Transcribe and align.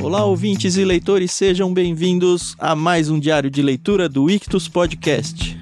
Olá, 0.00 0.24
ouvintes 0.24 0.76
e 0.76 0.84
leitores, 0.84 1.32
sejam 1.32 1.74
bem-vindos 1.74 2.54
a 2.56 2.76
mais 2.76 3.10
um 3.10 3.18
diário 3.18 3.50
de 3.50 3.60
leitura 3.60 4.08
do 4.08 4.30
Ictus 4.30 4.68
Podcast. 4.68 5.58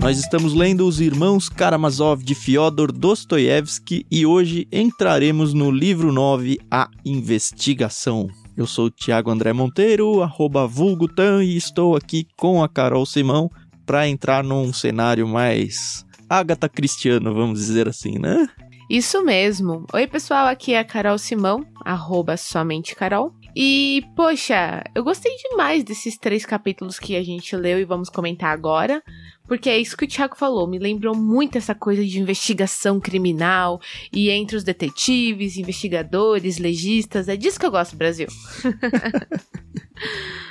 Nós 0.00 0.18
estamos 0.18 0.54
lendo 0.54 0.86
Os 0.86 1.02
Irmãos 1.02 1.50
Karamazov 1.50 2.24
de 2.24 2.34
Fyodor 2.34 2.90
Dostoiévski 2.90 4.06
e 4.10 4.24
hoje 4.24 4.66
entraremos 4.72 5.52
no 5.52 5.70
livro 5.70 6.10
9, 6.10 6.58
A 6.70 6.88
Investigação. 7.04 8.26
Eu 8.56 8.66
sou 8.66 8.86
o 8.86 8.90
Thiago 8.90 9.30
André 9.30 9.52
Monteiro, 9.52 10.22
arroba 10.22 10.66
vulgutan, 10.66 11.44
e 11.44 11.58
estou 11.58 11.94
aqui 11.94 12.26
com 12.38 12.64
a 12.64 12.68
Carol 12.68 13.04
Simão 13.04 13.50
para 13.88 14.06
entrar 14.06 14.44
num 14.44 14.70
cenário 14.70 15.26
mais 15.26 16.04
Agatha 16.28 16.68
Cristiano, 16.68 17.32
vamos 17.32 17.58
dizer 17.58 17.88
assim, 17.88 18.18
né? 18.18 18.46
Isso 18.90 19.24
mesmo. 19.24 19.86
Oi, 19.94 20.06
pessoal, 20.06 20.46
aqui 20.46 20.74
é 20.74 20.78
a 20.78 20.84
Carol 20.84 21.16
Simão, 21.16 21.66
arroba 21.82 22.36
somente 22.36 22.94
Carol. 22.94 23.32
E, 23.56 24.04
poxa, 24.14 24.84
eu 24.94 25.02
gostei 25.02 25.34
demais 25.36 25.82
desses 25.82 26.18
três 26.18 26.44
capítulos 26.44 26.98
que 26.98 27.16
a 27.16 27.22
gente 27.22 27.56
leu 27.56 27.80
e 27.80 27.86
vamos 27.86 28.10
comentar 28.10 28.52
agora, 28.52 29.02
porque 29.46 29.70
é 29.70 29.78
isso 29.78 29.96
que 29.96 30.04
o 30.04 30.08
Thiago 30.08 30.36
falou, 30.36 30.68
me 30.68 30.78
lembrou 30.78 31.16
muito 31.16 31.56
essa 31.56 31.74
coisa 31.74 32.04
de 32.04 32.20
investigação 32.20 33.00
criminal 33.00 33.80
e 34.12 34.28
entre 34.28 34.54
os 34.54 34.64
detetives, 34.64 35.56
investigadores, 35.56 36.58
legistas, 36.58 37.26
é 37.26 37.36
disso 37.36 37.58
que 37.58 37.64
eu 37.64 37.70
gosto, 37.70 37.96
Brasil. 37.96 38.28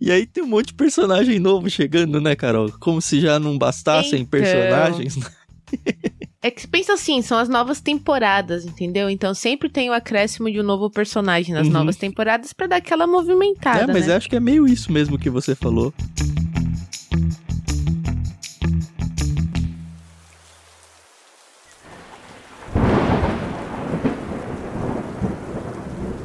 E 0.00 0.10
aí 0.10 0.26
tem 0.26 0.42
um 0.42 0.48
monte 0.48 0.66
de 0.68 0.74
personagem 0.74 1.38
novo 1.38 1.68
chegando, 1.70 2.20
né, 2.20 2.34
Carol? 2.36 2.70
Como 2.80 3.00
se 3.00 3.20
já 3.20 3.38
não 3.38 3.56
bastassem 3.58 4.20
Então. 4.20 4.30
personagens. 4.30 5.18
É 6.42 6.50
que 6.50 6.66
pensa 6.66 6.94
assim, 6.94 7.22
são 7.22 7.38
as 7.38 7.48
novas 7.48 7.80
temporadas, 7.80 8.64
entendeu? 8.64 9.08
Então 9.08 9.32
sempre 9.32 9.68
tem 9.68 9.88
o 9.88 9.92
acréscimo 9.92 10.50
de 10.50 10.60
um 10.60 10.64
novo 10.64 10.90
personagem 10.90 11.54
nas 11.54 11.68
Uhum. 11.68 11.72
novas 11.72 11.96
temporadas 11.96 12.52
pra 12.52 12.66
dar 12.66 12.76
aquela 12.76 13.06
movimentada, 13.06 13.84
É, 13.84 13.86
mas 13.94 14.08
né? 14.08 14.16
acho 14.16 14.28
que 14.28 14.36
é 14.36 14.40
meio 14.40 14.66
isso 14.66 14.90
mesmo 14.92 15.16
que 15.18 15.30
você 15.30 15.54
falou. 15.54 15.94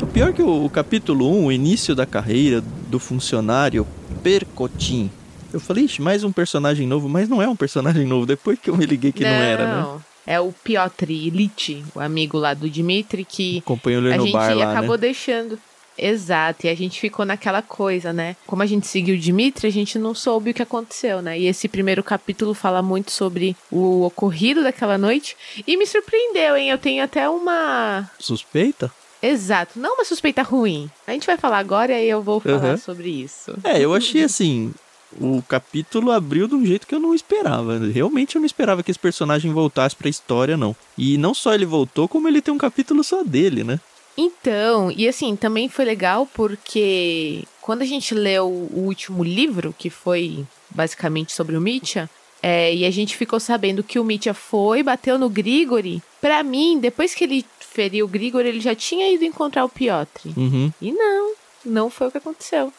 O 0.02 0.08
pior 0.08 0.34
que 0.34 0.42
o, 0.42 0.66
o 0.66 0.70
capítulo 0.70 1.30
1, 1.30 1.46
o 1.46 1.52
início 1.52 1.96
da 1.96 2.06
carreira 2.06 2.64
do 2.88 3.00
funcionário 3.00 3.86
Percotin. 4.24 5.12
Eu 5.54 5.60
falei, 5.60 5.86
ixi, 5.86 6.02
mais 6.02 6.24
um 6.24 6.32
personagem 6.32 6.88
novo, 6.88 7.08
mas 7.08 7.30
não 7.30 7.42
é 7.42 7.48
um 7.48 7.56
personagem 7.56 8.06
novo, 8.06 8.26
depois 8.26 8.60
que 8.60 8.70
eu 8.70 8.76
me 8.76 8.86
liguei 8.86 9.12
que 9.12 9.24
não, 9.24 9.30
era, 9.30 9.66
né? 9.66 9.82
Não, 9.82 10.04
É 10.26 10.40
o 10.40 10.52
Piotr 10.52 11.10
Illich, 11.10 11.84
o 11.96 12.00
amigo 12.00 12.38
lá 12.38 12.54
do 12.54 12.70
Dmitri, 12.70 13.24
que 13.24 13.60
Acompanhou 13.60 14.02
ele 14.02 14.14
a 14.14 14.18
no 14.18 14.24
gente 14.24 14.34
bar 14.34 14.56
lá, 14.56 14.72
acabou 14.72 14.96
né? 14.96 15.02
deixando. 15.02 15.58
Exato, 15.98 16.68
e 16.68 16.70
a 16.70 16.76
gente 16.76 17.00
ficou 17.00 17.26
naquela 17.26 17.62
coisa, 17.62 18.14
né? 18.14 18.36
Como 18.46 18.62
a 18.62 18.68
gente 18.68 18.86
seguiu 18.86 19.16
o 19.16 19.18
Dimitri, 19.18 19.68
a 19.68 19.72
gente 19.72 19.98
não 19.98 20.14
soube 20.14 20.52
o 20.52 20.54
que 20.54 20.62
aconteceu, 20.62 21.24
né? 21.24 21.40
E 21.40 21.48
esse 21.48 21.68
primeiro 21.68 22.04
capítulo 22.04 22.54
fala 22.54 22.84
muito 22.84 23.10
sobre 23.10 23.58
o 23.72 24.04
ocorrido 24.04 24.62
daquela 24.62 24.98
noite. 24.98 25.36
E 25.66 25.76
me 25.76 25.88
surpreendeu, 25.88 26.56
hein? 26.56 26.70
Eu 26.70 26.78
tenho 26.78 27.04
até 27.04 27.28
uma. 27.28 28.08
Suspeita? 28.20 28.92
Exato, 29.22 29.80
não 29.80 29.96
uma 29.96 30.06
suspeita 30.06 30.42
ruim. 30.42 30.90
A 31.08 31.12
gente 31.12 31.26
vai 31.26 31.38
falar 31.38 31.58
agora 31.60 31.92
e 31.92 31.96
aí 31.96 32.10
eu 32.10 32.22
vou 32.22 32.40
falar 32.40 32.72
Uhum. 32.72 32.78
sobre 32.78 33.10
isso. 33.10 33.54
É, 33.64 33.80
eu 33.84 33.94
achei 33.94 34.24
assim. 34.24 34.74
O 35.20 35.42
capítulo 35.42 36.12
abriu 36.12 36.48
de 36.48 36.56
um 36.56 36.66
jeito 36.66 36.86
que 36.86 36.94
eu 36.94 37.00
não 37.00 37.16
esperava. 37.16 37.80
Realmente 37.80 38.36
eu 38.36 38.40
não 38.42 38.46
esperava 38.46 38.84
que 38.84 38.92
esse 38.92 39.00
personagem 39.00 39.54
voltasse 39.54 39.96
pra 39.96 40.10
história, 40.10 40.58
não. 40.58 40.76
E 40.98 41.18
não 41.18 41.34
só 41.34 41.54
ele 41.54 41.66
voltou, 41.66 42.08
como 42.08 42.28
ele 42.28 42.42
tem 42.42 42.54
um 42.54 42.58
capítulo 42.58 43.04
só 43.04 43.24
dele, 43.24 43.64
né? 43.64 43.80
Então, 44.18 44.92
e 44.92 45.08
assim, 45.08 45.36
também 45.36 45.70
foi 45.70 45.86
legal 45.86 46.28
porque 46.34 47.44
quando 47.62 47.84
a 47.84 47.86
gente 47.86 48.14
leu 48.16 48.48
o 48.48 48.80
último 48.86 49.24
livro, 49.24 49.74
que 49.78 49.90
foi 49.90 50.46
basicamente 50.70 51.32
sobre 51.34 51.56
o 51.56 51.62
Mitya, 51.62 52.10
é, 52.42 52.74
e 52.74 52.86
a 52.86 52.92
gente 52.92 53.18
ficou 53.18 53.40
sabendo 53.40 53.84
que 53.84 54.00
o 54.00 54.04
Mitya 54.04 54.34
foi, 54.34 54.84
bateu 54.84 55.18
no 55.18 55.30
Grigori, 55.30 56.02
pra 56.22 56.44
mim, 56.44 56.80
depois 56.80 57.16
que 57.16 57.24
ele 57.24 57.46
feriu 57.60 58.06
o 58.06 58.10
Grigori, 58.10 58.48
ele 58.48 58.60
já 58.60 58.76
tinha 58.76 59.12
ido 59.12 59.24
encontrar 59.24 59.66
o 59.66 59.70
Piotr. 59.70 60.30
Uhum. 60.36 60.72
E 60.82 60.92
não, 60.92 61.34
não 61.66 61.90
foi 61.90 62.08
o 62.08 62.12
que 62.12 62.18
aconteceu. 62.18 62.72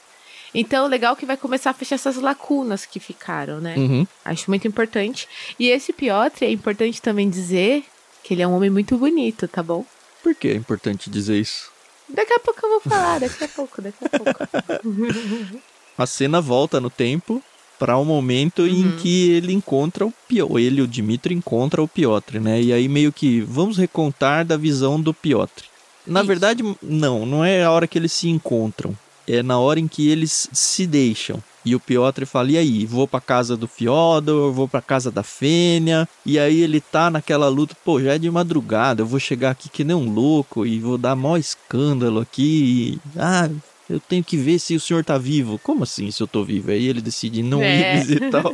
Então, 0.55 0.87
legal 0.87 1.15
que 1.15 1.27
vai 1.27 1.37
começar 1.37 1.71
a 1.71 1.75
fechar 1.75 1.97
essas 1.97 2.17
lacunas 2.17 2.87
que 2.87 2.99
ficaram, 2.99 3.61
né? 3.61 3.75
Uhum. 3.77 4.07
Acho 4.25 4.51
muito 4.51 4.67
importante. 4.67 5.29
E 5.59 5.69
esse 5.69 5.93
Piotr, 5.93 6.45
é 6.45 6.51
importante 6.51 7.03
também 7.03 7.29
dizer 7.29 7.85
que 8.23 8.35
ele 8.35 8.43
é 8.43 8.49
um 8.49 8.57
homem 8.57 8.71
muito 8.71 8.97
bonito, 8.97 9.47
tá 9.47 9.63
bom? 9.63 9.85
Por 10.23 10.35
que 10.35 10.49
é 10.49 10.55
importante 10.55 11.11
dizer 11.11 11.39
isso? 11.39 11.71
Daqui 12.09 12.33
a 12.33 12.41
pouco 12.41 12.61
eu 12.65 12.71
vou 12.71 12.81
falar, 12.81 13.21
daqui 13.21 13.45
a 13.45 13.49
pouco, 13.49 13.83
daqui 13.83 14.05
a 14.05 14.09
pouco. 14.09 15.59
A 15.99 16.07
cena 16.07 16.41
volta 16.41 16.81
no 16.81 16.89
tempo 16.89 17.43
para 17.79 17.97
o 17.97 18.05
momento 18.05 18.67
em 18.67 18.85
Uhum. 18.87 18.97
que 18.97 19.31
ele 19.31 19.53
encontra 19.53 20.05
o 20.07 20.13
Piotr. 20.27 20.59
Ele, 20.59 20.83
o 20.83 20.87
Dimitri, 20.87 21.35
encontra 21.35 21.83
o 21.83 21.89
Piotr, 21.89 22.41
né? 22.41 22.61
E 22.61 22.73
aí 22.73 22.89
meio 22.89 23.13
que 23.13 23.41
vamos 23.41 23.77
recontar 23.77 24.45
da 24.45 24.57
visão 24.57 25.01
do 25.01 25.15
Piotr. 25.15 25.65
Na 26.07 26.21
Isso. 26.21 26.27
verdade, 26.29 26.63
não, 26.83 27.27
não 27.27 27.45
é 27.45 27.63
a 27.65 27.71
hora 27.71 27.87
que 27.87 27.99
eles 27.99 28.13
se 28.13 28.29
encontram. 28.29 28.95
É 29.27 29.43
na 29.43 29.59
hora 29.59 29.79
em 29.79 29.87
que 29.87 30.09
eles 30.09 30.49
se 30.53 30.87
deixam. 30.87 31.43
E 31.63 31.75
o 31.75 31.81
Piotr 31.81 32.25
fala: 32.25 32.51
e 32.51 32.57
aí, 32.57 32.87
vou 32.87 33.07
pra 33.07 33.21
casa 33.21 33.55
do 33.59 33.69
Fyodor, 33.69 34.51
vou 34.53 34.67
pra 34.67 34.81
casa 34.81 35.11
da 35.11 35.23
Fênia. 35.23 36.09
E 36.25 36.39
aí 36.39 36.63
ele 36.63 36.81
tá 36.81 37.11
naquela 37.11 37.47
luta: 37.49 37.77
pô, 37.85 38.01
já 38.01 38.15
é 38.15 38.19
de 38.19 38.31
madrugada, 38.31 39.03
eu 39.03 39.07
vou 39.07 39.21
chegar 39.21 39.51
aqui 39.51 39.69
que 39.69 39.85
nem 39.85 39.95
um 39.95 40.11
louco 40.11 40.65
e 40.65 40.79
vou 40.81 40.97
dar 40.97 41.15
maior 41.15 41.37
escândalo 41.37 42.21
aqui. 42.21 42.99
E, 43.15 43.19
ah, 43.21 43.51
eu 43.89 43.99
tenho 44.01 44.23
que 44.25 44.37
ver 44.37 44.59
se 44.59 44.75
o 44.77 44.81
senhor 44.81 45.05
tá 45.05 45.17
vivo. 45.19 45.59
Como 45.63 45.83
assim, 45.85 46.11
se 46.11 46.23
eu 46.23 46.27
tô 46.27 46.45
vivo? 46.45 46.71
Aí 46.71 46.87
ele 46.87 47.01
decide 47.01 47.43
não 47.43 47.63
É. 47.63 47.75
ir 47.81 47.85
visitar 48.07 48.45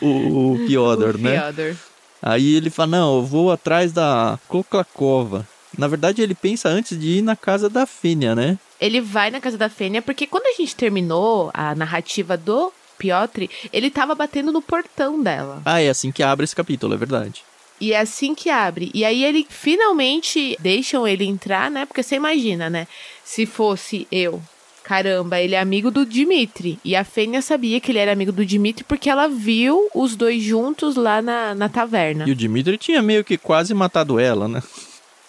o, 0.00 0.54
o 0.54 0.66
Piotr, 0.66 1.14
O 1.14 1.18
né? 1.18 1.40
Fyodor. 1.40 1.76
Aí 2.22 2.54
ele 2.54 2.70
fala: 2.70 2.90
Não, 2.98 3.16
eu 3.16 3.24
vou 3.24 3.52
atrás 3.52 3.92
da 3.92 4.38
Koklakova. 4.48 5.46
Na 5.76 5.86
verdade, 5.86 6.22
ele 6.22 6.34
pensa 6.34 6.68
antes 6.68 6.98
de 6.98 7.18
ir 7.18 7.22
na 7.22 7.36
casa 7.36 7.68
da 7.68 7.86
Fênia, 7.86 8.34
né? 8.34 8.58
Ele 8.80 9.00
vai 9.00 9.30
na 9.30 9.40
casa 9.40 9.56
da 9.58 9.68
Fênia, 9.68 10.00
porque 10.02 10.26
quando 10.26 10.46
a 10.46 10.52
gente 10.60 10.74
terminou 10.74 11.50
a 11.52 11.74
narrativa 11.74 12.36
do 12.36 12.72
Piotr, 12.96 13.44
ele 13.72 13.90
tava 13.90 14.14
batendo 14.14 14.50
no 14.50 14.62
portão 14.62 15.22
dela. 15.22 15.60
Ah, 15.64 15.80
é 15.80 15.88
assim 15.90 16.10
que 16.10 16.22
abre 16.22 16.44
esse 16.44 16.56
capítulo, 16.56 16.94
é 16.94 16.96
verdade. 16.96 17.42
E 17.80 17.92
é 17.92 18.00
assim 18.00 18.34
que 18.34 18.50
abre. 18.50 18.90
E 18.92 19.04
aí 19.04 19.22
ele 19.22 19.46
finalmente 19.48 20.56
deixam 20.60 21.06
ele 21.06 21.24
entrar, 21.24 21.70
né? 21.70 21.86
Porque 21.86 22.02
você 22.02 22.16
imagina, 22.16 22.68
né? 22.68 22.88
Se 23.24 23.46
fosse 23.46 24.06
eu, 24.10 24.42
caramba, 24.88 25.38
ele 25.38 25.54
é 25.54 25.60
amigo 25.60 25.90
do 25.90 26.06
Dimitri. 26.06 26.78
E 26.82 26.96
a 26.96 27.04
Fênia 27.04 27.42
sabia 27.42 27.78
que 27.78 27.92
ele 27.92 27.98
era 27.98 28.10
amigo 28.10 28.32
do 28.32 28.44
Dimitri 28.44 28.84
porque 28.84 29.10
ela 29.10 29.28
viu 29.28 29.86
os 29.94 30.16
dois 30.16 30.42
juntos 30.42 30.96
lá 30.96 31.20
na, 31.20 31.54
na 31.54 31.68
taverna. 31.68 32.24
E 32.26 32.32
o 32.32 32.34
Dimitri 32.34 32.78
tinha 32.78 33.02
meio 33.02 33.22
que 33.22 33.36
quase 33.36 33.74
matado 33.74 34.18
ela, 34.18 34.48
né? 34.48 34.62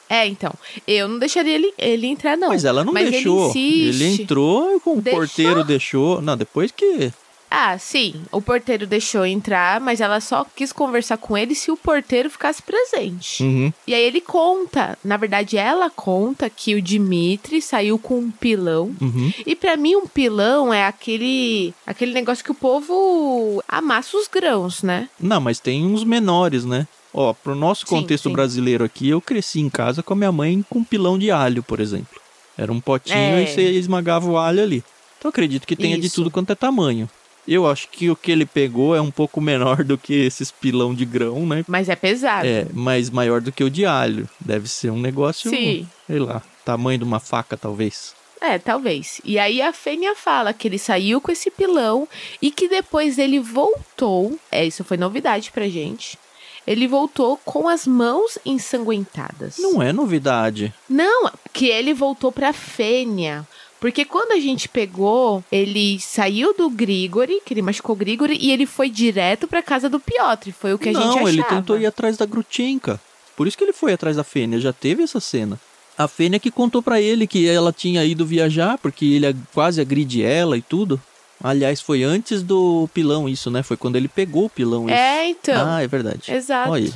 É, 0.10 0.26
então. 0.26 0.54
Eu 0.88 1.10
não 1.10 1.20
deixaria 1.20 1.54
ele, 1.54 1.74
ele 1.78 2.08
entrar, 2.08 2.38
não. 2.38 2.48
Mas 2.48 2.64
ela 2.64 2.86
não 2.86 2.94
Mas 2.94 3.12
deixou. 3.12 3.52
Ele, 3.54 3.90
insiste. 3.90 4.22
entrou 4.22 4.80
com 4.80 4.98
o 4.98 5.02
Deixou? 5.02 5.20
porteiro 5.20 5.64
deixou. 5.66 6.22
Não, 6.22 6.38
depois 6.38 6.72
que. 6.72 7.12
Ah, 7.52 7.78
sim. 7.80 8.22
O 8.32 8.42
porteiro 8.42 8.86
deixou 8.86 9.26
entrar, 9.26 9.80
mas 9.82 10.00
ela 10.02 10.20
só 10.22 10.46
quis 10.56 10.72
conversar 10.72 11.18
com 11.18 11.38
ele 11.38 11.56
se 11.56 11.72
o 11.72 11.78
porteiro 11.78 12.30
ficasse 12.30 12.62
presente. 12.62 13.42
Uhum. 13.44 13.74
E 13.88 13.94
aí 13.94 14.04
ele 14.04 14.22
conta, 14.22 14.98
na 15.04 15.18
verdade 15.18 15.58
ela 15.58 15.90
conta 15.90 16.50
que 16.50 16.76
o 16.76 16.82
Dimitri 16.82 17.62
saiu 17.62 17.98
com 17.98 18.20
um 18.20 18.32
pilão. 18.32 18.96
Uhum. 19.02 19.34
E 19.46 19.56
pra 19.56 19.76
mim 19.76 19.96
um 19.96 20.06
pilão 20.08 20.72
é 20.74 20.86
aquele 20.86 21.74
aquele 21.88 22.14
negócio 22.14 22.44
que 22.44 22.52
o 22.52 22.56
povo 22.56 23.64
amassa 23.68 24.16
os 24.18 24.28
grãos, 24.28 24.84
né? 24.84 25.10
Não, 25.20 25.42
mas 25.42 25.60
tem 25.60 25.86
uns 25.86 26.04
menores, 26.04 26.66
né? 26.66 26.88
Ó, 27.12 27.34
pro 27.34 27.56
nosso 27.56 27.82
Sim, 27.88 27.96
contexto 27.96 28.30
sim. 28.30 28.34
brasileiro 28.34 28.84
aqui, 28.84 29.10
eu 29.10 29.20
cresci 29.20 29.60
em 29.60 29.70
casa 29.70 30.04
com 30.04 30.14
a 30.14 30.16
minha 30.16 30.32
mãe 30.32 30.64
com 30.70 30.80
um 30.80 30.84
pilão 30.84 31.18
de 31.18 31.32
alho, 31.32 31.64
por 31.64 31.80
exemplo. 31.80 32.22
Era 32.56 32.72
um 32.72 32.80
potinho 32.80 33.18
É. 33.18 33.44
e 33.44 33.48
você 33.48 33.62
esmagava 33.72 34.30
o 34.30 34.38
alho 34.38 34.62
ali. 34.62 34.84
Então 35.18 35.28
eu 35.28 35.30
acredito 35.30 35.66
que 35.66 35.76
tenha 35.76 35.98
de 35.98 36.06
Isso. 36.08 36.16
tudo 36.18 36.30
quanto 36.32 36.52
é 36.52 36.56
tamanho. 36.56 37.10
Eu 37.52 37.66
acho 37.66 37.90
que 37.90 38.12
o 38.12 38.16
que 38.16 38.32
ele 38.32 38.46
pegou 38.46 38.96
é 38.96 39.02
um 39.02 39.10
pouco 39.10 39.42
menor 39.42 39.84
do 39.84 39.98
que 39.98 40.14
esses 40.14 40.52
pilão 40.52 40.94
de 40.94 41.04
grão, 41.04 41.48
né? 41.48 41.66
Mas 41.68 41.90
é 41.90 41.96
pesado. 41.96 42.46
É, 42.46 42.68
mas 42.72 43.10
maior 43.10 43.42
do 43.42 43.52
que 43.52 43.64
o 43.64 43.72
de 43.72 43.88
alho. 43.88 44.30
Deve 44.40 44.68
ser 44.68 44.92
um 44.92 45.00
negócio, 45.00 45.50
Sim. 45.50 45.90
sei 46.06 46.20
lá, 46.20 46.44
tamanho 46.64 47.00
de 47.00 47.04
uma 47.04 47.20
faca, 47.20 47.58
talvez. 47.58 48.14
É, 48.40 48.60
talvez. 48.60 49.20
E 49.26 49.40
aí 49.40 49.64
a 49.64 49.74
Fênia 49.74 50.16
fala 50.16 50.54
que 50.54 50.68
ele 50.68 50.78
saiu 50.78 51.20
com 51.20 51.32
esse 51.32 51.50
pilão 51.50 52.08
e 52.40 52.52
que 52.52 52.70
depois 52.70 53.18
ele 53.18 53.40
voltou. 53.40 54.38
É, 54.52 54.64
isso 54.64 54.84
foi 54.84 54.96
novidade 54.96 55.52
pra 55.52 55.68
gente. 55.68 56.20
Ele 56.68 56.88
voltou 56.88 57.36
com 57.44 57.68
as 57.68 57.88
mãos 57.88 58.38
ensanguentadas. 58.46 59.58
Não 59.58 59.82
é 59.82 59.92
novidade. 59.92 60.72
Não, 60.88 61.32
que 61.52 61.66
ele 61.66 61.96
voltou 61.96 62.32
pra 62.32 62.54
Fênia. 62.54 63.48
Porque 63.80 64.04
quando 64.04 64.34
a 64.34 64.40
gente 64.40 64.68
pegou, 64.68 65.44
ele 65.52 66.00
saiu 66.00 66.54
do 66.54 66.70
Grigori, 66.70 67.42
que 67.46 67.54
ele 67.54 67.62
machucou 67.62 67.96
o 67.96 67.98
Grigori, 67.98 68.38
e 68.40 68.52
ele 68.52 68.66
foi 68.66 68.90
direto 68.90 69.48
pra 69.48 69.64
casa 69.64 69.90
do 69.90 70.00
Piotr. 70.00 70.52
Foi 70.52 70.74
o 70.74 70.80
que 70.80 70.90
a 70.90 70.92
não, 70.92 71.02
gente 71.02 71.14
achava. 71.14 71.30
ele 71.30 71.44
tentou 71.44 71.80
ir 71.80 71.86
atrás 71.86 72.18
da 72.18 72.26
Grutchenka. 72.26 73.00
Por 73.38 73.48
isso 73.48 73.58
que 73.58 73.64
ele 73.64 73.72
foi 73.72 73.94
atrás 73.94 74.18
da 74.18 74.24
Fênia. 74.24 74.60
Já 74.60 74.74
teve 74.74 75.02
essa 75.02 75.22
cena. 75.22 75.58
A 75.98 76.08
Fênia 76.08 76.40
que 76.40 76.52
contou 76.52 76.82
para 76.82 77.00
ele 77.00 77.26
que 77.26 77.48
ela 77.48 77.72
tinha 77.72 78.04
ido 78.04 78.26
viajar, 78.26 78.78
porque 78.78 79.06
ele 79.06 79.36
quase 79.54 79.80
agride 79.80 80.24
ela 80.24 80.58
e 80.58 80.62
tudo. 80.62 81.00
Aliás, 81.42 81.80
foi 81.80 82.04
antes 82.04 82.44
do 82.44 82.90
pilão 82.94 83.30
isso, 83.30 83.50
né? 83.50 83.64
Foi 83.64 83.78
quando 83.78 83.96
ele 83.96 84.10
pegou 84.10 84.46
o 84.46 84.50
pilão 84.50 84.86
isso. 84.86 84.98
É, 84.98 85.30
então. 85.30 85.70
Ah, 85.70 85.82
é 85.82 85.88
verdade. 85.88 86.34
Exato. 86.34 86.70
Olha. 86.70 86.92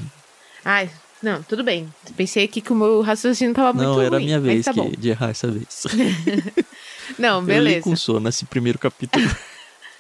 Ai, 0.66 0.90
não, 1.22 1.42
tudo 1.42 1.64
bem. 1.64 1.88
Pensei 2.18 2.44
aqui 2.44 2.60
que 2.60 2.74
o 2.74 2.76
meu 2.76 3.00
raciocínio 3.00 3.54
tava 3.54 3.72
muito 3.72 3.88
Não, 3.88 3.96
ruim. 3.96 4.06
era 4.06 4.18
a 4.18 4.20
minha 4.20 4.40
vez 4.42 4.66
tá 4.66 4.74
que, 4.74 4.98
de 4.98 5.10
errar 5.10 5.30
essa 5.30 5.48
vez. 5.50 5.86
não, 7.18 7.40
Eu 7.40 7.46
beleza. 7.46 7.84
com 7.84 7.96
sono 7.96 8.30
esse 8.30 8.46
primeiro 8.46 8.80
capítulo. 8.80 9.24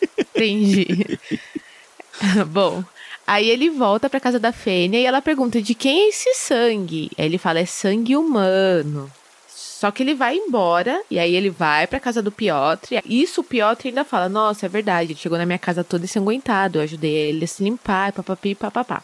Entendi. 0.17 1.19
Bom, 2.47 2.83
aí 3.25 3.49
ele 3.49 3.69
volta 3.69 4.09
pra 4.09 4.19
casa 4.19 4.39
da 4.39 4.51
Fênia 4.51 4.99
e 4.99 5.05
ela 5.05 5.21
pergunta 5.21 5.61
de 5.61 5.73
quem 5.73 6.01
é 6.05 6.09
esse 6.09 6.33
sangue. 6.35 7.09
Aí 7.17 7.25
ele 7.25 7.37
fala, 7.37 7.59
é 7.59 7.65
sangue 7.65 8.15
humano. 8.15 9.11
Só 9.47 9.91
que 9.91 10.01
ele 10.01 10.13
vai 10.13 10.37
embora, 10.37 11.01
e 11.11 11.19
aí 11.19 11.35
ele 11.35 11.49
vai 11.49 11.85
pra 11.87 11.99
casa 11.99 12.21
do 12.21 12.31
Piotr. 12.31 13.01
Isso 13.05 13.41
o 13.41 13.43
Piotr 13.43 13.87
ainda 13.87 14.05
fala: 14.05 14.29
Nossa, 14.29 14.65
é 14.65 14.69
verdade, 14.69 15.11
ele 15.11 15.19
chegou 15.19 15.37
na 15.37 15.45
minha 15.45 15.59
casa 15.59 15.83
todo 15.83 16.05
ensanguentado. 16.05 16.79
Eu 16.79 16.83
ajudei 16.83 17.11
ele 17.13 17.43
a 17.43 17.47
se 17.47 17.61
limpar, 17.61 18.13
papapi, 18.13 18.55
papapá. 18.55 19.03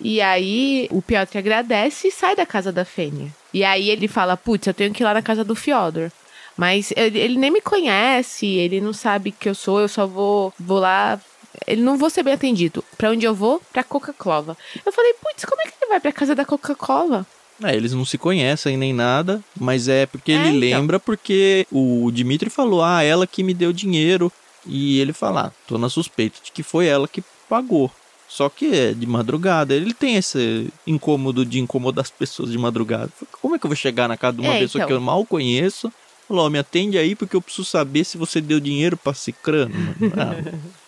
E 0.00 0.20
aí 0.20 0.88
o 0.90 1.00
Piotr 1.00 1.38
agradece 1.38 2.08
e 2.08 2.10
sai 2.10 2.34
da 2.34 2.44
casa 2.44 2.72
da 2.72 2.84
Fênia. 2.84 3.28
E 3.54 3.62
aí 3.62 3.90
ele 3.90 4.08
fala: 4.08 4.36
Putz, 4.36 4.66
eu 4.66 4.74
tenho 4.74 4.92
que 4.92 5.02
ir 5.02 5.06
lá 5.06 5.14
na 5.14 5.22
casa 5.22 5.44
do 5.44 5.54
Fyodor. 5.54 6.10
Mas 6.56 6.92
ele, 6.96 7.36
nem 7.38 7.50
me 7.50 7.60
conhece, 7.60 8.46
ele 8.46 8.80
não 8.80 8.92
sabe 8.92 9.32
que 9.32 9.48
eu 9.48 9.54
sou, 9.54 9.80
eu 9.80 9.88
só 9.88 10.06
vou, 10.06 10.52
vou 10.58 10.78
lá. 10.78 11.20
Ele 11.66 11.82
não 11.82 11.96
vou 11.98 12.10
ser 12.10 12.22
bem 12.22 12.34
atendido. 12.34 12.82
Pra 12.96 13.10
onde 13.10 13.24
eu 13.26 13.34
vou? 13.34 13.60
Pra 13.72 13.84
Coca-Cola. 13.84 14.56
Eu 14.84 14.92
falei, 14.92 15.14
putz, 15.14 15.44
como 15.44 15.60
é 15.60 15.64
que 15.64 15.74
ele 15.80 15.90
vai 15.90 16.00
pra 16.00 16.12
casa 16.12 16.34
da 16.34 16.44
Coca-Cola? 16.44 17.26
É, 17.62 17.76
eles 17.76 17.92
não 17.92 18.04
se 18.04 18.18
conhecem 18.18 18.76
nem 18.76 18.92
nada, 18.92 19.40
mas 19.58 19.86
é 19.86 20.06
porque 20.06 20.32
É, 20.32 20.34
ele 20.48 20.66
então. 20.66 20.80
lembra 20.80 20.98
porque 20.98 21.66
o 21.70 22.10
Dimitri 22.12 22.50
falou, 22.50 22.82
ah, 22.82 23.02
ela 23.02 23.26
que 23.26 23.42
me 23.42 23.54
deu 23.54 23.72
dinheiro. 23.72 24.32
E 24.66 24.98
ele 25.00 25.12
fala, 25.12 25.46
ah, 25.48 25.52
tô 25.66 25.76
na 25.78 25.88
suspeita 25.88 26.38
de 26.42 26.50
que 26.52 26.62
foi 26.62 26.86
ela 26.86 27.06
que 27.08 27.22
pagou. 27.48 27.90
Só 28.28 28.48
que 28.48 28.66
é 28.74 28.94
de 28.94 29.06
madrugada. 29.06 29.74
Ele 29.74 29.92
tem 29.92 30.16
esse 30.16 30.68
incômodo 30.86 31.44
de 31.44 31.60
incomodar 31.60 32.02
as 32.02 32.10
pessoas 32.10 32.50
de 32.50 32.56
madrugada. 32.58 33.10
Como 33.40 33.54
é 33.54 33.58
que 33.58 33.66
eu 33.66 33.68
vou 33.68 33.76
chegar 33.76 34.08
na 34.08 34.16
casa 34.16 34.38
de 34.38 34.42
uma 34.42 34.54
É, 34.54 34.58
pessoa 34.60 34.80
então. 34.80 34.86
que 34.88 34.92
eu 34.94 35.00
mal 35.00 35.24
conheço? 35.26 35.92
Falou, 36.28 36.48
me 36.50 36.58
atende 36.58 36.96
aí 36.98 37.14
porque 37.14 37.36
eu 37.36 37.42
preciso 37.42 37.64
saber 37.64 38.04
se 38.04 38.16
você 38.16 38.40
deu 38.40 38.60
dinheiro 38.60 38.96
pra 38.96 39.14
Cicrano. 39.14 39.74
mano." 39.74 40.62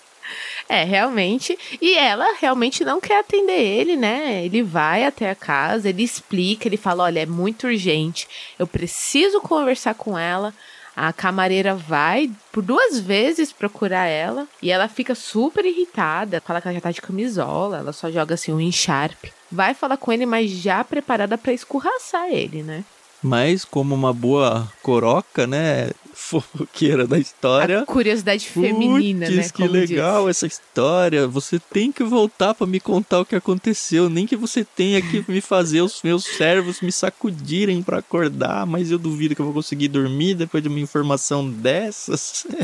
Ah, 0.66 0.75
É, 0.76 0.84
realmente. 0.84 1.58
E 1.81 1.94
ela 1.96 2.34
realmente 2.40 2.82
não 2.84 2.98
quer 3.00 3.20
atender 3.20 3.60
ele, 3.60 3.96
né? 3.96 4.44
Ele 4.44 4.62
vai 4.62 5.04
até 5.04 5.31
a 5.31 5.34
casa, 5.34 5.90
ele 5.90 6.02
explica, 6.02 6.66
ele 6.66 6.78
fala: 6.78 7.04
olha, 7.04 7.20
é 7.20 7.26
muito 7.26 7.66
urgente, 7.66 8.26
eu 8.58 8.66
preciso 8.66 9.40
conversar 9.40 9.94
com 9.94 10.19
ela. 10.19 10.54
A 10.96 11.12
camareira 11.12 11.75
vai 11.75 12.31
por 12.52 12.62
duas 12.62 13.00
vezes 13.00 13.52
procurar 13.52 14.06
ela 14.06 14.46
e 14.62 14.70
ela 14.70 14.86
fica 14.88 15.12
super 15.14 15.64
irritada, 15.64 16.40
fala 16.40 16.60
que 16.60 16.69
ela 16.69 16.75
já 16.75 16.81
tá 16.81 16.92
de 16.92 17.02
camisola, 17.02 17.78
ela 17.78 17.92
só 17.92 18.08
joga 18.12 18.34
assim 18.34 18.52
um 18.52 18.60
encharpe. 18.60 19.32
Vai 19.50 19.75
falar 19.75 19.96
com 19.96 20.12
ele, 20.12 20.25
mas 20.25 20.48
já 20.50 20.84
preparada 20.84 21.36
pra 21.36 21.52
escorraçar 21.52 22.28
ele, 22.31 22.62
né? 22.62 22.84
Mas 23.25 23.65
como 23.65 23.94
uma 23.94 24.12
boa 24.12 24.71
coroca, 24.82 25.47
né, 25.47 25.91
fofoqueira 26.12 27.06
da 27.06 27.19
história... 27.19 27.81
A 27.81 27.87
curiosidade 27.87 28.47
feminina, 28.47 29.25
Puts, 29.25 29.37
né? 29.37 29.49
que 29.49 29.67
legal 29.67 30.26
diz. 30.26 30.37
essa 30.37 30.47
história. 30.47 31.26
Você 31.26 31.59
tem 31.59 31.91
que 31.91 32.05
voltar 32.05 32.53
pra 32.53 32.67
me 32.67 32.79
contar 32.79 33.21
o 33.21 33.25
que 33.25 33.35
aconteceu. 33.35 34.11
Nem 34.11 34.26
que 34.26 34.37
você 34.37 34.62
tenha 34.62 35.00
que 35.00 35.25
me 35.26 35.41
fazer 35.41 35.81
os 35.81 36.03
meus 36.03 36.25
servos 36.25 36.82
me 36.82 36.93
sacudirem 36.93 37.82
pra 37.82 37.99
acordar, 37.99 38.67
mas 38.67 38.91
eu 38.91 38.99
duvido 38.99 39.35
que 39.35 39.41
eu 39.41 39.47
vou 39.47 39.55
conseguir 39.55 39.88
dormir 39.88 40.35
depois 40.35 40.62
de 40.62 40.69
uma 40.69 40.81
informação 40.81 41.49
dessas. 41.50 42.47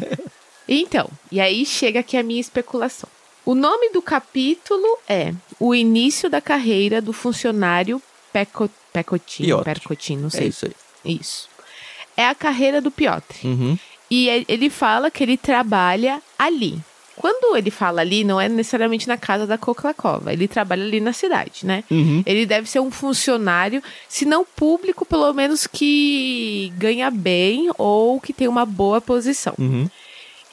Então, 0.72 1.10
e 1.32 1.40
aí 1.40 1.66
chega 1.66 1.98
aqui 1.98 2.16
a 2.16 2.22
minha 2.22 2.40
especulação. 2.40 3.08
O 3.44 3.56
nome 3.56 3.90
do 3.90 4.00
capítulo 4.00 4.98
é 5.08 5.34
O 5.58 5.74
Início 5.74 6.30
da 6.30 6.40
Carreira 6.40 7.02
do 7.02 7.12
Funcionário 7.12 8.00
Peco, 8.32 8.70
Pecotin, 8.92 9.44
Piotr. 9.44 9.64
Percotin, 9.64 10.16
não 10.16 10.28
É 10.28 10.30
sei. 10.30 10.48
isso 10.48 10.66
aí. 10.66 10.72
Isso. 11.16 11.48
É 12.16 12.26
a 12.26 12.34
carreira 12.34 12.80
do 12.80 12.90
Piotr. 12.90 13.44
Uhum. 13.44 13.78
E 14.10 14.28
e- 14.28 14.44
ele 14.48 14.68
fala 14.70 15.10
que 15.10 15.22
ele 15.22 15.36
trabalha 15.36 16.20
ali. 16.38 16.78
Quando 17.16 17.54
ele 17.54 17.70
fala 17.70 18.00
ali, 18.00 18.24
não 18.24 18.40
é 18.40 18.48
necessariamente 18.48 19.06
na 19.06 19.16
casa 19.18 19.46
da 19.46 19.58
Koklakova. 19.58 20.32
Ele 20.32 20.48
trabalha 20.48 20.82
ali 20.82 21.00
na 21.00 21.12
cidade, 21.12 21.66
né? 21.66 21.84
Uhum. 21.90 22.22
Ele 22.24 22.46
deve 22.46 22.66
ser 22.68 22.80
um 22.80 22.90
funcionário, 22.90 23.82
se 24.08 24.24
não 24.24 24.42
público, 24.44 25.04
pelo 25.04 25.30
menos 25.34 25.66
que 25.66 26.72
ganha 26.78 27.10
bem 27.10 27.70
ou 27.76 28.18
que 28.20 28.32
tem 28.32 28.48
uma 28.48 28.64
boa 28.64 29.02
posição. 29.02 29.52
Uhum. 29.58 29.86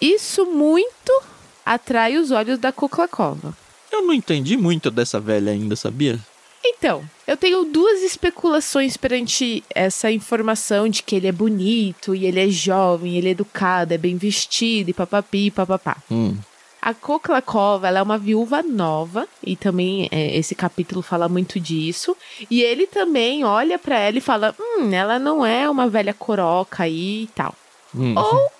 Isso 0.01 0.45
muito 0.45 1.21
atrai 1.65 2.17
os 2.17 2.31
olhos 2.31 2.59
da 2.59 2.71
Koklakova. 2.73 3.55
Eu 3.89 4.01
não 4.05 4.13
entendi 4.13 4.57
muito 4.57 4.91
dessa 4.91 5.19
velha 5.21 5.53
ainda, 5.53 5.75
sabia? 5.77 6.19
Então, 6.69 7.03
eu 7.25 7.37
tenho 7.37 7.63
duas 7.63 8.01
especulações 8.01 8.97
perante 8.97 9.63
essa 9.73 10.11
informação 10.11 10.89
de 10.89 11.01
que 11.01 11.15
ele 11.15 11.27
é 11.27 11.31
bonito, 11.31 12.13
e 12.13 12.25
ele 12.25 12.39
é 12.39 12.49
jovem, 12.49 13.17
ele 13.17 13.29
é 13.29 13.31
educado, 13.31 13.93
é 13.93 13.97
bem 13.97 14.17
vestido, 14.17 14.89
e 14.89 14.93
papapi, 14.93 15.49
papapá. 15.49 15.97
Hum. 16.11 16.35
A 16.81 16.93
Koklakova, 16.93 17.87
ela 17.87 17.99
é 17.99 18.01
uma 18.01 18.17
viúva 18.17 18.61
nova, 18.61 19.27
e 19.43 19.55
também 19.55 20.07
é, 20.11 20.37
esse 20.37 20.53
capítulo 20.55 21.01
fala 21.01 21.27
muito 21.27 21.59
disso. 21.59 22.15
E 22.49 22.61
ele 22.61 22.85
também 22.85 23.43
olha 23.43 23.79
pra 23.79 23.97
ela 23.97 24.17
e 24.17 24.21
fala: 24.21 24.55
Hum, 24.59 24.93
ela 24.93 25.17
não 25.17 25.45
é 25.45 25.69
uma 25.69 25.89
velha 25.89 26.13
coroca 26.13 26.83
aí 26.83 27.23
e 27.23 27.27
tal. 27.27 27.53
Hum. 27.95 28.13
Ou 28.15 28.51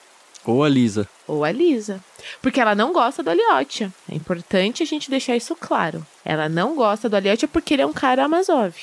Ou 0.48 0.64
a 0.64 0.70
Lisa. 0.70 1.08
ou 1.28 1.44
a 1.44 1.52
Lisa. 1.52 2.00
Porque 2.42 2.60
ela 2.60 2.74
não 2.74 2.94
gosta 2.94 3.22
do 3.22 3.30
Aliotia. 3.30 3.94
É 4.10 4.16
importante 4.16 4.82
a 4.82 4.86
gente 4.86 5.10
deixar 5.10 5.36
isso 5.36 5.56
claro. 5.56 6.06
Ela 6.24 6.48
não 6.48 6.76
gosta 6.76 7.10
do 7.10 7.16
Aliotia 7.16 7.48
porque 7.48 7.74
ele 7.74 7.82
é 7.82 7.86
um 7.86 7.94
cara 7.94 8.24
Amazov. 8.26 8.74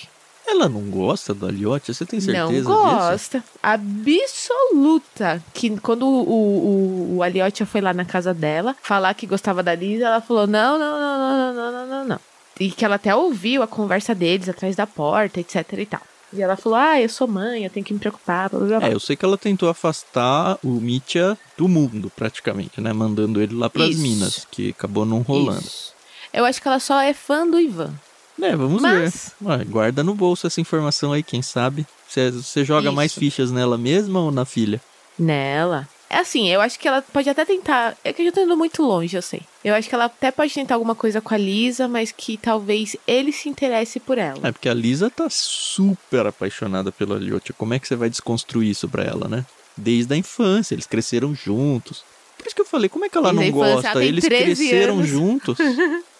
Ela 0.46 0.68
não 0.68 0.82
gosta 0.82 1.32
do 1.32 1.46
Aliotti? 1.46 1.94
Você 1.94 2.04
tem 2.04 2.20
certeza 2.20 2.42
não 2.44 2.52
disso? 2.52 2.64
gosta. 2.68 3.42
Absoluta. 3.62 5.42
Que 5.54 5.70
quando 5.80 6.06
o, 6.06 6.28
o, 6.28 7.16
o 7.16 7.22
Aliotia 7.22 7.64
foi 7.64 7.80
lá 7.80 7.94
na 7.94 8.04
casa 8.04 8.34
dela 8.34 8.76
falar 8.82 9.14
que 9.14 9.26
gostava 9.26 9.62
da 9.62 9.74
Lisa, 9.74 10.04
ela 10.04 10.20
falou: 10.20 10.46
não, 10.46 10.78
não, 10.78 11.00
não, 11.00 11.18
não, 11.18 11.54
não, 11.54 11.72
não, 11.72 11.86
não, 11.86 12.04
não. 12.04 12.20
E 12.60 12.70
que 12.70 12.84
ela 12.84 12.96
até 12.96 13.14
ouviu 13.14 13.62
a 13.62 13.66
conversa 13.66 14.14
deles 14.14 14.48
atrás 14.48 14.76
da 14.76 14.86
porta, 14.86 15.40
etc 15.40 15.72
e 15.78 15.86
tal. 15.86 16.02
E 16.34 16.42
ela 16.42 16.56
falou: 16.56 16.76
ah, 16.78 17.00
eu 17.00 17.08
sou 17.08 17.28
mãe, 17.28 17.64
eu 17.64 17.70
tenho 17.70 17.86
que 17.86 17.94
me 17.94 18.00
preocupar, 18.00 18.50
blá 18.50 18.58
blá 18.60 18.78
blá. 18.80 18.88
É, 18.88 18.92
eu 18.94 19.00
sei 19.00 19.14
que 19.16 19.24
ela 19.24 19.38
tentou 19.38 19.68
afastar 19.68 20.58
o 20.62 20.68
Mitya 20.80 21.38
do 21.56 21.68
mundo, 21.68 22.10
praticamente, 22.14 22.80
né? 22.80 22.92
Mandando 22.92 23.40
ele 23.40 23.54
lá 23.54 23.70
pras 23.70 23.90
Isso. 23.90 24.00
minas, 24.02 24.46
que 24.50 24.70
acabou 24.70 25.04
não 25.06 25.20
rolando. 25.22 25.60
Isso. 25.60 25.92
Eu 26.32 26.44
acho 26.44 26.60
que 26.60 26.66
ela 26.66 26.80
só 26.80 27.00
é 27.00 27.14
fã 27.14 27.46
do 27.46 27.60
Ivan. 27.60 27.94
É, 28.42 28.56
vamos 28.56 28.82
Mas- 28.82 29.32
ver. 29.40 29.48
Ué, 29.48 29.64
guarda 29.64 30.02
no 30.02 30.12
bolso 30.14 30.46
essa 30.46 30.60
informação 30.60 31.12
aí, 31.12 31.22
quem 31.22 31.40
sabe. 31.40 31.86
Você, 32.08 32.64
joga 32.64 32.90
mais 32.90 33.12
Isso. 33.12 33.20
fichas 33.20 33.50
nela 33.52 33.78
mesma 33.78 34.20
ou 34.20 34.32
na 34.32 34.44
filha? 34.44 34.80
Nela. 35.18 35.88
É 36.10 36.18
assim, 36.18 36.48
eu 36.48 36.60
acho 36.60 36.78
que 36.78 36.86
ela 36.88 37.00
pode 37.02 37.28
até 37.30 37.44
tentar. 37.44 37.96
É 38.04 38.12
que 38.12 38.22
eu 38.22 38.26
já 38.26 38.32
tô 38.32 38.40
indo 38.40 38.56
muito 38.56 38.82
longe, 38.82 39.16
eu 39.16 39.22
sei. 39.22 39.42
Eu 39.64 39.74
acho 39.74 39.88
que 39.88 39.94
ela 39.94 40.04
até 40.04 40.30
pode 40.30 40.52
tentar 40.52 40.74
alguma 40.74 40.94
coisa 40.94 41.22
com 41.22 41.32
a 41.32 41.38
Lisa, 41.38 41.88
mas 41.88 42.12
que 42.12 42.36
talvez 42.36 42.96
ele 43.06 43.32
se 43.32 43.48
interesse 43.48 43.98
por 43.98 44.18
ela. 44.18 44.38
É, 44.46 44.52
porque 44.52 44.68
a 44.68 44.74
Lisa 44.74 45.08
tá 45.08 45.28
super 45.30 46.26
apaixonada 46.26 46.92
pelo 46.92 47.14
Aliotti. 47.14 47.54
Como 47.54 47.72
é 47.72 47.78
que 47.78 47.88
você 47.88 47.96
vai 47.96 48.10
desconstruir 48.10 48.68
isso 48.70 48.86
pra 48.88 49.02
ela, 49.02 49.26
né? 49.26 49.46
Desde 49.74 50.12
a 50.12 50.16
infância, 50.16 50.74
eles 50.74 50.86
cresceram 50.86 51.34
juntos. 51.34 52.04
Por 52.36 52.46
isso 52.46 52.54
que 52.54 52.60
eu 52.60 52.66
falei, 52.66 52.90
como 52.90 53.06
é 53.06 53.08
que 53.08 53.16
ela 53.16 53.32
Desde 53.32 53.50
não 53.52 53.58
infância, 53.58 53.72
ela 53.72 53.82
gosta? 53.82 53.98
tem 54.00 54.08
Eles 54.08 54.24
13 54.24 54.44
cresceram 54.44 54.94
anos. 54.96 55.08
juntos. 55.08 55.58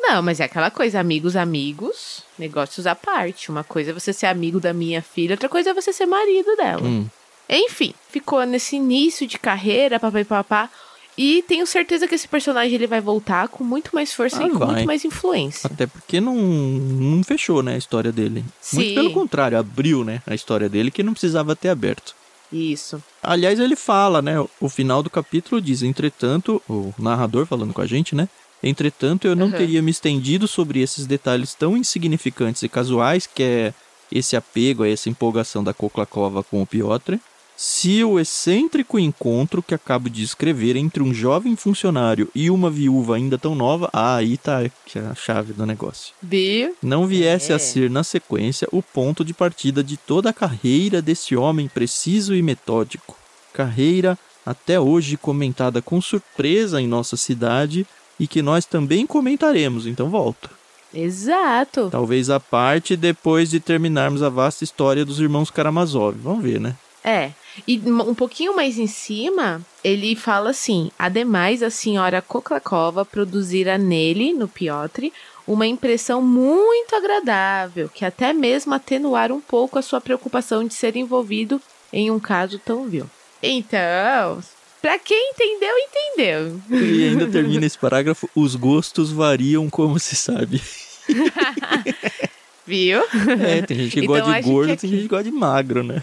Não, 0.00 0.22
mas 0.22 0.38
é 0.40 0.44
aquela 0.44 0.70
coisa, 0.70 1.00
amigos, 1.00 1.36
amigos, 1.36 2.22
negócios 2.38 2.86
à 2.86 2.94
parte. 2.94 3.50
Uma 3.50 3.64
coisa 3.64 3.90
é 3.90 3.92
você 3.92 4.12
ser 4.12 4.26
amigo 4.26 4.60
da 4.60 4.72
minha 4.72 5.02
filha, 5.02 5.34
outra 5.34 5.48
coisa 5.48 5.70
é 5.70 5.74
você 5.74 5.92
ser 5.92 6.06
marido 6.06 6.54
dela. 6.56 6.82
Hum. 6.82 7.06
Enfim, 7.48 7.92
ficou 8.10 8.44
nesse 8.44 8.76
início 8.76 9.26
de 9.26 9.38
carreira, 9.38 9.98
papai 9.98 10.24
papá. 10.24 10.70
E 11.18 11.42
tenho 11.48 11.66
certeza 11.66 12.06
que 12.06 12.14
esse 12.14 12.28
personagem 12.28 12.74
ele 12.76 12.86
vai 12.86 13.00
voltar 13.00 13.48
com 13.48 13.64
muito 13.64 13.90
mais 13.92 14.12
força 14.12 14.40
Ah, 14.42 14.46
e 14.46 14.50
com 14.50 14.58
vai. 14.58 14.68
muito 14.68 14.86
mais 14.86 15.04
influência. 15.04 15.68
Até 15.70 15.84
porque 15.86 16.20
não, 16.20 16.36
não 16.36 17.24
fechou, 17.24 17.60
né, 17.62 17.74
a 17.74 17.78
história 17.78 18.12
dele. 18.12 18.44
Muito 18.72 18.88
Sim. 18.88 18.94
pelo 18.94 19.10
contrário, 19.12 19.58
abriu, 19.58 20.04
né, 20.04 20.22
a 20.24 20.34
história 20.34 20.68
dele 20.68 20.92
que 20.92 21.02
não 21.02 21.12
precisava 21.12 21.56
ter 21.56 21.70
aberto. 21.70 22.14
Isso. 22.52 23.02
Aliás, 23.22 23.58
ele 23.60 23.76
fala, 23.76 24.22
né? 24.22 24.34
O 24.60 24.68
final 24.70 25.02
do 25.02 25.10
capítulo 25.10 25.60
diz: 25.60 25.82
entretanto, 25.82 26.62
o 26.66 26.94
narrador 26.98 27.44
falando 27.44 27.74
com 27.74 27.82
a 27.82 27.86
gente, 27.86 28.14
né? 28.14 28.26
Entretanto, 28.62 29.26
eu 29.26 29.36
não 29.36 29.46
Uhum. 29.46 29.52
teria 29.52 29.82
me 29.82 29.90
estendido 29.90 30.48
sobre 30.48 30.80
esses 30.80 31.04
detalhes 31.06 31.52
tão 31.52 31.76
insignificantes 31.76 32.62
e 32.62 32.68
casuais 32.68 33.26
que 33.26 33.42
é 33.42 33.74
esse 34.10 34.34
apego, 34.34 34.84
essa 34.84 35.10
empolgação 35.10 35.62
da 35.62 35.74
Koklakova 35.74 36.42
com 36.42 36.62
o 36.62 36.66
Piotr, 36.66 37.16
Se 37.60 38.04
o 38.04 38.20
excêntrico 38.20 39.00
encontro 39.00 39.64
que 39.64 39.74
acabo 39.74 40.08
de 40.08 40.22
escrever 40.22 40.76
entre 40.76 41.02
um 41.02 41.12
jovem 41.12 41.56
funcionário 41.56 42.30
e 42.32 42.48
uma 42.48 42.70
viúva 42.70 43.16
ainda 43.16 43.36
tão 43.36 43.56
nova, 43.56 43.90
ah, 43.92 44.14
aí 44.14 44.36
tá 44.38 44.60
a 44.60 45.14
chave 45.16 45.52
do 45.52 45.66
negócio. 45.66 46.14
Viu? 46.22 46.76
Não 46.80 47.04
viesse 47.04 47.50
É. 47.50 47.56
a 47.56 47.58
ser 47.58 47.90
na 47.90 48.04
sequência 48.04 48.68
o 48.70 48.80
ponto 48.80 49.24
de 49.24 49.34
partida 49.34 49.82
de 49.82 49.96
toda 49.96 50.30
a 50.30 50.32
carreira 50.32 51.02
desse 51.02 51.34
homem 51.34 51.66
preciso 51.66 52.32
e 52.32 52.40
metódico. 52.42 53.16
Carreira 53.52 54.16
até 54.46 54.78
hoje 54.78 55.16
comentada 55.16 55.82
com 55.82 56.00
surpresa 56.00 56.80
em 56.80 56.86
nossa 56.86 57.16
cidade 57.16 57.84
e 58.20 58.28
que 58.28 58.40
nós 58.40 58.66
também 58.66 59.04
comentaremos, 59.04 59.84
então 59.84 60.08
volta. 60.08 60.48
Exato. 60.94 61.88
Talvez 61.90 62.30
a 62.30 62.38
parte 62.38 62.94
depois 62.96 63.50
de 63.50 63.58
terminarmos 63.58 64.22
a 64.22 64.28
vasta 64.28 64.62
história 64.62 65.04
dos 65.04 65.18
irmãos 65.18 65.50
Karamazov. 65.50 66.16
Vamos 66.22 66.44
ver, 66.44 66.60
né? 66.60 66.76
É. 67.04 67.30
E 67.66 67.78
um 67.78 68.14
pouquinho 68.14 68.54
mais 68.54 68.78
em 68.78 68.86
cima, 68.86 69.60
ele 69.82 70.14
fala 70.16 70.50
assim: 70.50 70.90
ademais, 70.98 71.62
a 71.62 71.70
senhora 71.70 72.20
Koklakova 72.22 73.04
produzira 73.04 73.76
nele, 73.78 74.32
no 74.32 74.46
Piotr, 74.48 75.06
uma 75.46 75.66
impressão 75.66 76.20
muito 76.20 76.94
agradável, 76.94 77.88
que 77.88 78.04
até 78.04 78.32
mesmo 78.32 78.74
atenuar 78.74 79.32
um 79.32 79.40
pouco 79.40 79.78
a 79.78 79.82
sua 79.82 80.00
preocupação 80.00 80.64
de 80.66 80.74
ser 80.74 80.96
envolvido 80.96 81.60
em 81.92 82.10
um 82.10 82.20
caso 82.20 82.58
tão 82.58 82.86
vil. 82.86 83.08
Então, 83.42 84.42
pra 84.82 84.98
quem 84.98 85.30
entendeu, 85.32 85.74
entendeu. 85.78 86.60
E 86.70 87.04
ainda 87.08 87.26
termina 87.26 87.64
esse 87.64 87.78
parágrafo: 87.78 88.28
os 88.34 88.54
gostos 88.54 89.10
variam, 89.10 89.70
como 89.70 89.98
se 89.98 90.14
sabe. 90.16 90.60
Viu? 92.66 93.00
É, 93.40 93.62
tem 93.62 93.78
gente 93.78 93.92
que 93.92 94.00
Então, 94.00 94.14
gosta 94.26 94.42
de 94.42 94.48
gordo, 94.48 94.72
aqui- 94.72 94.80
tem 94.82 94.90
gente 94.90 95.02
que 95.02 95.08
gosta 95.08 95.24
de 95.24 95.30
magro, 95.30 95.82
né? 95.82 96.02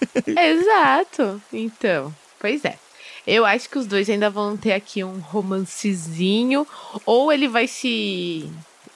Exato. 0.26 1.40
Então, 1.52 2.14
pois 2.38 2.64
é. 2.64 2.78
Eu 3.26 3.44
acho 3.44 3.68
que 3.68 3.78
os 3.78 3.86
dois 3.86 4.08
ainda 4.08 4.30
vão 4.30 4.56
ter 4.56 4.72
aqui 4.72 5.02
um 5.02 5.18
romancezinho, 5.18 6.66
ou 7.04 7.32
ele 7.32 7.48
vai 7.48 7.66
se 7.66 8.48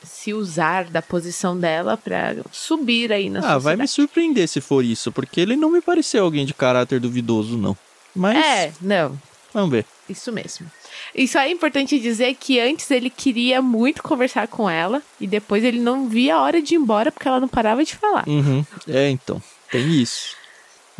se 0.02 0.32
usar 0.32 0.84
da 0.84 1.02
posição 1.02 1.58
dela 1.58 1.96
pra 1.96 2.34
subir 2.50 3.12
aí 3.12 3.28
na 3.28 3.40
Ah, 3.40 3.58
vai 3.58 3.74
me 3.76 3.86
sociedade. 3.86 3.90
surpreender 3.90 4.48
se 4.48 4.60
for 4.60 4.84
isso, 4.84 5.10
porque 5.12 5.40
ele 5.40 5.56
não 5.56 5.70
me 5.70 5.80
pareceu 5.80 6.24
alguém 6.24 6.44
de 6.46 6.54
caráter 6.54 6.98
duvidoso, 7.00 7.56
não. 7.58 7.76
Mas, 8.14 8.36
É, 8.36 8.72
não, 8.80 9.18
vamos 9.52 9.70
ver. 9.70 9.84
isso 10.08 10.32
mesmo. 10.32 10.70
E 11.14 11.26
só 11.28 11.40
é 11.40 11.50
importante 11.50 11.98
dizer 12.00 12.34
que 12.34 12.58
antes 12.60 12.90
ele 12.90 13.08
queria 13.10 13.60
muito 13.62 14.02
conversar 14.02 14.48
com 14.48 14.68
ela 14.68 15.02
e 15.20 15.26
depois 15.26 15.62
ele 15.64 15.78
não 15.80 16.08
via 16.08 16.36
a 16.36 16.42
hora 16.42 16.60
de 16.62 16.74
ir 16.74 16.78
embora 16.78 17.12
porque 17.12 17.28
ela 17.28 17.40
não 17.40 17.48
parava 17.48 17.84
de 17.84 17.94
falar. 17.96 18.24
Uhum. 18.28 18.64
É, 18.88 19.08
então, 19.10 19.40
tem 19.70 19.90
isso. 20.00 20.34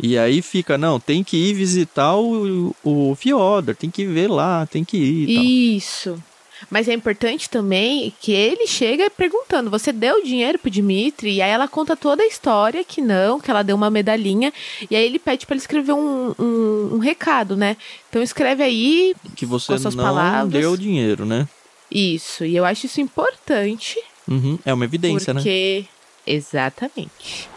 E 0.03 0.17
aí 0.17 0.41
fica, 0.41 0.77
não, 0.79 0.99
tem 0.99 1.23
que 1.23 1.37
ir 1.37 1.53
visitar 1.53 2.15
o, 2.17 2.75
o 2.83 3.15
Fyodor, 3.15 3.75
tem 3.75 3.89
que 3.89 4.03
ver 4.05 4.27
lá, 4.27 4.65
tem 4.65 4.83
que 4.83 4.97
ir 4.97 5.29
e 5.29 5.35
tal. 5.35 5.43
Isso. 5.43 6.23
Mas 6.69 6.87
é 6.87 6.93
importante 6.93 7.49
também 7.49 8.13
que 8.19 8.31
ele 8.31 8.67
chega 8.67 9.09
perguntando: 9.09 9.69
você 9.69 9.91
deu 9.91 10.23
dinheiro 10.23 10.59
pro 10.59 10.69
Dimitri? 10.69 11.33
E 11.35 11.41
aí 11.41 11.49
ela 11.49 11.67
conta 11.67 11.95
toda 11.95 12.21
a 12.23 12.27
história 12.27 12.83
que 12.83 13.01
não, 13.01 13.39
que 13.39 13.49
ela 13.49 13.63
deu 13.63 13.75
uma 13.75 13.89
medalhinha. 13.89 14.51
E 14.89 14.95
aí 14.95 15.05
ele 15.05 15.19
pede 15.19 15.45
pra 15.45 15.55
ele 15.55 15.61
escrever 15.61 15.93
um, 15.93 16.33
um, 16.37 16.89
um 16.95 16.97
recado, 16.99 17.55
né? 17.55 17.77
Então 18.09 18.21
escreve 18.21 18.63
aí 18.63 19.15
Que 19.35 19.45
você 19.45 19.73
não 19.77 19.91
palavras. 19.91 20.51
deu 20.51 20.75
dinheiro, 20.77 21.25
né? 21.25 21.47
isso. 21.89 22.45
E 22.45 22.55
eu 22.55 22.63
acho 22.63 22.85
isso 22.85 23.01
importante. 23.01 23.99
Uhum. 24.27 24.57
É 24.65 24.73
uma 24.73 24.85
evidência, 24.85 25.33
né? 25.33 25.39
porque. 25.39 25.85
Exatamente. 26.25 27.49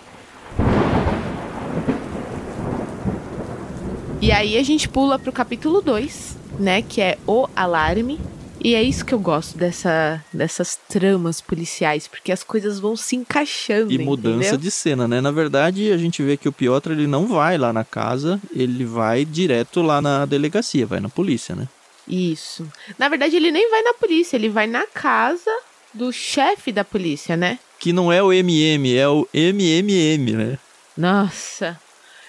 E 4.25 4.33
aí 4.33 4.57
a 4.57 4.63
gente 4.63 4.89
pula 4.89 5.19
pro 5.19 5.31
capítulo 5.31 5.83
2, 5.83 6.39
né? 6.59 6.81
Que 6.81 7.03
é 7.03 7.19
o 7.27 7.47
alarme. 7.55 8.19
E 8.59 8.75
é 8.75 8.83
isso 8.83 9.05
que 9.05 9.13
eu 9.13 9.19
gosto 9.19 9.59
dessa, 9.59 10.25
dessas 10.33 10.81
tramas 10.89 11.43
policiais, 11.43 12.09
porque 12.09 12.33
as 12.33 12.43
coisas 12.43 12.81
vão 12.81 12.97
se 12.97 13.17
encaixando. 13.17 13.93
E 13.93 13.99
mudança 13.99 14.39
entendeu? 14.39 14.57
de 14.57 14.71
cena, 14.71 15.07
né? 15.07 15.21
Na 15.21 15.31
verdade, 15.31 15.93
a 15.93 15.99
gente 15.99 16.23
vê 16.23 16.39
que 16.39 16.49
o 16.49 16.53
Piotr 16.53 16.93
ele 16.93 17.07
não 17.07 17.27
vai 17.27 17.59
lá 17.59 17.71
na 17.71 17.85
casa, 17.85 18.41
ele 18.57 18.87
vai 18.87 19.27
direto 19.27 19.83
lá 19.83 20.01
na 20.01 20.25
delegacia, 20.25 20.87
vai 20.87 21.01
na 21.01 21.11
polícia, 21.11 21.55
né? 21.55 21.69
Isso. 22.09 22.67
Na 22.99 23.11
verdade, 23.11 23.37
ele 23.37 23.51
nem 23.51 23.71
vai 23.71 23.83
na 23.83 23.93
polícia, 23.93 24.39
ele 24.39 24.49
vai 24.49 24.67
na 24.67 24.87
casa 24.87 25.51
do 25.93 26.11
chefe 26.11 26.73
da 26.73 26.83
polícia, 26.83 27.37
né? 27.37 27.59
Que 27.79 27.93
não 27.93 28.11
é 28.11 28.23
o 28.23 28.33
MM, 28.33 28.97
é 28.97 29.07
o 29.07 29.29
MMM, 29.35 30.33
né? 30.33 30.59
Nossa. 30.97 31.79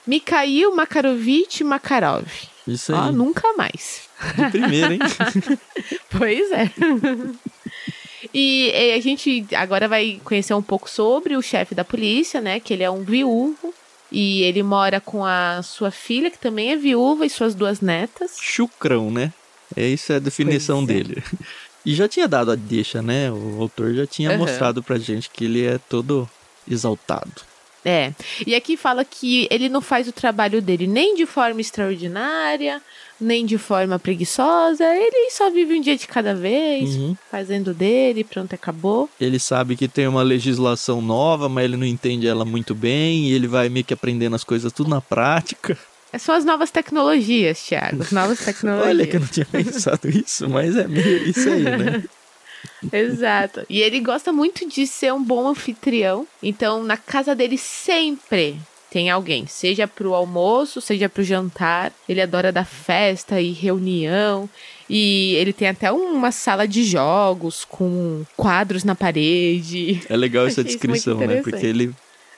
Mikhail 0.08 0.76
Makarovich 0.76 1.64
Makarov. 1.64 2.26
Isso 2.68 2.94
aí. 2.94 3.00
Ó, 3.00 3.12
nunca 3.12 3.54
mais. 3.58 4.02
De 4.36 4.50
primeira, 4.52 4.94
hein? 4.94 5.00
Pois 6.10 6.52
é. 6.52 6.72
E, 8.34 8.72
e 8.72 8.94
a 8.94 9.00
gente 9.00 9.46
agora 9.56 9.88
vai 9.88 10.20
conhecer 10.24 10.54
um 10.54 10.62
pouco 10.62 10.90
sobre 10.90 11.36
o 11.36 11.42
chefe 11.42 11.76
da 11.76 11.84
polícia, 11.84 12.42
né? 12.42 12.60
Que 12.60 12.74
ele 12.74 12.84
é 12.84 12.90
um 12.90 13.04
viúvo. 13.04 13.74
E 14.12 14.44
ele 14.44 14.64
mora 14.64 15.02
com 15.02 15.26
a 15.26 15.62
sua 15.64 15.92
filha, 15.92 16.30
que 16.32 16.38
também 16.38 16.72
é 16.72 16.76
viúva, 16.78 17.26
e 17.26 17.30
suas 17.30 17.54
duas 17.56 17.82
netas. 17.82 18.38
Chucrão, 18.40 19.12
né? 19.12 19.34
É 19.76 19.86
isso 19.88 20.14
é 20.14 20.18
a 20.18 20.20
definição 20.20 20.86
Pois 20.86 20.90
é. 20.98 21.04
dele. 21.04 21.24
E 21.86 21.94
já 21.94 22.08
tinha 22.08 22.28
dado 22.28 22.52
a 22.52 22.56
deixa, 22.56 23.02
né? 23.02 23.32
O 23.32 23.62
autor 23.62 23.94
já 23.94 24.08
tinha 24.08 24.30
Aham. 24.30 24.38
mostrado 24.40 24.82
pra 24.82 24.98
gente 24.98 25.30
que 25.30 25.46
ele 25.46 25.66
é 25.66 25.78
todo 25.78 26.30
exaltado. 26.70 27.42
É. 27.86 28.12
E 28.48 28.56
aqui 28.56 28.76
fala 28.76 29.06
que 29.06 29.48
ele 29.52 29.70
não 29.70 29.80
faz 29.80 30.08
o 30.08 30.12
trabalho 30.12 30.60
dele 30.62 30.88
nem 30.88 31.16
de 31.16 31.26
forma 31.28 31.62
extraordinária, 31.62 32.82
nem 33.22 33.46
de 33.46 33.58
forma 33.58 34.00
preguiçosa. 34.00 34.84
Ele 34.84 35.30
só 35.30 35.50
vive 35.52 35.76
um 35.78 35.82
dia 35.82 35.96
de 35.96 36.08
cada 36.08 36.34
vez, 36.34 36.96
Uhum. 36.96 37.16
fazendo 37.30 37.74
dele, 37.74 38.24
pronto, 38.24 38.54
acabou. 38.54 39.10
Ele 39.22 39.38
sabe 39.40 39.76
que 39.76 39.88
tem 39.88 40.08
uma 40.08 40.24
legislação 40.24 41.02
nova, 41.02 41.48
mas 41.48 41.66
ele 41.66 41.78
não 41.78 41.86
entende 41.86 42.28
ela 42.28 42.44
muito 42.44 42.74
bem, 42.74 43.28
e 43.30 43.34
ele 43.34 43.48
vai 43.48 43.70
meio 43.70 43.86
que 43.86 43.94
aprendendo 43.94 44.36
as 44.36 44.44
coisas 44.44 44.74
tudo 44.74 44.90
na 44.90 45.00
prática. 45.00 45.78
São 46.18 46.34
as 46.34 46.46
novas 46.46 46.72
tecnologias, 46.72 47.62
Thiago. 47.62 48.02
As 48.02 48.12
novas 48.12 48.40
tecnologias. 48.40 48.88
Olha 48.96 49.06
que 49.08 49.16
eu 49.18 49.20
não 49.20 49.28
tinha 49.28 49.46
pensado 49.46 50.10
isso, 50.10 50.50
mas 50.50 50.76
é 50.78 50.88
meio 50.88 51.30
isso 51.30 51.50
aí, 51.50 51.64
né? 51.64 52.04
Exato. 52.92 53.66
E 53.70 53.82
ele 53.82 54.00
gosta 54.00 54.32
muito 54.32 54.68
de 54.68 54.86
ser 54.88 55.14
um 55.14 55.24
bom 55.24 55.48
anfitrião. 55.48 56.28
Então, 56.42 56.84
na 56.84 56.98
casa 56.98 57.34
dele 57.36 57.58
sempre 57.58 58.58
tem 58.92 59.10
alguém, 59.10 59.46
seja 59.46 59.88
pro 59.88 60.14
almoço, 60.14 60.80
seja 60.80 61.10
pro 61.10 61.24
jantar. 61.24 61.92
Ele 62.08 62.22
adora 62.22 62.52
dar 62.52 62.66
festa 62.66 63.42
e 63.42 63.52
reunião. 63.52 64.50
E 64.90 65.36
ele 65.36 65.52
tem 65.52 65.68
até 65.68 65.92
uma 65.92 66.32
sala 66.32 66.68
de 66.68 66.84
jogos 66.84 67.66
com 67.66 68.24
quadros 68.38 68.84
na 68.84 68.96
parede. 68.96 70.02
É 70.10 70.16
legal 70.16 70.46
essa 70.48 70.64
descrição, 70.64 71.18
né? 71.18 71.42
Porque 71.42 71.66
ele, 71.66 71.88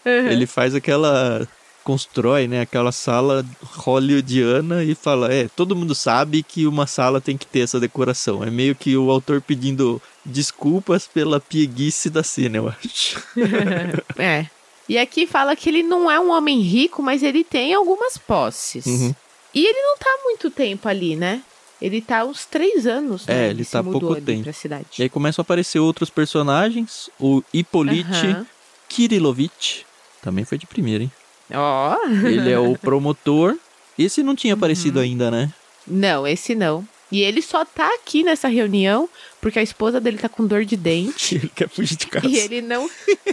Uhum. 0.06 0.28
ele 0.30 0.46
faz 0.46 0.74
aquela. 0.74 1.48
Constrói, 1.88 2.50
né? 2.50 2.60
Aquela 2.60 2.92
sala 2.92 3.46
hollywoodiana 3.64 4.84
e 4.84 4.94
fala: 4.94 5.34
é, 5.34 5.48
todo 5.48 5.74
mundo 5.74 5.96
sabe 5.96 6.44
que 6.44 6.68
uma 6.68 6.86
sala 6.86 7.22
tem 7.22 7.38
que 7.38 7.48
ter 7.48 7.62
essa 7.62 7.80
decoração. 7.80 8.44
É 8.44 8.52
meio 8.52 8.76
que 8.76 8.98
o 8.98 9.10
autor 9.10 9.42
pedindo 9.42 10.02
desculpas 10.26 11.08
pela 11.08 11.40
pieguice 11.40 12.10
da 12.10 12.24
cena, 12.24 12.58
eu 12.58 12.68
acho. 12.68 13.24
é. 14.20 14.48
E 14.90 14.98
aqui 14.98 15.26
fala 15.26 15.56
que 15.56 15.70
ele 15.70 15.82
não 15.82 16.12
é 16.12 16.20
um 16.20 16.30
homem 16.30 16.60
rico, 16.60 17.02
mas 17.02 17.24
ele 17.24 17.44
tem 17.44 17.74
algumas 17.74 18.18
posses. 18.18 18.86
Uhum. 18.86 19.16
E 19.54 19.66
ele 19.66 19.82
não 19.82 19.98
tá 19.98 20.10
há 20.10 20.24
muito 20.26 20.52
tempo 20.52 20.90
ali, 20.90 21.16
né? 21.16 21.42
Ele 21.82 22.02
tá 22.02 22.20
há 22.20 22.26
uns 22.26 22.46
três 22.46 22.86
anos, 22.86 23.26
né? 23.28 23.48
É, 23.48 23.50
ele 23.50 23.64
se 23.64 23.72
tá 23.72 23.84
pouco 23.84 24.16
tempo. 24.22 24.50
E 24.98 25.04
aí 25.04 25.10
começam 25.10 25.42
a 25.42 25.44
aparecer 25.44 25.80
outros 25.80 26.10
personagens. 26.10 27.10
O 27.20 27.42
Hippolyte 27.54 28.28
Aham. 28.28 28.46
Kirilovich. 28.90 29.86
Também 30.22 30.44
foi 30.44 30.58
de 30.58 30.66
primeira, 30.66 31.04
hein? 31.04 31.12
Ó. 31.54 31.96
Ele 32.26 32.52
é 32.52 32.60
o 32.60 32.78
promotor. 32.78 33.56
Esse 33.98 34.22
não 34.24 34.36
tinha 34.36 34.54
Uhum. 34.54 34.58
aparecido 34.60 35.00
ainda, 35.00 35.32
né? 35.32 35.52
Não, 35.88 36.28
esse 36.28 36.54
não. 36.54 36.86
E 37.12 37.22
ele 37.22 37.42
só 37.42 37.64
tá 37.64 37.88
aqui 37.96 38.22
nessa 38.22 38.50
reunião 38.50 39.08
porque 39.40 39.58
a 39.60 39.64
esposa 39.64 40.02
dele 40.02 40.18
tá 40.18 40.28
com 40.28 40.46
dor 40.46 40.66
de 40.66 40.76
dente. 40.76 41.36
Ele 41.36 41.52
quer 41.56 41.70
fugir 41.70 41.96
de 41.96 42.08
casa. 42.08 42.28
E 42.28 42.38
ele 42.38 42.62
não, 42.62 42.90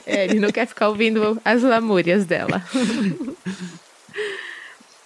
é, 0.07 0.27
ele 0.27 0.39
não 0.39 0.51
quer 0.53 0.65
ficar 0.69 0.89
ouvindo 0.89 1.41
as 1.45 1.61
lamúrias 1.63 2.25
dela. 2.25 2.63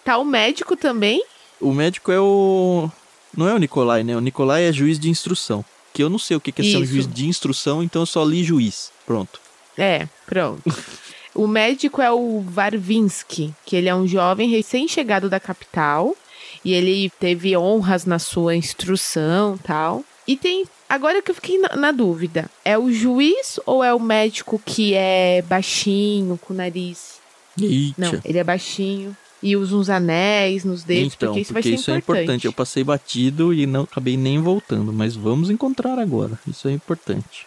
tá 0.05 0.19
o 0.19 0.25
médico 0.25 0.77
também. 0.77 1.25
O 1.61 1.73
médico 1.73 2.13
é 2.13 2.21
o. 2.21 2.91
Não 3.37 3.49
é 3.49 3.55
o 3.55 3.59
Nicolai, 3.59 4.03
né? 4.05 4.17
O 4.17 4.21
Nicolai 4.21 4.65
é 4.65 4.73
juiz 4.73 4.99
de 4.99 5.09
instrução. 5.09 5.65
Que 5.93 6.03
eu 6.03 6.11
não 6.11 6.19
sei 6.19 6.37
o 6.37 6.41
que 6.41 6.51
é 6.51 6.63
ser 6.65 6.77
um 6.77 6.83
Isso. 6.83 6.93
juiz 6.93 7.07
de 7.09 7.27
instrução, 7.27 7.83
então 7.83 8.03
eu 8.03 8.07
só 8.07 8.25
li 8.25 8.45
juiz. 8.45 8.93
Pronto. 9.07 9.41
É, 9.77 10.07
pronto. 10.27 10.63
O 11.39 11.47
médico 11.47 12.03
é 12.03 12.11
o 12.11 12.41
Varvinsky, 12.41 13.55
que 13.65 13.77
ele 13.77 13.89
é 13.89 13.95
um 13.95 14.09
jovem 14.09 14.51
recém-chegado 14.51 15.31
da 15.31 15.39
capital 15.39 16.17
e 16.65 16.73
ele 16.73 17.13
teve 17.21 17.57
honras 17.57 18.05
na 18.05 18.19
sua 18.19 18.57
instrução 18.57 19.57
tal. 19.63 20.05
E 20.27 20.37
tem. 20.37 20.65
Agora 20.89 21.23
que 21.23 21.31
eu 21.31 21.37
fiquei 21.37 21.57
na, 21.59 21.77
na 21.77 21.93
dúvida: 21.93 22.51
é 22.65 22.77
o 22.77 22.91
juiz 22.91 23.61
ou 23.65 23.85
é 23.85 23.95
o 23.95 24.01
médico 24.01 24.61
que 24.67 24.95
é 24.95 25.41
baixinho, 25.43 26.37
com 26.39 26.53
nariz? 26.53 27.21
Eita. 27.57 27.95
Não, 27.97 28.21
ele 28.25 28.39
é 28.39 28.43
baixinho. 28.43 29.17
e 29.41 29.57
usa 29.57 29.77
uns 29.77 29.89
anéis 29.89 30.65
nos 30.65 30.83
dedos, 30.83 31.15
então, 31.15 31.29
porque 31.29 31.41
isso 31.43 31.53
porque 31.53 31.53
vai 31.53 31.63
ser 31.63 31.81
isso 31.81 31.91
importante. 31.93 32.19
é 32.19 32.23
importante. 32.23 32.47
Eu 32.47 32.53
passei 32.53 32.83
batido 32.83 33.55
e 33.55 33.65
não 33.65 33.83
acabei 33.83 34.17
nem 34.17 34.41
voltando, 34.41 34.93
mas 34.93 35.15
vamos 35.15 35.51
encontrar 35.51 36.01
agora. 36.01 36.37
Isso 36.49 36.67
é 36.67 36.73
importante. 36.73 37.47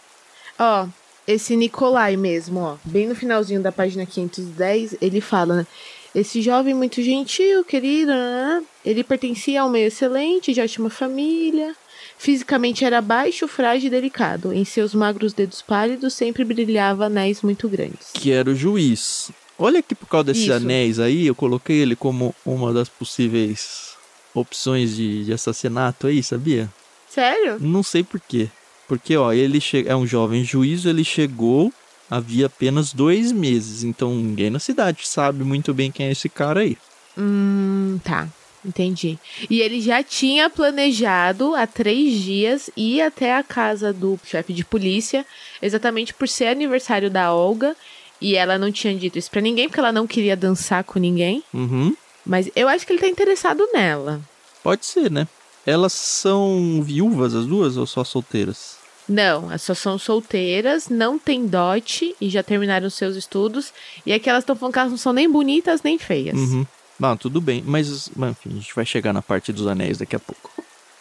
Ó, 0.58 0.88
esse 1.26 1.56
Nicolai 1.56 2.16
mesmo, 2.16 2.60
ó, 2.60 2.76
bem 2.84 3.06
no 3.06 3.14
finalzinho 3.14 3.62
da 3.62 3.70
página 3.70 4.04
510, 4.04 4.96
ele 5.00 5.20
fala, 5.20 5.56
né? 5.56 5.66
Esse 6.14 6.42
jovem 6.42 6.74
muito 6.74 7.00
gentil, 7.02 7.64
querido, 7.64 8.12
né? 8.12 8.62
ele 8.84 9.02
pertencia 9.02 9.62
a 9.62 9.64
um 9.64 9.70
meio 9.70 9.86
excelente, 9.86 10.52
de 10.52 10.60
ótima 10.60 10.90
família. 10.90 11.74
Fisicamente 12.18 12.84
era 12.84 13.00
baixo, 13.00 13.48
frágil 13.48 13.86
e 13.86 13.90
delicado. 13.90 14.52
Em 14.52 14.64
seus 14.64 14.94
magros 14.94 15.32
dedos 15.32 15.62
pálidos 15.62 16.12
sempre 16.12 16.44
brilhava 16.44 17.06
anéis 17.06 17.40
muito 17.40 17.66
grandes. 17.68 18.10
Que 18.12 18.30
era 18.30 18.50
o 18.50 18.54
juiz. 18.54 19.30
Olha 19.58 19.82
que 19.82 19.94
por 19.94 20.06
causa 20.06 20.24
desses 20.24 20.44
Isso. 20.44 20.52
anéis 20.52 20.98
aí, 20.98 21.26
eu 21.26 21.34
coloquei 21.34 21.78
ele 21.78 21.96
como 21.96 22.34
uma 22.44 22.72
das 22.72 22.88
possíveis 22.88 23.92
opções 24.34 24.94
de, 24.94 25.24
de 25.24 25.32
assassinato 25.32 26.06
aí, 26.06 26.22
sabia? 26.22 26.68
Sério? 27.08 27.58
Não 27.60 27.82
sei 27.82 28.02
por 28.02 28.20
quê. 28.20 28.48
Porque, 28.92 29.16
ó, 29.16 29.32
ele 29.32 29.58
é 29.86 29.96
um 29.96 30.06
jovem 30.06 30.44
juiz, 30.44 30.84
ele 30.84 31.02
chegou 31.02 31.72
havia 32.10 32.44
apenas 32.44 32.92
dois 32.92 33.32
meses. 33.32 33.82
Então 33.84 34.14
ninguém 34.14 34.50
na 34.50 34.58
cidade 34.58 35.08
sabe 35.08 35.42
muito 35.42 35.72
bem 35.72 35.90
quem 35.90 36.08
é 36.08 36.12
esse 36.12 36.28
cara 36.28 36.60
aí. 36.60 36.76
Hum, 37.16 37.98
tá. 38.04 38.28
Entendi. 38.62 39.18
E 39.48 39.62
ele 39.62 39.80
já 39.80 40.02
tinha 40.02 40.50
planejado 40.50 41.54
há 41.54 41.66
três 41.66 42.20
dias 42.20 42.68
ir 42.76 43.00
até 43.00 43.34
a 43.34 43.42
casa 43.42 43.94
do 43.94 44.20
chefe 44.26 44.52
de 44.52 44.62
polícia, 44.62 45.24
exatamente 45.62 46.12
por 46.12 46.28
ser 46.28 46.48
aniversário 46.48 47.10
da 47.10 47.32
Olga. 47.32 47.74
E 48.20 48.36
ela 48.36 48.58
não 48.58 48.70
tinha 48.70 48.94
dito 48.94 49.18
isso 49.18 49.30
pra 49.30 49.40
ninguém, 49.40 49.68
porque 49.68 49.80
ela 49.80 49.90
não 49.90 50.06
queria 50.06 50.36
dançar 50.36 50.84
com 50.84 50.98
ninguém. 50.98 51.42
Uhum. 51.54 51.96
Mas 52.26 52.50
eu 52.54 52.68
acho 52.68 52.86
que 52.86 52.92
ele 52.92 53.00
tá 53.00 53.08
interessado 53.08 53.66
nela. 53.72 54.20
Pode 54.62 54.84
ser, 54.84 55.10
né? 55.10 55.26
Elas 55.64 55.94
são 55.94 56.82
viúvas 56.82 57.34
as 57.34 57.46
duas 57.46 57.78
ou 57.78 57.86
só 57.86 58.04
solteiras? 58.04 58.81
Não, 59.08 59.50
elas 59.50 59.62
só 59.62 59.74
são 59.74 59.98
solteiras, 59.98 60.88
não 60.88 61.18
tem 61.18 61.46
dote 61.46 62.14
e 62.20 62.28
já 62.30 62.42
terminaram 62.42 62.88
seus 62.88 63.16
estudos. 63.16 63.72
E 64.06 64.12
aqui 64.12 64.30
elas 64.30 64.42
estão 64.42 64.56
falando 64.56 64.72
que 64.72 64.78
elas 64.78 64.90
não 64.90 64.98
são 64.98 65.12
nem 65.12 65.30
bonitas 65.30 65.82
nem 65.82 65.98
feias. 65.98 66.38
Uhum. 66.38 66.66
Não, 66.98 67.16
tudo 67.16 67.40
bem. 67.40 67.62
Mas, 67.66 68.10
mas, 68.14 68.30
enfim, 68.30 68.50
a 68.50 68.54
gente 68.54 68.74
vai 68.74 68.86
chegar 68.86 69.12
na 69.12 69.22
parte 69.22 69.52
dos 69.52 69.66
anéis 69.66 69.98
daqui 69.98 70.14
a 70.14 70.20
pouco. 70.20 70.52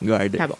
Guarda. 0.02 0.38
Tá 0.38 0.48
bom. 0.48 0.58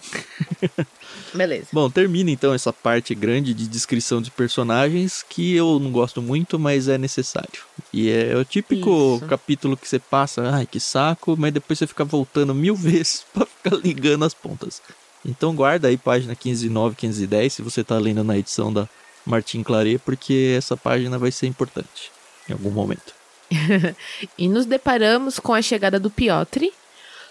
Beleza. 1.34 1.68
Bom, 1.74 1.90
termina 1.90 2.30
então 2.30 2.54
essa 2.54 2.72
parte 2.72 3.16
grande 3.16 3.54
de 3.54 3.68
descrição 3.68 4.22
de 4.22 4.30
personagens 4.30 5.26
que 5.28 5.56
eu 5.56 5.80
não 5.80 5.92
gosto 5.92 6.22
muito, 6.22 6.60
mas 6.60 6.88
é 6.88 6.98
necessário. 6.98 7.64
E 7.92 8.10
é 8.10 8.36
o 8.38 8.46
típico 8.46 9.16
Isso. 9.18 9.26
capítulo 9.26 9.76
que 9.76 9.88
você 9.88 9.98
passa, 9.98 10.52
ai 10.52 10.68
que 10.68 10.80
saco, 10.80 11.36
mas 11.38 11.52
depois 11.52 11.80
você 11.80 11.88
fica 11.88 12.06
voltando 12.06 12.54
mil 12.54 12.76
vezes 12.78 13.26
pra 13.34 13.46
ficar 13.46 13.78
ligando 13.78 14.26
as 14.26 14.34
pontas. 14.34 14.82
Então 15.26 15.56
guarda 15.56 15.88
aí 15.88 15.98
página 15.98 16.36
509, 16.36 16.96
510, 16.96 17.54
se 17.54 17.62
você 17.62 17.84
tá 17.84 17.98
lendo 17.98 18.24
na 18.24 18.38
edição 18.38 18.74
da 18.74 18.88
Martin 19.26 19.64
Claret, 19.64 20.00
porque 20.00 20.56
essa 20.58 20.76
página 20.76 21.18
vai 21.18 21.32
ser 21.32 21.48
importante 21.48 22.12
em 22.50 22.54
algum 22.54 22.72
momento. 22.72 23.14
E 24.38 24.48
nos 24.48 24.66
deparamos 24.66 25.40
com 25.40 25.54
a 25.54 25.62
chegada 25.62 26.00
do 26.00 26.10
Piotr. 26.10 26.66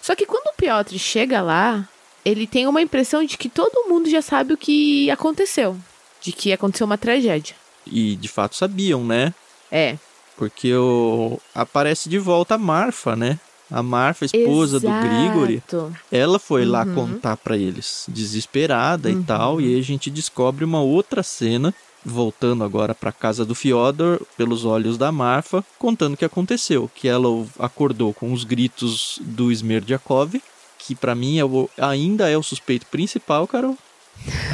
Só 0.00 0.14
que 0.14 0.26
quando 0.26 0.48
o 0.48 0.56
Piotr 0.56 0.96
chega 0.98 1.40
lá, 1.40 1.88
ele 2.24 2.46
tem 2.46 2.66
uma 2.66 2.82
impressão 2.82 3.24
de 3.24 3.36
que 3.36 3.48
todo 3.48 3.88
mundo 3.88 4.08
já 4.08 4.22
sabe 4.22 4.52
o 4.52 4.56
que 4.56 5.10
aconteceu. 5.10 5.76
De 6.20 6.32
que 6.32 6.52
aconteceu 6.52 6.86
uma 6.86 6.98
tragédia. 6.98 7.56
E 7.86 8.16
de 8.16 8.28
fato 8.28 8.56
sabiam, 8.56 9.04
né? 9.04 9.34
É. 9.70 9.96
Porque 10.36 10.74
o... 10.74 11.40
aparece 11.54 12.08
de 12.08 12.18
volta 12.18 12.54
a 12.54 12.58
Marfa, 12.58 13.16
né? 13.16 13.38
A 13.70 13.82
Marfa, 13.82 14.24
esposa 14.24 14.80
do 14.80 14.88
Grigori, 14.88 15.62
Exato. 15.66 15.94
ela 16.10 16.38
foi 16.38 16.64
lá 16.64 16.84
Uhum. 16.84 16.94
contar 16.94 17.36
pra 17.36 17.56
eles, 17.56 18.04
desesperada 18.08 19.08
Uhum. 19.08 19.20
e 19.20 19.24
tal, 19.24 19.60
e 19.60 19.64
aí 19.74 19.78
a 19.78 19.82
gente 19.82 20.10
descobre 20.10 20.64
uma 20.64 20.80
outra 20.80 21.22
cena, 21.22 21.72
voltando 22.04 22.64
agora 22.64 22.94
pra 22.94 23.12
casa 23.12 23.44
do 23.44 23.54
Fyodor, 23.54 24.20
pelos 24.36 24.64
olhos 24.64 24.96
da 24.98 25.12
Marfa, 25.12 25.64
contando 25.78 26.14
o 26.14 26.16
que 26.16 26.24
aconteceu, 26.24 26.90
que 26.94 27.06
ela 27.06 27.28
acordou 27.58 28.12
com 28.14 28.32
os 28.32 28.42
gritos 28.42 29.18
do 29.22 29.52
Smerdyakov, 29.52 30.40
que 30.78 30.94
pra 30.94 31.14
mim 31.14 31.38
é 31.38 31.44
o- 31.44 31.68
ainda 31.78 32.28
é 32.28 32.36
o 32.38 32.42
suspeito 32.42 32.86
principal, 32.86 33.46
Carol. 33.46 33.76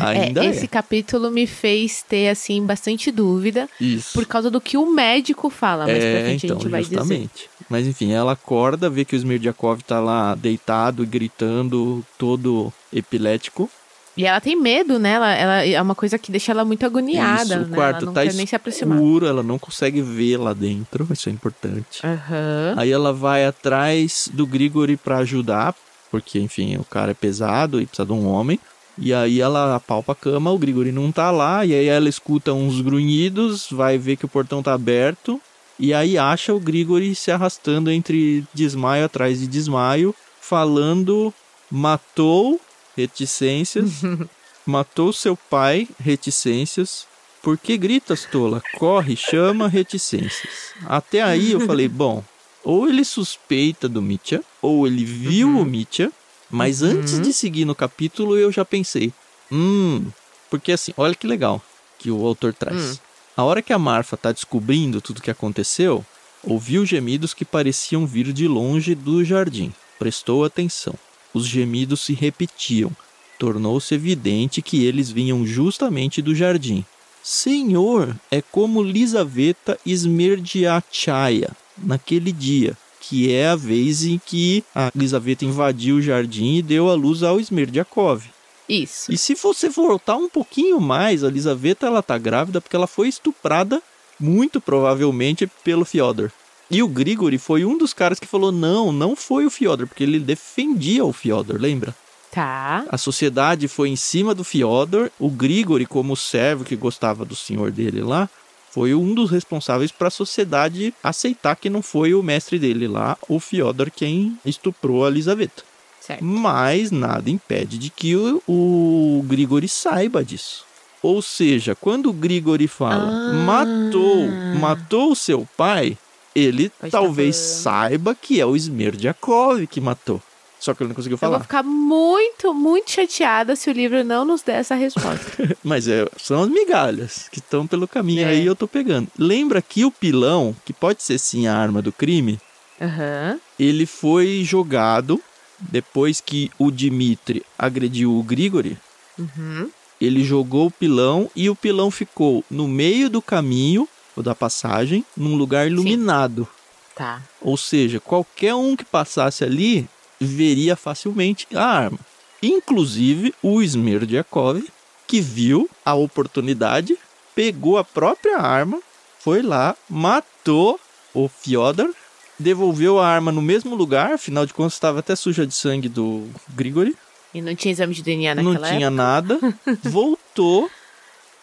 Ainda 0.00 0.44
é, 0.44 0.46
é. 0.46 0.50
esse 0.50 0.68
capítulo 0.68 1.30
me 1.30 1.46
fez 1.46 2.02
ter, 2.02 2.28
assim, 2.28 2.64
bastante 2.64 3.10
dúvida. 3.10 3.68
Isso. 3.80 4.12
Por 4.12 4.26
causa 4.26 4.50
do 4.50 4.60
que 4.60 4.76
o 4.76 4.86
médico 4.92 5.50
fala. 5.50 5.86
Mas 5.86 5.98
pra 5.98 6.06
é, 6.06 6.24
frente 6.24 6.46
então, 6.46 6.56
a 6.56 6.60
gente 6.60 6.70
vai 6.70 6.82
dizer. 6.82 6.96
justamente. 6.98 7.50
Mas 7.68 7.86
enfim, 7.86 8.12
ela 8.12 8.32
acorda, 8.32 8.88
vê 8.88 9.04
que 9.04 9.16
o 9.16 9.18
Smerdyakov 9.18 9.82
tá 9.82 9.98
lá 9.98 10.34
deitado 10.34 11.02
e 11.02 11.06
gritando, 11.06 12.04
todo 12.16 12.72
epilético. 12.92 13.68
E 14.16 14.24
ela 14.24 14.40
tem 14.40 14.56
medo, 14.58 14.98
né? 14.98 15.10
Ela, 15.10 15.34
ela- 15.34 15.66
é 15.66 15.82
uma 15.82 15.94
coisa 15.94 16.16
que 16.18 16.30
deixa 16.30 16.50
ela 16.52 16.64
muito 16.64 16.86
agoniada. 16.86 17.42
Isso, 17.42 17.64
o 17.64 17.66
né? 17.66 17.76
quarto 17.76 17.96
ela 17.98 18.06
não 18.06 18.12
tá 18.14 18.22
quer 18.22 18.32
nem 18.32 18.46
se 18.46 18.56
aproximar. 18.56 18.96
escuro, 18.96 19.26
ela 19.26 19.42
não 19.42 19.58
consegue 19.58 20.00
ver 20.00 20.38
lá 20.38 20.54
dentro, 20.54 21.06
isso 21.10 21.28
é 21.28 21.32
importante. 21.32 22.00
Aham. 22.02 22.74
Aí 22.78 22.90
ela 22.90 23.12
vai 23.12 23.44
atrás 23.44 24.30
do 24.32 24.46
Grigori 24.46 24.96
pra 24.96 25.18
ajudar, 25.18 25.74
porque 26.10 26.38
enfim, 26.38 26.76
o 26.78 26.84
cara 26.84 27.10
é 27.10 27.14
pesado 27.14 27.78
e 27.78 27.84
precisa 27.86 28.06
de 28.06 28.12
um 28.12 28.26
homem. 28.26 28.58
E 28.98 29.12
aí 29.12 29.40
ela 29.40 29.76
apalpa 29.76 30.12
a 30.12 30.14
cama, 30.14 30.50
o 30.50 30.58
Grigori 30.58 30.90
não 30.90 31.12
tá 31.12 31.30
lá, 31.30 31.64
e 31.66 31.74
aí 31.74 31.86
ela 31.86 32.08
escuta 32.08 32.52
uns 32.52 32.80
grunhidos, 32.80 33.66
vai 33.70 33.98
ver 33.98 34.16
que 34.16 34.24
o 34.24 34.28
portão 34.28 34.62
tá 34.62 34.72
aberto, 34.72 35.40
e 35.78 35.92
aí 35.92 36.16
acha 36.16 36.54
o 36.54 36.60
Grigori 36.60 37.14
se 37.14 37.30
arrastando 37.30 37.90
entre 37.90 38.44
desmaio 38.54 39.04
atrás 39.04 39.38
de 39.40 39.46
desmaio, 39.46 40.14
falando: 40.40 41.32
matou 41.70 42.58
reticências, 42.96 43.90
matou 44.66 45.12
seu 45.12 45.36
pai, 45.36 45.86
reticências. 46.00 47.06
Por 47.42 47.56
que 47.56 47.76
gritas, 47.76 48.26
tola? 48.30 48.60
Corre, 48.76 49.14
chama, 49.16 49.68
reticências. 49.68 50.72
Até 50.86 51.22
aí 51.22 51.52
eu 51.52 51.60
falei, 51.60 51.86
bom, 51.88 52.24
ou 52.64 52.88
ele 52.88 53.04
suspeita 53.04 53.88
do 53.88 54.02
Mitya, 54.02 54.42
ou 54.60 54.86
ele 54.86 55.04
viu 55.04 55.48
Uhum. 55.48 55.60
o 55.60 55.64
Mitya, 55.64 56.10
mas 56.56 56.82
antes 56.82 57.20
de 57.20 57.34
seguir 57.34 57.66
no 57.66 57.74
capítulo 57.74 58.34
eu 58.34 58.50
já 58.50 58.64
pensei, 58.64 59.12
hum, 59.52 60.06
porque 60.48 60.72
assim, 60.72 60.90
olha 60.96 61.14
que 61.14 61.26
legal 61.26 61.60
que 61.98 62.10
o 62.10 62.26
autor 62.26 62.54
traz. 62.54 62.80
Hum. 62.80 62.96
A 63.36 63.44
hora 63.44 63.60
que 63.60 63.74
a 63.74 63.78
Marfa 63.78 64.16
tá 64.16 64.32
descobrindo 64.32 65.02
tudo 65.02 65.20
que 65.20 65.30
aconteceu, 65.30 66.02
ouviu 66.42 66.86
gemidos 66.86 67.34
que 67.34 67.44
pareciam 67.44 68.06
vir 68.06 68.32
de 68.32 68.48
longe 68.48 68.94
do 68.94 69.22
jardim. 69.22 69.70
Prestou 69.98 70.46
atenção. 70.46 70.94
Os 71.34 71.46
gemidos 71.46 72.00
se 72.00 72.14
repetiam. 72.14 72.90
Tornou-se 73.38 73.94
evidente 73.94 74.62
que 74.62 74.82
eles 74.82 75.10
vinham 75.10 75.44
justamente 75.46 76.22
do 76.22 76.34
jardim. 76.34 76.86
Senhor, 77.22 78.16
é 78.30 78.40
como 78.40 78.82
Lisaveta 78.82 79.78
Smerdiachaya, 79.84 81.50
naquele 81.76 82.32
dia, 82.32 82.78
que 83.08 83.32
é 83.32 83.48
a 83.48 83.56
vez 83.56 84.04
em 84.04 84.18
que 84.18 84.64
a 84.74 84.90
Lisaveta 84.94 85.44
invadiu 85.44 85.96
o 85.96 86.02
jardim 86.02 86.56
e 86.56 86.62
deu 86.62 86.90
a 86.90 86.94
luz 86.94 87.22
ao 87.22 87.38
Smerdiakov. 87.38 88.24
Isso. 88.68 89.12
E 89.12 89.16
se 89.16 89.34
você 89.34 89.68
voltar 89.68 90.16
um 90.16 90.28
pouquinho 90.28 90.80
mais, 90.80 91.22
a 91.22 91.30
Lisaveta 91.30 91.86
ela 91.86 92.02
tá 92.02 92.18
grávida 92.18 92.60
porque 92.60 92.74
ela 92.74 92.88
foi 92.88 93.08
estuprada, 93.08 93.80
muito 94.18 94.60
provavelmente, 94.60 95.46
pelo 95.62 95.84
Fyodor. 95.84 96.30
E 96.68 96.82
o 96.82 96.88
Grigori 96.88 97.38
foi 97.38 97.64
um 97.64 97.78
dos 97.78 97.94
caras 97.94 98.18
que 98.18 98.26
falou: 98.26 98.50
não, 98.50 98.90
não 98.90 99.14
foi 99.14 99.46
o 99.46 99.50
Fyodor, 99.50 99.86
porque 99.86 100.02
ele 100.02 100.18
defendia 100.18 101.04
o 101.04 101.12
Fyodor, 101.12 101.60
lembra? 101.60 101.94
Tá. 102.32 102.84
A 102.88 102.98
sociedade 102.98 103.68
foi 103.68 103.88
em 103.88 103.96
cima 103.96 104.34
do 104.34 104.42
Fyodor, 104.42 105.10
o 105.18 105.30
Grigori, 105.30 105.86
como 105.86 106.16
servo 106.16 106.64
que 106.64 106.74
gostava 106.74 107.24
do 107.24 107.36
senhor 107.36 107.70
dele 107.70 108.02
lá, 108.02 108.28
foi 108.70 108.94
um 108.94 109.14
dos 109.14 109.30
responsáveis 109.30 109.90
para 109.90 110.08
a 110.08 110.10
sociedade 110.10 110.92
aceitar 111.02 111.56
que 111.56 111.70
não 111.70 111.82
foi 111.82 112.14
o 112.14 112.22
mestre 112.22 112.58
dele 112.58 112.86
lá, 112.86 113.16
o 113.28 113.40
Fyodor, 113.40 113.90
quem 113.94 114.38
estuprou 114.44 115.04
a 115.04 115.10
Lisaveta. 115.10 115.64
Certo. 116.00 116.24
Mas 116.24 116.90
nada 116.90 117.28
impede 117.30 117.78
de 117.78 117.90
que 117.90 118.14
o, 118.14 118.42
o 118.46 119.24
Grigori 119.26 119.68
saiba 119.68 120.24
disso. 120.24 120.64
Ou 121.02 121.20
seja, 121.20 121.74
quando 121.74 122.10
o 122.10 122.12
Grigori 122.12 122.68
fala 122.68 123.08
Ah. 123.08 123.32
matou, 123.32 124.28
matou 124.60 125.12
o 125.12 125.16
seu 125.16 125.46
pai, 125.56 125.96
ele 126.34 126.70
Pode 126.70 126.92
tá 126.92 126.98
talvez 126.98 127.34
saiba 127.36 128.14
que 128.14 128.40
é 128.40 128.46
o 128.46 128.54
Smerdyakov 128.54 129.66
que 129.66 129.80
matou. 129.80 130.22
Só 130.58 130.72
que 130.74 130.82
ele 130.82 130.88
não 130.88 130.94
conseguiu 130.96 131.16
Eu 131.16 131.18
vou 131.18 131.30
falar. 131.30 131.42
ficar 131.42 131.62
muito, 131.62 132.52
muito 132.54 132.90
chateada 132.90 133.54
se 133.54 133.68
o 133.68 133.72
livro 133.72 134.02
não 134.02 134.24
nos 134.24 134.42
der 134.42 134.60
essa 134.60 134.74
resposta. 134.74 135.56
Mas 135.62 135.86
é, 135.86 136.06
são 136.16 136.42
as 136.42 136.48
migalhas 136.48 137.28
que 137.30 137.38
estão 137.38 137.66
pelo 137.66 137.86
caminho 137.86 138.22
É. 138.26 138.30
aí 138.30 138.46
eu 138.46 138.56
tô 138.56 138.66
pegando. 138.66 139.08
Lembra 139.18 139.60
que 139.60 139.84
o 139.84 139.90
pilão, 139.90 140.56
que 140.64 140.72
pode 140.72 141.02
ser 141.02 141.18
sim 141.18 141.46
a 141.46 141.54
arma 141.56 141.82
do 141.82 141.92
crime, 141.92 142.40
Aham. 142.80 143.38
ele 143.58 143.86
foi 143.86 144.42
jogado 144.44 145.20
depois 145.58 146.20
que 146.20 146.50
o 146.58 146.70
Dmitri 146.70 147.42
agrediu 147.58 148.16
o 148.18 148.22
Grigori. 148.22 148.76
Uhum. 149.18 149.70
Ele 150.00 150.22
jogou 150.24 150.66
o 150.66 150.70
pilão 150.70 151.30
e 151.34 151.48
o 151.48 151.56
pilão 151.56 151.90
ficou 151.90 152.44
no 152.50 152.66
meio 152.68 153.08
do 153.08 153.22
caminho, 153.22 153.88
ou 154.14 154.22
da 154.22 154.34
passagem, 154.34 155.04
num 155.16 155.36
lugar 155.36 155.66
iluminado. 155.66 156.46
tá. 156.94 157.22
Ou 157.40 157.56
seja, 157.56 158.00
qualquer 158.00 158.54
um 158.54 158.74
que 158.76 158.84
passasse 158.84 159.44
ali 159.44 159.88
veria 160.20 160.76
facilmente 160.76 161.46
a 161.54 161.64
arma. 161.64 161.98
Inclusive 162.42 163.34
o 163.42 163.62
Smerdyakov, 163.62 164.62
que 165.06 165.20
viu 165.20 165.68
a 165.84 165.94
oportunidade, 165.94 166.96
pegou 167.34 167.78
a 167.78 167.84
própria 167.84 168.38
arma, 168.38 168.80
foi 169.20 169.42
lá, 169.42 169.74
matou 169.88 170.78
o 171.14 171.28
Fyodor, 171.28 171.92
devolveu 172.38 172.98
a 172.98 173.06
arma 173.08 173.32
no 173.32 173.40
mesmo 173.42 173.74
lugar, 173.74 174.12
afinal 174.14 174.44
de 174.46 174.52
contas 174.54 174.74
estava 174.74 175.00
até 175.00 175.16
suja 175.16 175.46
de 175.46 175.54
sangue 175.54 175.88
do 175.88 176.28
Grigori. 176.54 176.94
E 177.34 177.40
não 177.42 177.54
tinha 177.54 177.72
exame 177.72 177.94
de 177.94 178.02
DNA 178.02 178.34
naquela 178.34 178.54
Não 178.54 178.62
tinha 178.62 178.86
época? 178.86 178.90
nada, 178.90 179.38
voltou 179.84 180.70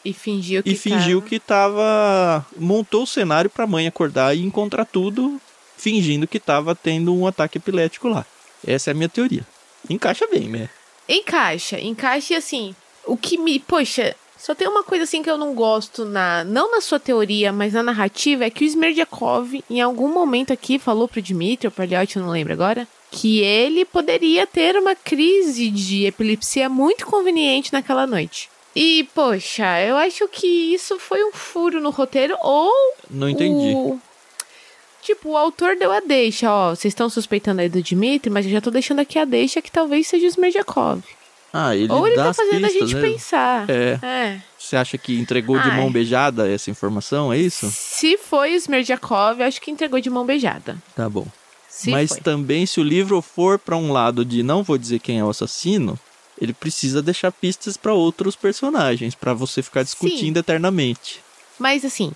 E 0.06 0.14
fingiu 0.14 0.64
que 0.64 0.72
e 0.72 0.76
fingiu 0.76 1.20
tava- 1.22 1.30
que 1.30 1.40
tava. 1.40 2.46
montou 2.58 3.04
o 3.04 3.08
cenário 3.08 3.50
pra 3.50 3.68
mãe 3.68 3.88
acordar 3.88 4.36
e 4.36 4.42
encontrar 4.44 4.86
tudo, 4.86 5.40
fingindo 5.78 6.28
que 6.28 6.40
tava 6.40 6.76
tendo 6.76 7.14
um 7.16 7.26
ataque 7.28 7.58
epilético 7.58 8.08
lá. 8.08 8.26
Essa 8.66 8.90
é 8.90 8.92
a 8.92 8.96
minha 8.96 9.10
teoria. 9.10 9.46
Encaixa 9.90 10.28
bem, 10.28 10.48
né? 10.50 10.70
Encaixa, 11.08 11.80
encaixa 11.80 12.34
e 12.34 12.38
assim, 12.38 12.76
o 13.06 13.18
que 13.18 13.38
me. 13.38 13.60
Poxa, 13.60 14.16
só 14.38 14.56
tem 14.56 14.68
uma 14.68 14.84
coisa 14.84 15.04
assim 15.04 15.22
que 15.22 15.30
eu 15.30 15.38
não 15.38 15.54
gosto 15.54 16.06
na. 16.06 16.44
Não 16.44 16.72
na 16.72 16.82
sua 16.82 17.00
teoria, 17.00 17.52
mas 17.52 17.74
na 17.74 17.84
narrativa, 17.84 18.46
é 18.46 18.50
que 18.50 18.64
o 18.64 18.68
Smerdyakov, 18.68 19.64
em 19.70 19.82
algum 19.82 20.08
momento 20.08 20.54
aqui, 20.54 20.80
falou 20.80 21.08
pro 21.08 21.22
Dmitry 21.22 21.68
ou 21.68 21.72
pro 21.72 21.84
Elliot, 21.84 22.16
eu 22.16 22.24
não 22.24 22.32
lembro 22.32 22.54
agora, 22.54 22.88
que 23.12 23.40
ele 23.40 23.86
poderia 23.86 24.48
ter 24.48 24.76
uma 24.76 24.96
crise 24.96 25.70
de 25.70 26.06
epilepsia 26.06 26.68
muito 26.68 27.06
conveniente 27.06 27.72
naquela 27.72 28.08
noite. 28.08 28.50
E, 28.76 29.08
poxa, 29.14 29.80
eu 29.82 29.96
acho 29.98 30.28
que 30.28 30.74
isso 30.74 30.98
foi 30.98 31.24
um 31.24 31.32
furo 31.32 31.80
no 31.80 31.92
roteiro, 31.92 32.36
ou 32.42 32.72
Não 33.10 33.30
entendi. 33.30 33.74
o... 33.76 34.00
Tipo, 35.04 35.32
o 35.32 35.38
autor 35.38 35.76
deu 35.76 35.92
a 35.92 36.00
deixa, 36.00 36.50
ó. 36.52 36.70
Vocês 36.70 36.92
estão 36.94 37.10
suspeitando 37.10 37.60
aí 37.62 37.68
do 37.68 37.82
Dmitry, 37.82 38.30
mas 38.30 38.46
eu 38.46 38.52
já 38.52 38.62
tô 38.62 38.72
deixando 38.72 39.00
aqui 39.00 39.20
a 39.20 39.26
deixa 39.26 39.62
que 39.62 39.72
talvez 39.72 40.08
seja 40.08 40.26
o 40.26 40.30
Smerdyakov. 40.30 41.04
Ah, 41.52 41.76
ele 41.76 41.92
Ou 41.92 42.08
ele 42.08 42.16
dá 42.16 42.26
tá 42.26 42.34
fazendo 42.34 42.66
a 42.66 42.68
pistas, 42.70 42.90
gente 42.90 43.02
né? 43.02 43.10
pensar. 43.12 43.70
É. 43.70 44.00
É. 44.02 44.42
Você 44.58 44.76
acha 44.76 44.98
que 44.98 45.20
entregou 45.20 45.60
de 45.60 45.70
Ai. 45.70 45.78
mão 45.78 45.92
beijada 45.92 46.50
essa 46.50 46.72
informação, 46.72 47.32
é 47.32 47.38
isso? 47.38 47.70
Se 47.70 48.18
foi 48.18 48.56
eu 48.56 49.46
acho 49.46 49.62
que 49.62 49.70
entregou 49.70 50.00
de 50.00 50.10
mão 50.10 50.26
beijada. 50.26 50.78
Tá 50.96 51.08
bom. 51.08 51.28
Se 51.70 51.92
Mas 51.92 52.10
foi. 52.10 52.22
também, 52.22 52.66
se 52.66 52.80
o 52.80 52.84
livro 52.84 53.22
for 53.22 53.60
pra 53.60 53.76
um 53.76 53.92
lado 53.92 54.24
de 54.24 54.42
não 54.42 54.64
vou 54.64 54.78
dizer 54.78 55.00
quem 55.00 55.20
é 55.20 55.24
o 55.24 55.30
assassino, 55.30 56.00
ele 56.40 56.54
precisa 56.54 57.02
deixar 57.02 57.32
pistas 57.32 57.76
pra 57.78 57.94
outros 57.94 58.36
personagens, 58.36 59.16
pra 59.16 59.34
você 59.34 59.62
ficar 59.62 59.84
discutindo 59.84 60.38
eternamente. 60.38 61.20
Mas 61.60 61.84
assim, 61.84 62.12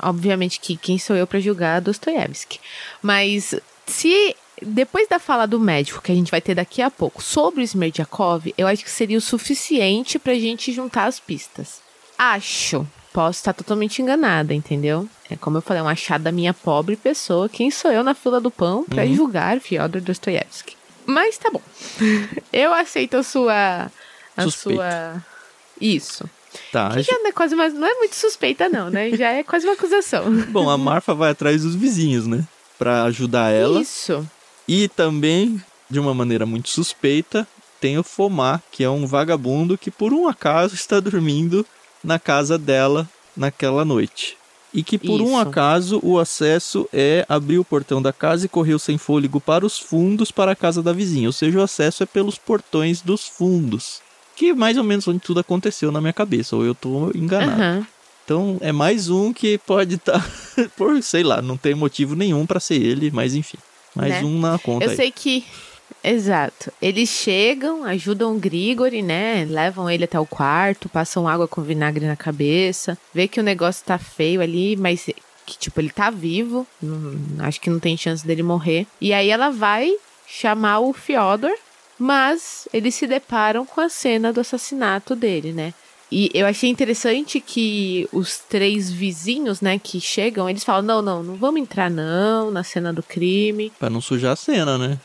obviamente 0.00 0.60
que 0.60 0.76
quem 0.76 0.98
sou 0.98 1.16
eu 1.16 1.26
pra 1.26 1.40
julgar 1.40 1.80
Dostoiévski. 1.80 2.60
Mas 3.00 3.54
se 3.86 4.34
depois 4.60 5.08
da 5.08 5.18
fala 5.18 5.46
do 5.46 5.58
médico 5.58 6.00
que 6.00 6.12
a 6.12 6.14
gente 6.14 6.30
vai 6.30 6.40
ter 6.40 6.54
daqui 6.54 6.80
a 6.80 6.90
pouco 6.90 7.22
sobre 7.22 7.62
o 7.64 7.66
eu 8.56 8.66
acho 8.66 8.84
que 8.84 8.90
seria 8.90 9.18
o 9.18 9.20
suficiente 9.20 10.18
pra 10.18 10.34
gente 10.34 10.72
juntar 10.72 11.04
as 11.06 11.18
pistas. 11.18 11.80
Acho. 12.16 12.86
Posso 13.12 13.40
estar 13.40 13.52
totalmente 13.52 14.00
enganada, 14.00 14.54
entendeu? 14.54 15.06
É 15.30 15.36
como 15.36 15.58
eu 15.58 15.62
falei, 15.62 15.82
um 15.82 15.88
achado 15.88 16.22
da 16.24 16.32
minha 16.32 16.54
pobre 16.54 16.96
pessoa. 16.96 17.48
Quem 17.48 17.70
sou 17.70 17.90
eu 17.92 18.02
na 18.02 18.14
fila 18.14 18.40
do 18.40 18.50
pão 18.50 18.84
pra 18.84 19.02
Uhum. 19.04 19.14
julgar 19.14 19.60
Fyodor 19.60 20.00
Dostoiévski? 20.00 20.76
Mas 21.04 21.36
tá 21.36 21.50
bom. 21.50 21.60
eu 22.52 22.72
aceito 22.72 23.16
a 23.16 23.22
sua. 23.22 23.90
A 24.36 24.42
Suspeita. 24.42 24.82
sua. 24.82 25.24
Isso. 25.80 26.30
Tá. 26.70 26.90
Que 26.90 27.02
já 27.02 27.18
não 27.18 27.28
é 27.28 27.32
quase 27.32 27.54
mais. 27.54 27.72
Não 27.74 27.86
é 27.86 27.94
muito 27.94 28.16
suspeita, 28.16 28.68
não, 28.68 28.90
né? 28.90 29.10
Já 29.16 29.30
é 29.30 29.42
quase 29.42 29.66
uma 29.66 29.74
acusação. 29.74 30.24
Bom, 30.50 30.68
a 30.68 30.78
Marfa 30.78 31.14
vai 31.14 31.30
atrás 31.30 31.62
dos 31.62 31.74
vizinhos, 31.74 32.26
né? 32.26 32.44
Pra 32.78 33.04
ajudar 33.04 33.50
ela. 33.50 33.80
Isso. 33.80 34.28
E 34.66 34.88
também, 34.88 35.62
de 35.88 35.98
uma 35.98 36.14
maneira 36.14 36.46
muito 36.46 36.68
suspeita, 36.68 37.46
tem 37.80 37.98
o 37.98 38.02
Fomar, 38.02 38.62
que 38.70 38.84
é 38.84 38.90
um 38.90 39.06
vagabundo 39.06 39.76
que 39.76 39.90
por 39.90 40.12
um 40.12 40.28
acaso 40.28 40.74
está 40.74 41.00
dormindo 41.00 41.66
na 42.02 42.18
casa 42.18 42.56
dela 42.56 43.08
naquela 43.36 43.84
noite. 43.84 44.36
E 44.74 44.82
que 44.82 44.96
por 44.96 45.20
um 45.20 45.38
Isso. 45.38 45.48
acaso 45.48 46.00
o 46.02 46.18
acesso 46.18 46.88
é 46.92 47.26
abrir 47.28 47.58
o 47.58 47.64
portão 47.64 48.00
da 48.00 48.12
casa 48.12 48.46
e 48.46 48.48
correr 48.48 48.78
sem 48.78 48.96
fôlego 48.96 49.40
para 49.40 49.66
os 49.66 49.78
fundos 49.78 50.30
para 50.30 50.52
a 50.52 50.56
casa 50.56 50.82
da 50.82 50.92
vizinha. 50.92 51.28
Ou 51.28 51.32
seja, 51.32 51.58
o 51.58 51.62
acesso 51.62 52.02
é 52.02 52.06
pelos 52.06 52.38
portões 52.38 53.02
dos 53.02 53.26
fundos. 53.26 54.00
Que 54.36 54.50
é 54.50 54.54
mais 54.54 54.76
ou 54.78 54.84
menos 54.84 55.06
onde 55.08 55.18
tudo 55.20 55.40
aconteceu 55.40 55.92
na 55.92 56.00
minha 56.00 56.12
cabeça, 56.12 56.56
ou 56.56 56.64
eu 56.64 56.74
tô 56.74 57.10
enganado. 57.14 57.60
Aham. 57.60 57.86
Então 58.24 58.56
é 58.60 58.70
mais 58.72 59.10
um 59.10 59.32
que 59.32 59.58
pode 59.58 59.96
estar 59.96 60.24
por, 60.76 61.02
sei 61.02 61.22
lá, 61.22 61.42
não 61.42 61.56
tem 61.56 61.74
motivo 61.74 62.14
nenhum 62.14 62.46
pra 62.46 62.60
ser 62.60 62.76
ele, 62.80 63.10
mas 63.10 63.34
enfim. 63.34 63.58
Mais 63.94 64.14
Né? 64.14 64.22
um 64.24 64.38
na 64.40 64.58
conta 64.58 64.84
Eu 64.86 64.90
aí. 64.90 64.96
sei 64.96 65.10
que. 65.10 65.44
Exato. 66.02 66.72
Eles 66.80 67.08
chegam, 67.10 67.84
ajudam 67.84 68.34
o 68.34 68.38
Grigori, 68.38 69.02
né? 69.02 69.44
Levam 69.48 69.88
ele 69.90 70.04
até 70.04 70.18
o 70.18 70.24
quarto, 70.26 70.88
passam 70.88 71.28
água 71.28 71.46
com 71.46 71.62
vinagre 71.62 72.06
na 72.06 72.16
cabeça, 72.16 72.96
vê 73.14 73.28
que 73.28 73.38
o 73.38 73.42
negócio 73.42 73.84
tá 73.84 73.98
feio 73.98 74.40
ali, 74.40 74.76
mas 74.76 75.04
que, 75.44 75.58
tipo, 75.58 75.80
ele 75.80 75.90
tá 75.90 76.08
vivo. 76.10 76.66
não- 76.80 77.44
acho 77.44 77.60
que 77.60 77.68
não 77.70 77.78
tem 77.78 77.96
chance 77.96 78.26
dele 78.26 78.42
morrer. 78.42 78.86
E 79.00 79.12
aí 79.12 79.28
ela 79.30 79.50
vai 79.50 79.92
chamar 80.26 80.80
o 80.80 80.92
Fyodor, 80.92 81.52
mas 82.02 82.66
eles 82.72 82.96
se 82.96 83.06
deparam 83.06 83.64
com 83.64 83.80
a 83.80 83.88
cena 83.88 84.32
do 84.32 84.40
assassinato 84.40 85.14
dele, 85.14 85.52
né? 85.52 85.72
E 86.10 86.28
eu 86.34 86.44
achei 86.46 86.68
interessante 86.68 87.40
que 87.40 88.08
os 88.12 88.38
três 88.38 88.90
vizinhos, 88.90 89.60
né, 89.60 89.78
que 89.78 90.00
chegam, 90.00 90.50
eles 90.50 90.64
falam: 90.64 90.82
não, 90.82 91.00
não, 91.00 91.22
não 91.22 91.36
vamos 91.36 91.60
entrar, 91.60 91.88
não, 91.88 92.50
na 92.50 92.64
cena 92.64 92.92
do 92.92 93.04
crime. 93.04 93.72
Pra 93.78 93.88
não 93.88 94.00
sujar 94.00 94.32
a 94.32 94.36
cena, 94.36 94.76
né? 94.76 94.98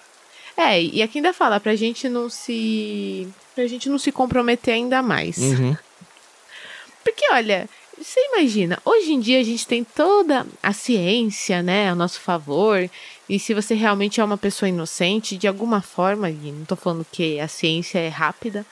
É, 0.58 0.82
e 0.82 1.04
aqui 1.04 1.20
ainda 1.20 1.34
fala 1.34 1.60
pra 1.60 1.76
gente 1.76 2.10
não 2.10 2.30
se. 2.30 3.28
pra 3.54 3.68
gente 3.68 3.90
não 3.90 4.00
se 4.00 4.12
comprometer 4.12 4.74
ainda 4.74 5.04
mais. 5.04 5.38
Uhum. 5.38 5.78
Porque, 7.06 7.26
olha, 7.32 7.70
você 7.96 8.20
imagina, 8.34 8.80
hoje 8.84 9.14
em 9.14 9.20
dia 9.20 9.40
a 9.40 9.44
gente 9.44 9.68
tem 9.68 9.84
toda 9.84 10.48
a 10.64 10.74
ciência, 10.74 11.62
né, 11.62 11.90
a 11.90 11.96
nosso 11.96 12.20
favor. 12.20 12.90
E 13.30 13.40
se 13.40 13.54
você 13.54 13.74
realmente 13.74 14.22
é 14.22 14.24
uma 14.24 14.38
pessoa 14.38 14.70
inocente, 14.70 15.38
de 15.38 15.48
alguma 15.48 15.82
forma, 15.82 16.30
e 16.30 16.52
não 16.52 16.66
tô 16.66 16.76
falando 16.76 17.06
que 17.12 17.40
a 17.40 17.48
ciência 17.48 18.00
é 18.00 18.08
rápida, 18.08 18.66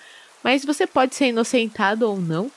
mas 0.43 0.63
você 0.63 0.87
pode 0.87 1.15
ser 1.15 1.27
inocentado 1.27 2.07
ou 2.09 2.17
não. 2.17 2.49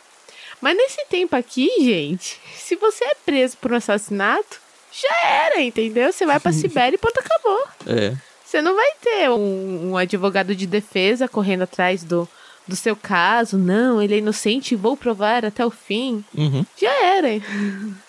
Mas 0.61 0.77
nesse 0.77 1.05
tempo 1.07 1.35
aqui, 1.35 1.71
gente, 1.81 2.41
se 2.55 2.77
você 2.77 3.05
é 3.05 3.15
preso 3.15 3.57
por 3.57 3.73
um 3.73 3.77
assassinato, 3.77 4.61
já 4.93 5.29
era, 5.29 5.61
entendeu? 5.61 6.13
Você 6.13 6.25
vai 6.25 6.39
pra 6.39 6.53
Sibéria 6.53 6.97
e 6.97 6.99
ponto 6.99 7.19
acabou. 7.19 7.67
É. 7.87 8.15
Você 8.45 8.63
não 8.63 8.75
vai 8.75 8.91
ter 9.03 9.31
um, 9.31 9.91
um 9.91 9.97
advogado 9.97 10.55
de 10.55 10.67
defesa 10.67 11.29
correndo 11.29 11.63
atrás 11.63 12.03
do, 12.03 12.27
do 12.67 12.75
seu 12.75 12.97
caso. 12.97 13.59
Não, 13.59 14.01
ele 14.01 14.15
é 14.15 14.19
inocente 14.19 14.73
e 14.73 14.77
vou 14.77 14.97
provar 14.97 15.45
até 15.45 15.67
o 15.67 15.71
fim. 15.71 16.25
Uhum. 16.35 16.65
Já 16.81 16.93
era. 17.05 17.29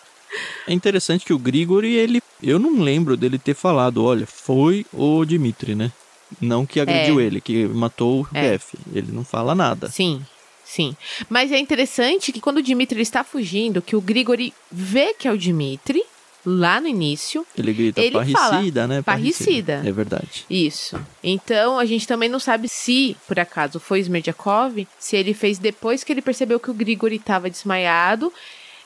É 0.67 0.73
interessante 0.73 1.25
que 1.25 1.33
o 1.33 1.39
Grigori, 1.39 1.93
ele. 1.93 2.21
Eu 2.41 2.59
não 2.59 2.79
lembro 2.81 3.17
dele 3.17 3.37
ter 3.37 3.53
falado, 3.53 4.03
olha, 4.03 4.25
foi 4.25 4.85
o 4.93 5.25
Dimitri, 5.25 5.75
né? 5.75 5.91
Não 6.39 6.65
que 6.65 6.79
agrediu 6.79 7.19
É. 7.19 7.23
ele, 7.23 7.41
que 7.41 7.65
matou 7.67 8.21
o 8.21 8.27
É. 8.37 8.51
Jeff. 8.51 8.77
Ele 8.93 9.11
não 9.11 9.25
fala 9.25 9.55
nada. 9.55 9.89
Sim, 9.89 10.21
sim. 10.63 10.95
Mas 11.27 11.51
é 11.51 11.57
interessante 11.57 12.31
que 12.31 12.39
quando 12.39 12.57
o 12.57 12.61
Dimitri 12.61 13.01
está 13.01 13.23
fugindo, 13.23 13.81
que 13.81 13.95
o 13.95 14.01
Grigori 14.01 14.53
vê 14.71 15.13
que 15.13 15.27
é 15.27 15.31
o 15.31 15.37
Dimitri, 15.37 16.03
lá 16.45 16.79
no 16.79 16.87
início. 16.87 17.45
Ele 17.57 17.73
grita 17.73 17.99
Ele 17.99 18.11
parricida, 18.11 18.87
né? 18.87 19.01
"Parricida". 19.01 19.81
É 19.85 19.91
verdade. 19.91 20.45
Isso. 20.49 20.99
Então 21.23 21.77
a 21.77 21.85
gente 21.85 22.07
também 22.07 22.29
não 22.29 22.39
sabe 22.39 22.69
se, 22.69 23.17
por 23.27 23.39
acaso, 23.39 23.79
foi 23.79 23.99
Smerdyakov, 23.99 24.87
se 24.97 25.17
ele 25.17 25.33
fez 25.33 25.57
depois 25.57 26.03
que 26.03 26.13
ele 26.13 26.21
percebeu 26.21 26.59
que 26.59 26.71
o 26.71 26.73
Grigori 26.73 27.17
estava 27.17 27.49
desmaiado. 27.49 28.31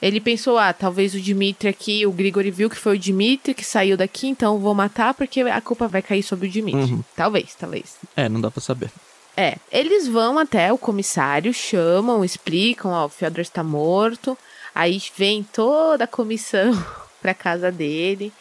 Ele 0.04 0.20
pensou, 0.20 0.58
ah, 0.58 0.74
talvez 0.74 1.16
o 1.16 1.22
Dimitri 1.22 1.70
aqui, 1.70 2.06
o 2.06 2.12
Grigori 2.12 2.52
viu 2.52 2.70
que 2.70 2.76
foi 2.76 2.98
o 2.98 3.00
Dimitri 3.00 3.54
que 3.54 3.63
saiu 3.63 3.96
daqui, 3.96 4.28
então 4.28 4.60
vou 4.60 4.76
matar 4.76 5.13
porque 5.13 5.39
a 5.39 5.62
culpa 5.62 5.88
vai 5.88 6.02
cair 6.02 6.22
sobre 6.22 6.50
o 6.50 6.52
Dimitri. 6.52 6.92
Uhum. 6.92 7.04
Talvez, 7.16 7.56
talvez. 7.56 7.96
É, 8.13 8.28
não 8.28 8.42
dá 8.42 8.52
pra 8.52 8.60
saber. 8.60 8.92
É, 9.38 9.56
eles 9.72 10.06
vão 10.06 10.38
até 10.38 10.74
o 10.74 10.78
comissário, 10.78 11.54
chamam, 11.54 12.22
explicam, 12.22 12.92
ó, 12.92 13.06
o 13.06 13.10
Fyodor 13.10 13.39
está 13.39 13.63
morto. 13.63 14.38
Aí 14.76 15.02
vem 15.16 15.42
toda 15.42 16.04
a 16.04 16.08
comissão 16.08 16.74
pra 17.22 17.34
casa 17.34 17.72
dele. 17.72 18.34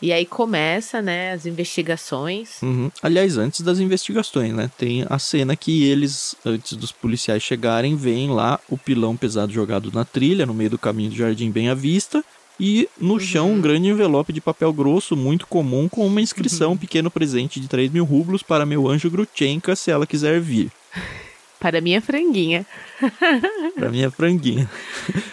E 0.00 0.12
aí 0.12 0.24
começa, 0.24 1.02
né, 1.02 1.32
as 1.32 1.44
investigações. 1.44 2.62
Uhum. 2.62 2.90
Aliás, 3.02 3.36
antes 3.36 3.62
das 3.62 3.80
investigações, 3.80 4.52
né? 4.52 4.70
Tem 4.78 5.04
a 5.08 5.18
cena 5.18 5.56
que 5.56 5.84
eles, 5.84 6.36
antes 6.44 6.74
dos 6.74 6.92
policiais 6.92 7.42
chegarem, 7.42 7.96
veem 7.96 8.30
lá 8.30 8.60
o 8.68 8.78
pilão 8.78 9.16
pesado 9.16 9.52
jogado 9.52 9.90
na 9.92 10.04
trilha, 10.04 10.46
no 10.46 10.54
meio 10.54 10.70
do 10.70 10.78
caminho 10.78 11.10
do 11.10 11.16
jardim 11.16 11.50
bem 11.50 11.68
à 11.68 11.74
vista. 11.74 12.24
E 12.60 12.88
no 13.00 13.20
chão 13.20 13.52
um 13.52 13.60
grande 13.60 13.88
envelope 13.88 14.32
de 14.32 14.40
papel 14.40 14.72
grosso, 14.72 15.16
muito 15.16 15.46
comum, 15.46 15.88
com 15.88 16.04
uma 16.04 16.20
inscrição, 16.20 16.72
um 16.72 16.76
pequeno 16.76 17.10
presente 17.10 17.60
de 17.60 17.68
3 17.68 17.90
mil 17.92 18.04
rublos 18.04 18.42
para 18.42 18.66
meu 18.66 18.88
anjo 18.88 19.10
Grutchenka, 19.10 19.76
se 19.76 19.90
ela 19.90 20.06
quiser 20.06 20.40
vir. 20.40 20.70
Para 21.60 21.80
minha 21.80 22.00
franguinha. 22.00 22.64
Para 23.74 23.88
minha 23.90 24.10
franguinha. 24.10 24.68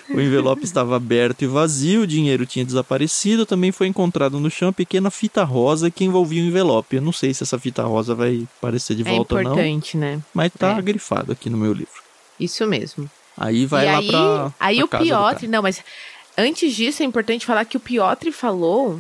O 0.10 0.20
envelope 0.20 0.64
estava 0.64 0.96
aberto 0.96 1.44
e 1.44 1.48
vazio, 1.48 2.02
o 2.02 2.08
dinheiro 2.08 2.46
tinha 2.46 2.66
desaparecido. 2.66 3.46
Também 3.46 3.72
foi 3.72 3.88
encontrado 3.88 4.40
no 4.40 4.50
chão 4.50 4.68
uma 4.70 4.74
pequena 4.74 5.12
fita 5.12 5.44
rosa 5.44 5.92
que 5.92 6.04
envolvia 6.04 6.42
o 6.44 6.48
envelope. 6.48 6.96
Eu 6.96 7.02
não 7.02 7.12
sei 7.12 7.34
se 7.34 7.44
essa 7.44 7.60
fita 7.60 7.84
rosa 7.84 8.16
vai 8.16 8.48
aparecer 8.58 8.96
de 8.96 9.04
É 9.04 9.06
volta 9.06 9.36
ou 9.36 9.44
não. 9.44 9.52
importante, 9.52 9.98
né? 9.98 10.20
Mas 10.34 10.52
tá 10.58 10.78
É. 10.78 10.82
grifado 10.82 11.32
aqui 11.32 11.50
no 11.50 11.58
meu 11.58 11.74
livro. 11.74 12.02
Isso 12.40 12.66
mesmo. 12.66 13.10
Aí 13.38 13.66
vai 13.66 13.86
e 13.88 13.92
lá 13.92 13.98
aí, 14.00 14.08
pra. 14.08 14.54
aí 14.60 14.88
pra 14.88 15.00
o 15.00 15.04
Piotr, 15.04 15.48
não, 15.48 15.62
mas 15.62 15.84
antes 16.38 16.74
disso 16.76 17.04
é 17.04 17.06
importante 17.06 17.46
falar 17.46 17.66
que 17.66 17.78
o 17.78 17.80
Piotr 17.80 18.32
falou 18.32 19.00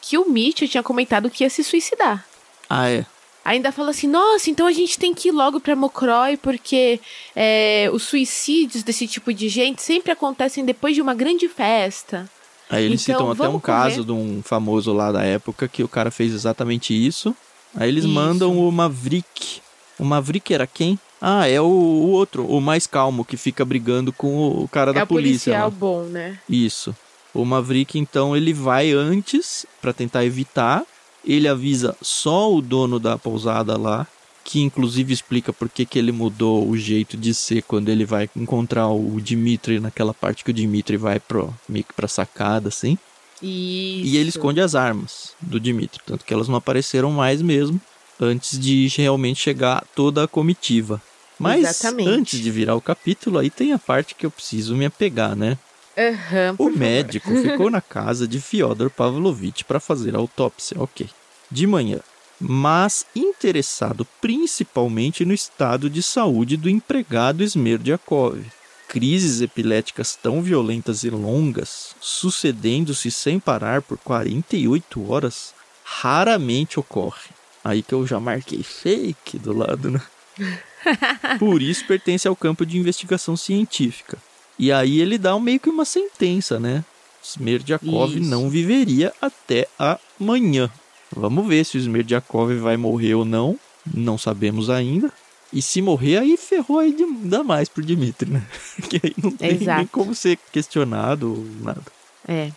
que 0.00 0.16
o 0.16 0.28
Mitchell 0.30 0.68
tinha 0.68 0.82
comentado 0.82 1.28
que 1.28 1.44
ia 1.44 1.50
se 1.50 1.62
suicidar. 1.64 2.24
Ah, 2.70 2.88
é. 2.88 3.04
Ainda 3.48 3.70
falou 3.70 3.90
assim, 3.90 4.08
nossa, 4.08 4.50
então 4.50 4.66
a 4.66 4.72
gente 4.72 4.98
tem 4.98 5.14
que 5.14 5.28
ir 5.28 5.30
logo 5.32 5.60
pra 5.60 5.76
Mocroy, 5.76 6.36
porque 6.36 6.98
é, 7.34 7.88
os 7.92 8.02
suicídios 8.02 8.82
desse 8.82 9.06
tipo 9.06 9.32
de 9.32 9.48
gente 9.48 9.80
sempre 9.82 10.10
acontecem 10.10 10.64
depois 10.64 10.96
de 10.96 11.00
uma 11.00 11.14
grande 11.14 11.48
festa. 11.48 12.28
Aí 12.68 12.84
eles 12.84 13.00
Então, 13.08 13.18
citam 13.18 13.30
até 13.30 13.42
um 13.44 13.46
vamos 13.46 13.62
caso 13.62 14.04
correr. 14.04 14.06
de 14.06 14.12
um 14.12 14.42
famoso 14.42 14.92
lá 14.92 15.12
da 15.12 15.22
época 15.22 15.68
que 15.68 15.84
o 15.84 15.86
cara 15.88 16.10
fez 16.10 16.32
exatamente 16.34 16.92
isso. 16.92 17.36
Aí 17.76 17.88
eles 17.88 18.04
Isso. 18.04 18.12
mandam 18.12 18.58
o 18.58 18.72
Maverick. 18.72 19.60
O 19.98 20.04
Maverick 20.04 20.52
era 20.52 20.66
quem? 20.66 20.98
Ah, 21.20 21.46
é 21.48 21.60
o, 21.60 21.64
o 21.66 22.10
outro, 22.10 22.44
o 22.46 22.60
mais 22.60 22.86
calmo, 22.86 23.24
que 23.24 23.36
fica 23.36 23.64
brigando 23.64 24.12
com 24.12 24.48
o 24.48 24.66
cara 24.66 24.92
da 24.92 25.00
é 25.00 25.04
o 25.04 25.06
polícia. 25.06 25.52
policial 25.52 25.68
lá. 25.68 25.70
bom, 25.70 26.02
né? 26.02 26.38
Isso. 26.48 26.96
O 27.32 27.44
Maverick, 27.44 27.96
então, 27.98 28.36
ele 28.36 28.52
vai 28.52 28.90
antes 28.92 29.64
pra 29.80 29.92
tentar 29.92 30.24
evitar. 30.24 30.82
Ele 31.26 31.48
avisa 31.48 31.96
só 32.00 32.52
o 32.52 32.62
dono 32.62 32.98
da 32.98 33.18
pousada 33.18 33.76
lá, 33.76 34.06
que 34.44 34.60
inclusive 34.60 35.12
explica 35.12 35.52
por 35.52 35.68
que, 35.68 35.84
que 35.84 35.98
ele 35.98 36.12
mudou 36.12 36.68
o 36.68 36.76
jeito 36.76 37.16
de 37.16 37.34
ser 37.34 37.62
quando 37.62 37.88
ele 37.88 38.04
vai 38.04 38.30
encontrar 38.36 38.88
o 38.88 39.20
Dimitri 39.20 39.80
naquela 39.80 40.14
parte 40.14 40.44
que 40.44 40.50
o 40.50 40.54
Dimitri 40.54 40.96
vai 40.96 41.18
pro, 41.18 41.52
meio 41.68 41.84
que 41.84 41.92
pra 41.92 42.06
sacada, 42.06 42.68
assim. 42.68 42.96
Isso. 43.42 44.06
E 44.06 44.16
ele 44.16 44.28
esconde 44.28 44.60
as 44.60 44.74
armas 44.74 45.34
do 45.40 45.58
Dimitri, 45.58 46.00
tanto 46.06 46.24
que 46.24 46.32
elas 46.32 46.48
não 46.48 46.56
apareceram 46.56 47.10
mais 47.10 47.42
mesmo 47.42 47.80
antes 48.20 48.58
de 48.58 48.88
realmente 48.96 49.40
chegar 49.40 49.84
toda 49.94 50.24
a 50.24 50.28
comitiva. 50.28 51.02
Mas 51.38 51.68
Exatamente. 51.68 52.08
antes 52.08 52.40
de 52.40 52.50
virar 52.50 52.74
o 52.76 52.80
capítulo, 52.80 53.38
aí 53.38 53.50
tem 53.50 53.72
a 53.72 53.78
parte 53.78 54.14
que 54.14 54.24
eu 54.24 54.30
preciso 54.30 54.74
me 54.74 54.86
apegar, 54.86 55.36
né? 55.36 55.58
Aham, 55.96 56.56
O 56.58 56.68
médico 56.68 57.30
ficou 57.36 57.70
na 57.70 57.80
casa 57.80 58.28
de 58.28 58.40
Fyodor 58.40 58.90
Pavlovich 58.90 59.64
para 59.64 59.80
fazer 59.80 60.14
a 60.14 60.18
autópsia, 60.18 60.76
ok. 60.78 61.08
De 61.50 61.66
manhã. 61.66 62.00
Mas 62.38 63.06
interessado 63.14 64.06
principalmente 64.20 65.24
no 65.24 65.32
estado 65.32 65.88
de 65.88 66.02
saúde 66.02 66.56
do 66.56 66.68
empregado 66.68 67.42
Smerdiakov. 67.42 68.44
Crises 68.88 69.40
epiléticas 69.40 70.14
tão 70.14 70.42
violentas 70.42 71.02
e 71.02 71.10
longas, 71.10 71.96
sucedendo-se 72.00 73.10
sem 73.10 73.40
parar 73.40 73.82
por 73.82 73.98
48 73.98 75.10
horas, 75.10 75.54
raramente 75.82 76.78
ocorrem. 76.78 77.34
Aí 77.64 77.82
que 77.82 77.94
eu 77.94 78.06
já 78.06 78.20
marquei 78.20 78.62
fake 78.62 79.38
do 79.38 79.52
lado, 79.52 79.90
né? 79.90 80.02
Por 81.38 81.60
isso 81.60 81.84
pertence 81.86 82.28
ao 82.28 82.36
campo 82.36 82.64
de 82.64 82.78
investigação 82.78 83.36
científica. 83.36 84.18
E 84.58 84.72
aí 84.72 85.00
ele 85.00 85.18
dá 85.18 85.38
meio 85.38 85.60
que 85.60 85.68
uma 85.68 85.84
sentença, 85.84 86.58
né? 86.58 86.84
Smerdiakov 87.22 88.16
Isso. 88.16 88.30
não 88.30 88.48
viveria 88.48 89.12
até 89.20 89.66
amanhã. 89.78 90.70
Vamos 91.14 91.46
ver 91.46 91.64
se 91.64 91.76
o 91.76 91.80
Smerdiakov 91.80 92.54
vai 92.58 92.76
morrer 92.76 93.14
ou 93.14 93.24
não. 93.24 93.58
Não 93.92 94.16
sabemos 94.16 94.70
ainda. 94.70 95.12
E 95.52 95.62
se 95.62 95.80
morrer, 95.80 96.18
aí 96.18 96.36
ferrou 96.36 96.78
aí 96.78 96.94
ainda 96.98 97.44
mais 97.44 97.68
pro 97.68 97.84
Dmitry, 97.84 98.30
né? 98.30 98.42
Que 98.88 99.00
aí 99.02 99.14
não 99.22 99.30
tem 99.30 99.50
Exato. 99.52 99.78
nem 99.78 99.86
como 99.86 100.14
ser 100.14 100.38
questionado 100.52 101.32
ou 101.32 101.64
nada. 101.64 101.82
É. 102.26 102.50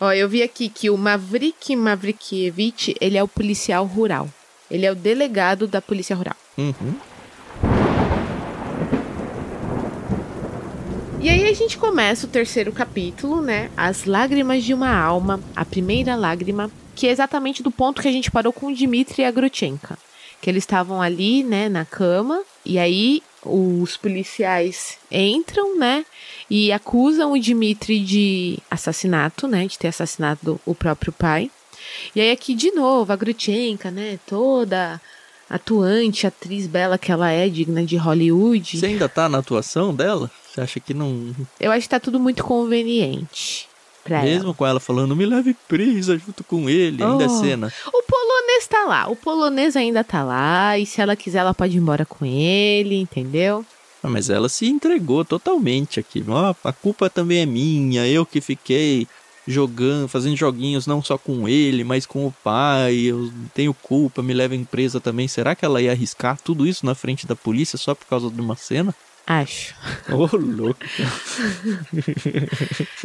Ó, 0.00 0.12
eu 0.12 0.28
vi 0.28 0.42
aqui 0.42 0.68
que 0.68 0.90
o 0.90 0.98
Mavrik 0.98 1.74
Mavrikievich, 1.74 2.94
ele 3.00 3.16
é 3.16 3.22
o 3.22 3.28
policial 3.28 3.86
rural. 3.86 4.28
Ele 4.70 4.84
é 4.84 4.92
o 4.92 4.94
delegado 4.94 5.66
da 5.66 5.80
polícia 5.80 6.16
rural. 6.16 6.36
Uhum. 6.58 6.94
E 11.24 11.28
aí 11.30 11.48
a 11.48 11.54
gente 11.54 11.78
começa 11.78 12.26
o 12.26 12.28
terceiro 12.28 12.70
capítulo, 12.70 13.40
né? 13.40 13.70
As 13.74 14.04
lágrimas 14.04 14.62
de 14.62 14.74
uma 14.74 14.94
alma, 14.94 15.40
a 15.56 15.64
primeira 15.64 16.14
lágrima, 16.14 16.70
que 16.94 17.06
é 17.06 17.10
exatamente 17.10 17.62
do 17.62 17.70
ponto 17.70 18.02
que 18.02 18.08
a 18.08 18.12
gente 18.12 18.30
parou 18.30 18.52
com 18.52 18.66
o 18.66 18.74
Dmitry 18.74 19.22
e 19.22 19.24
a 19.24 19.30
Grutchenka. 19.30 19.96
Que 20.42 20.50
eles 20.50 20.64
estavam 20.64 21.00
ali, 21.00 21.42
né, 21.42 21.70
na 21.70 21.86
cama, 21.86 22.42
e 22.62 22.78
aí 22.78 23.22
os 23.42 23.96
policiais 23.96 24.98
entram, 25.10 25.78
né, 25.78 26.04
e 26.50 26.70
acusam 26.70 27.32
o 27.32 27.40
Dmitry 27.40 28.00
de 28.00 28.58
assassinato, 28.70 29.48
né, 29.48 29.66
de 29.66 29.78
ter 29.78 29.88
assassinado 29.88 30.60
o 30.66 30.74
próprio 30.74 31.10
pai. 31.10 31.50
E 32.14 32.20
aí 32.20 32.32
aqui 32.32 32.54
de 32.54 32.70
novo 32.72 33.10
a 33.10 33.16
Grutchenka, 33.16 33.90
né, 33.90 34.18
toda 34.26 35.00
atuante, 35.48 36.26
atriz 36.26 36.66
bela 36.66 36.98
que 36.98 37.10
ela 37.10 37.30
é, 37.30 37.48
digna 37.48 37.82
de 37.82 37.96
Hollywood. 37.96 38.78
Você 38.78 38.84
ainda 38.84 39.08
tá 39.08 39.26
na 39.26 39.38
atuação 39.38 39.94
dela? 39.94 40.30
Você 40.54 40.60
acha 40.60 40.78
que 40.78 40.94
não. 40.94 41.34
Eu 41.58 41.72
acho 41.72 41.82
que 41.82 41.88
tá 41.88 41.98
tudo 41.98 42.20
muito 42.20 42.44
conveniente 42.44 43.68
pra 44.04 44.22
Mesmo 44.22 44.54
com 44.54 44.64
ela 44.64 44.78
falando, 44.78 45.16
me 45.16 45.26
leve 45.26 45.56
presa 45.66 46.16
junto 46.16 46.44
com 46.44 46.70
ele, 46.70 47.02
ainda 47.02 47.24
é 47.24 47.26
Oh. 47.26 47.40
cena. 47.40 47.72
ela. 47.84 47.90
O 47.92 48.02
polonês 48.04 48.66
tá 48.68 48.84
lá. 48.84 49.08
O 49.08 49.16
polonês 49.16 49.74
ainda 49.76 50.04
tá 50.04 50.22
lá. 50.22 50.78
E 50.78 50.86
se 50.86 51.00
ela 51.00 51.16
quiser, 51.16 51.38
ela 51.38 51.52
pode 51.54 51.76
ir 51.76 51.80
embora 51.80 52.06
com 52.06 52.24
ele, 52.24 52.94
entendeu? 52.96 53.66
Ah, 54.00 54.08
mas 54.08 54.30
ela 54.30 54.48
se 54.48 54.66
entregou 54.66 55.24
totalmente 55.24 55.98
aqui. 55.98 56.24
A 56.62 56.72
culpa 56.72 57.10
também 57.10 57.38
é 57.40 57.46
minha, 57.46 58.06
eu 58.06 58.24
que 58.24 58.40
fiquei 58.40 59.08
jogando, 59.46 60.08
fazendo 60.08 60.36
joguinhos 60.36 60.86
não 60.86 61.02
só 61.02 61.18
com 61.18 61.48
ele, 61.48 61.82
mas 61.82 62.06
com 62.06 62.26
o 62.26 62.34
pai. 62.44 62.94
Eu 62.96 63.32
tenho 63.54 63.74
culpa, 63.74 64.22
me 64.22 64.32
leva 64.34 64.54
presa 64.70 65.00
também. 65.00 65.26
Será 65.26 65.54
que 65.56 65.64
ela 65.64 65.82
ia 65.82 65.90
arriscar 65.90 66.38
tudo 66.42 66.66
isso 66.66 66.86
na 66.86 66.94
frente 66.94 67.26
da 67.26 67.34
polícia 67.34 67.76
só 67.76 67.94
por 67.94 68.06
causa 68.06 68.30
de 68.30 68.40
uma 68.40 68.54
cena? 68.56 68.94
Acho. 69.26 69.74
Ô, 70.10 70.28
louco. 70.36 70.78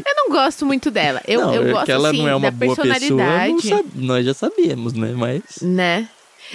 Eu 0.06 0.16
não 0.16 0.30
gosto 0.30 0.66
muito 0.66 0.92
dela. 0.92 1.22
Eu, 1.28 1.42
não, 1.42 1.56
eu 1.56 1.68
é 1.68 1.72
gosto 1.72 1.86
que 1.86 1.92
ela 1.92 2.10
assim, 2.10 2.18
não 2.20 2.28
é 2.28 2.36
uma 2.36 2.52
da 2.52 2.66
boa 2.66 2.76
pessoa, 2.76 2.94
personalidade. 2.96 3.68
sab- 3.68 3.86
nós 3.96 4.26
já 4.26 4.34
sabemos, 4.34 4.94
né? 4.94 5.14
Mas 5.16 5.42
Né? 5.62 6.08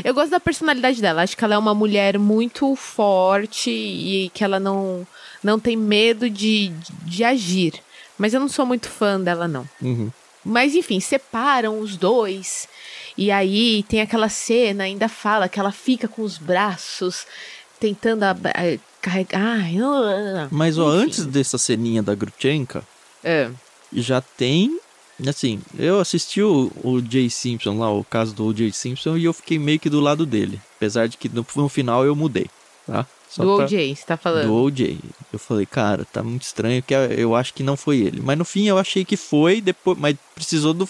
Eu 0.05 0.13
gosto 0.13 0.31
da 0.31 0.41
personalidade 0.41 1.01
dela. 1.01 1.23
Acho 1.23 1.37
que 1.37 1.45
ela 1.45 1.55
é 1.55 1.59
uma 1.59 1.75
mulher 1.75 2.19
muito 2.19 2.75
forte 2.75 3.71
e 3.71 4.31
que 4.35 4.43
ela 4.43 4.59
não, 4.59 5.07
não 5.43 5.59
tem 5.59 5.77
medo 5.77 6.29
de, 6.29 6.73
de 7.05 7.23
agir. 7.23 7.75
Mas 8.19 8.35
eu 8.35 8.41
não 8.41 8.49
sou 8.49 8.67
muito 8.67 8.89
fã 8.89 9.21
dela, 9.21 9.47
não. 9.49 9.69
uhum. 9.81 10.11
Mas 10.45 10.75
enfim, 10.75 11.01
separam 11.01 11.79
os 11.81 11.97
dois. 11.97 12.69
E 13.17 13.31
aí 13.31 13.83
tem 13.89 14.03
aquela 14.03 14.29
cena, 14.29 14.85
ainda 14.85 15.09
fala 15.09 15.49
que 15.49 15.59
ela 15.59 15.73
fica 15.73 16.07
com 16.07 16.21
os 16.23 16.37
braços 16.37 17.27
tentando 17.89 18.25
eh, 18.25 18.79
carregar. 19.03 19.41
Ai, 19.61 19.77
Mas 20.51 20.79
ó, 20.79 20.89
enfim. 20.95 21.05
antes 21.05 21.27
dessa 21.27 21.59
ceninha 21.59 22.03
da 22.03 22.15
Grutchenka, 22.15 22.83
É. 23.23 23.51
já 23.93 24.21
tem. 24.21 24.79
Assim, 25.29 25.61
eu 25.79 26.01
assisti 26.01 26.43
o, 26.43 26.73
o 26.83 27.01
Jay 27.01 27.29
Simpson 27.31 27.79
lá, 27.79 27.89
o 27.93 28.03
caso 28.03 28.35
do 28.35 28.57
Jay 28.57 28.73
Simpson, 28.73 29.17
e 29.17 29.25
eu 29.27 29.33
fiquei 29.33 29.59
meio 29.59 29.79
que 29.79 29.89
do 29.91 30.01
lado 30.01 30.25
dele. 30.27 30.61
Apesar 30.77 31.07
de 31.07 31.17
que 31.17 31.29
no, 31.29 31.47
no 31.55 31.69
final 31.69 32.05
eu 32.05 32.17
mudei, 32.17 32.47
tá? 32.87 33.07
Só 33.31 33.45
do 33.45 33.57
pra- 33.57 33.65
OJ, 33.67 33.95
você 33.97 34.05
tá 34.07 34.17
falando? 34.17 34.47
Do 34.47 34.55
OJ. 34.55 34.99
Eu 35.33 35.39
falei, 35.39 35.67
cara, 35.67 36.05
tá 36.05 36.23
muito 36.23 36.43
estranho, 36.43 36.83
que 36.83 36.95
eu 36.95 37.35
acho 37.37 37.53
que 37.55 37.63
não 37.63 37.77
foi 37.77 37.99
ele. 37.99 38.21
Mas 38.23 38.39
no 38.39 38.45
fim 38.45 38.67
eu 38.67 38.79
achei 38.79 39.05
que 39.05 39.17
foi, 39.17 39.61
depois, 39.61 39.99
mas 39.99 40.17
precisou 40.35 40.73
do, 40.75 40.89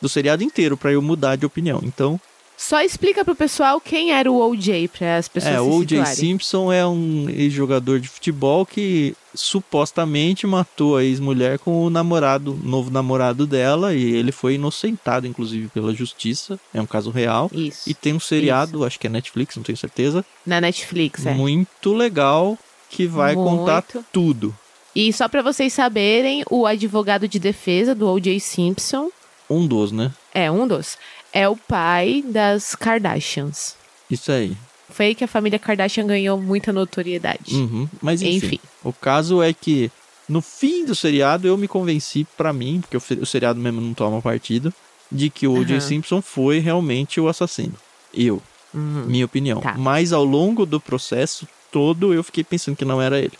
do 0.00 0.08
seriado 0.08 0.42
inteiro 0.42 0.76
pra 0.76 0.92
eu 0.92 1.00
mudar 1.00 1.36
de 1.36 1.46
opinião. 1.46 1.80
Então, 1.84 2.20
Só 2.62 2.80
explica 2.80 3.24
pro 3.24 3.34
pessoal 3.34 3.80
quem 3.80 4.12
era 4.12 4.30
o 4.30 4.40
OJ 4.40 4.86
para 4.96 5.16
as 5.16 5.26
pessoas 5.26 5.52
é, 5.52 5.56
se 5.56 5.62
o 5.62 5.74
O.J. 5.74 6.06
Simpson 6.06 6.72
é 6.72 6.86
um 6.86 7.28
ex-jogador 7.28 7.98
de 7.98 8.06
futebol 8.06 8.64
que 8.64 9.16
supostamente 9.34 10.46
matou 10.46 10.96
a 10.96 11.02
ex-mulher 11.02 11.58
com 11.58 11.84
o 11.84 11.90
namorado, 11.90 12.56
novo 12.62 12.88
namorado 12.88 13.48
dela, 13.48 13.92
e 13.92 14.14
ele 14.14 14.30
foi 14.30 14.54
inocentado, 14.54 15.26
inclusive, 15.26 15.66
pela 15.70 15.92
justiça. 15.92 16.58
É 16.72 16.80
um 16.80 16.86
caso 16.86 17.10
real. 17.10 17.50
Isso. 17.52 17.90
E 17.90 17.94
tem 17.94 18.14
um 18.14 18.20
seriado, 18.20 18.84
acho 18.84 18.98
que 18.98 19.08
é 19.08 19.10
Netflix, 19.10 19.56
não 19.56 19.64
tenho 19.64 19.76
certeza, 19.76 20.24
Na 20.46 20.60
Netflix, 20.60 21.26
é. 21.26 21.34
muito 21.34 21.92
legal 21.92 22.56
que 22.88 23.08
vai 23.08 23.34
contar 23.34 23.84
Muito. 23.92 24.06
tudo. 24.12 24.56
E 24.94 25.12
só 25.12 25.26
pra 25.26 25.42
vocês 25.42 25.72
saberem, 25.72 26.44
o 26.48 26.64
advogado 26.64 27.26
de 27.26 27.40
defesa 27.40 27.92
do 27.92 28.08
O.J. 28.08 28.38
Simpson 28.38 29.10
Um 29.50 29.66
dos, 29.66 29.90
né? 29.90 30.12
é 30.32 30.50
um 30.50 30.66
dos. 30.66 30.96
É 31.32 31.48
o 31.48 31.56
pai 31.56 32.22
das 32.26 32.74
Kardashians. 32.74 33.76
Isso 34.10 34.30
aí. 34.30 34.56
Foi 34.90 35.06
aí 35.06 35.14
que 35.14 35.24
a 35.24 35.28
família 35.28 35.58
Kardashian 35.58 36.06
ganhou 36.06 36.40
muita 36.40 36.72
notoriedade. 36.72 37.54
Uhum. 37.54 37.88
Mas 38.02 38.20
enfim, 38.20 38.46
Enfim. 38.46 38.60
o 38.84 38.92
caso 38.92 39.42
é 39.42 39.52
que 39.54 39.90
no 40.28 40.42
fim 40.42 40.84
do 40.84 40.94
seriado 40.94 41.48
eu 41.48 41.56
me 41.56 41.66
convenci 41.66 42.26
pra 42.36 42.52
mim, 42.52 42.82
porque 42.82 42.96
o 43.16 43.26
seriado 43.26 43.58
mesmo 43.58 43.80
não 43.80 43.94
toma 43.94 44.20
partido, 44.20 44.72
de 45.10 45.30
que 45.30 45.46
o 45.46 45.52
O.J. 45.54 45.80
Simpson 45.80 46.20
foi 46.22 46.58
realmente 46.58 47.20
o 47.20 47.28
assassino. 47.28 47.74
Eu, 48.12 48.42
Uhum. 48.74 49.04
minha 49.06 49.24
opinião. 49.26 49.60
Tá. 49.60 49.74
Mas 49.76 50.12
ao 50.12 50.24
longo 50.24 50.64
do 50.64 50.80
processo, 50.80 51.46
todo 51.70 52.12
eu 52.14 52.22
fiquei 52.22 52.42
pensando 52.44 52.76
que 52.76 52.84
não 52.84 53.00
era 53.00 53.18
ele. 53.18 53.32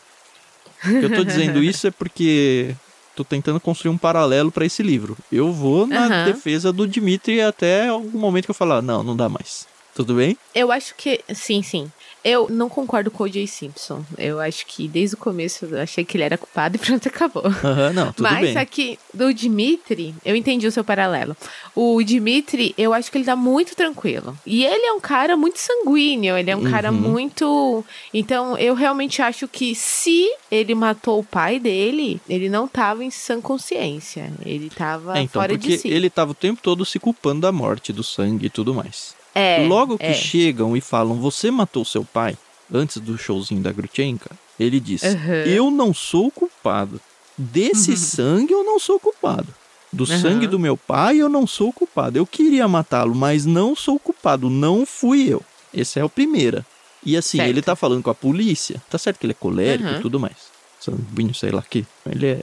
Eu 0.85 1.15
tô 1.15 1.25
dizendo 1.25 1.63
isso 1.65 1.87
é 1.87 1.91
porque 1.91 2.75
tô 3.15 3.25
tentando 3.25 3.61
construir 3.61 3.93
um 3.93 3.99
paralelo 3.99 4.51
para 4.51 4.65
esse 4.65 4.83
livro. 4.83 5.17
Eu 5.31 5.53
vou 5.53 5.87
na 5.87 6.07
Aham. 6.07 6.25
defesa 6.25 6.73
do 6.73 6.87
Dimitri 6.87 7.41
até 7.41 7.89
algum 7.89 8.19
momento 8.19 8.47
que 8.47 8.51
eu 8.51 8.55
falar, 8.55 8.83
não, 8.83 9.03
não 9.03 9.17
dá 9.17 9.29
mais. 9.29 9.67
Tudo 9.95 10.15
bem? 10.15 10.37
Eu 10.55 10.73
acho 10.73 10.95
que. 10.95 11.21
Sim, 11.35 11.63
sim. 11.63 11.91
Eu 12.25 12.49
não 12.51 12.69
concordo 12.69 13.11
com 13.11 13.25
o 13.25 13.29
Jay 13.29 13.47
Simpson. 13.47 14.05
Eu 14.17 14.39
acho 14.41 14.65
que 14.67 14.87
desde 14.87 15.15
o 15.17 15.19
começo 15.19 15.65
eu 15.65 15.81
achei 15.81 16.05
que 16.05 16.17
ele 16.17 16.25
era 16.25 16.39
culpado 16.39 16.77
e 16.77 16.79
pronto, 16.79 17.09
acabou. 17.09 17.45
Aham, 17.47 17.93
não, 17.93 18.13
tudo 18.13 18.23
Mas 18.23 18.41
bem. 18.41 18.57
aqui, 18.59 18.99
do 19.13 19.33
Dimitri, 19.35 20.15
eu 20.25 20.37
entendi 20.37 20.67
o 20.67 20.73
seu 20.73 20.85
paralelo. 20.85 21.37
O 21.75 22.03
Dimitri, 22.03 22.75
eu 22.79 22.93
acho 22.95 23.11
que 23.11 23.19
ele 23.19 23.25
tá 23.25 23.35
muito 23.37 23.75
tranquilo. 23.75 24.37
E 24.47 24.65
ele 24.65 24.85
é 24.87 24.93
um 24.93 25.01
cara 25.01 25.37
muito 25.37 25.59
sanguíneo, 25.59 26.37
ele 26.37 26.51
é 26.51 26.57
um 26.57 26.63
cara 26.71 26.93
Uhum. 26.93 26.99
muito. 26.99 27.85
Então, 28.15 28.57
eu 28.59 28.75
realmente 28.75 29.21
acho 29.23 29.49
que 29.49 29.75
se 29.75 30.29
ele 30.51 30.75
matou 30.75 31.19
o 31.21 31.25
pai 31.25 31.59
dele, 31.59 32.21
ele 32.29 32.49
não 32.49 32.69
tava 32.69 33.03
em 33.05 33.11
sã 33.11 33.41
consciência. 33.41 34.33
Ele 34.45 34.71
tava 34.71 35.19
É, 35.19 35.23
então, 35.23 35.41
fora 35.43 35.53
porque 35.55 35.69
de 35.69 35.79
si. 35.79 35.89
ele 35.89 36.09
tava 36.11 36.31
o 36.33 36.35
tempo 36.35 36.61
todo 36.63 36.85
se 36.85 36.99
culpando 36.99 37.41
da 37.41 37.51
morte, 37.53 37.93
do 37.93 38.03
sangue 38.05 38.47
e 38.47 38.51
tudo 38.51 38.75
mais. 38.75 39.15
É, 39.35 39.65
Logo 39.67 39.97
que 39.99 40.05
é. 40.05 40.15
chegam 40.15 40.77
e 40.77 40.81
falam, 40.81 41.15
você 41.21 41.51
matou 41.51 41.85
seu 41.85 42.05
pai, 42.05 42.37
antes 42.73 42.99
do 42.99 43.17
showzinho 43.17 43.63
da 43.63 43.73
Grutchenka, 43.73 44.31
ele 44.61 44.79
diz, 44.79 45.03
Aham. 45.03 45.45
eu 45.47 45.71
não 45.71 45.95
sou 45.95 46.27
o 46.27 46.31
culpado. 46.31 47.01
Desse 47.37 47.97
sangue 47.97 48.53
eu 48.53 48.63
não 48.63 48.79
sou 48.79 49.01
culpado. 49.01 49.49
Do 49.93 50.05
Aham. 50.05 50.19
sangue 50.21 50.47
do 50.47 50.59
meu 50.59 50.77
pai 50.77 51.17
eu 51.19 51.29
não 51.29 51.47
sou 51.47 51.73
culpado. 51.73 52.19
Eu 52.19 52.27
queria 52.27 52.69
matá-lo, 52.69 53.15
mas 53.15 53.45
não 53.47 53.75
sou 53.75 53.99
culpado. 53.99 54.49
Não 54.51 54.85
fui 54.87 55.29
eu. 55.29 55.43
Essa 55.75 56.01
é 56.01 56.03
a 56.03 56.09
primeira. 56.09 56.65
E 57.05 57.17
assim, 57.17 57.39
Certo. 57.39 57.51
ele 57.51 57.63
tá 57.63 57.75
falando 57.75 58.03
com 58.03 58.11
a 58.11 58.15
polícia. 58.15 58.81
Tá 58.89 58.97
certo 58.99 59.19
que 59.19 59.27
ele 59.27 59.33
é 59.33 59.35
colérico 59.35 59.89
e 59.89 60.01
tudo 60.01 60.21
mais. 60.21 60.37
Sanguíneo, 60.79 61.35
sei 61.35 61.51
lá 61.51 61.63
que. 61.63 61.85
Ele 62.07 62.27
é 62.27 62.43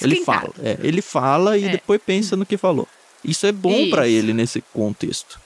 ele 0.00 0.24
fala, 0.24 0.50
é, 0.62 0.78
ele 0.82 1.00
fala 1.02 1.56
e 1.58 1.64
É. 1.66 1.68
depois 1.68 2.00
pensa 2.04 2.36
no 2.36 2.44
que 2.46 2.56
falou. 2.56 2.88
Isso 3.24 3.46
é 3.46 3.52
bom 3.52 3.70
Isso. 3.72 4.00
ele 4.00 4.32
nesse 4.32 4.60
contexto. 4.72 5.40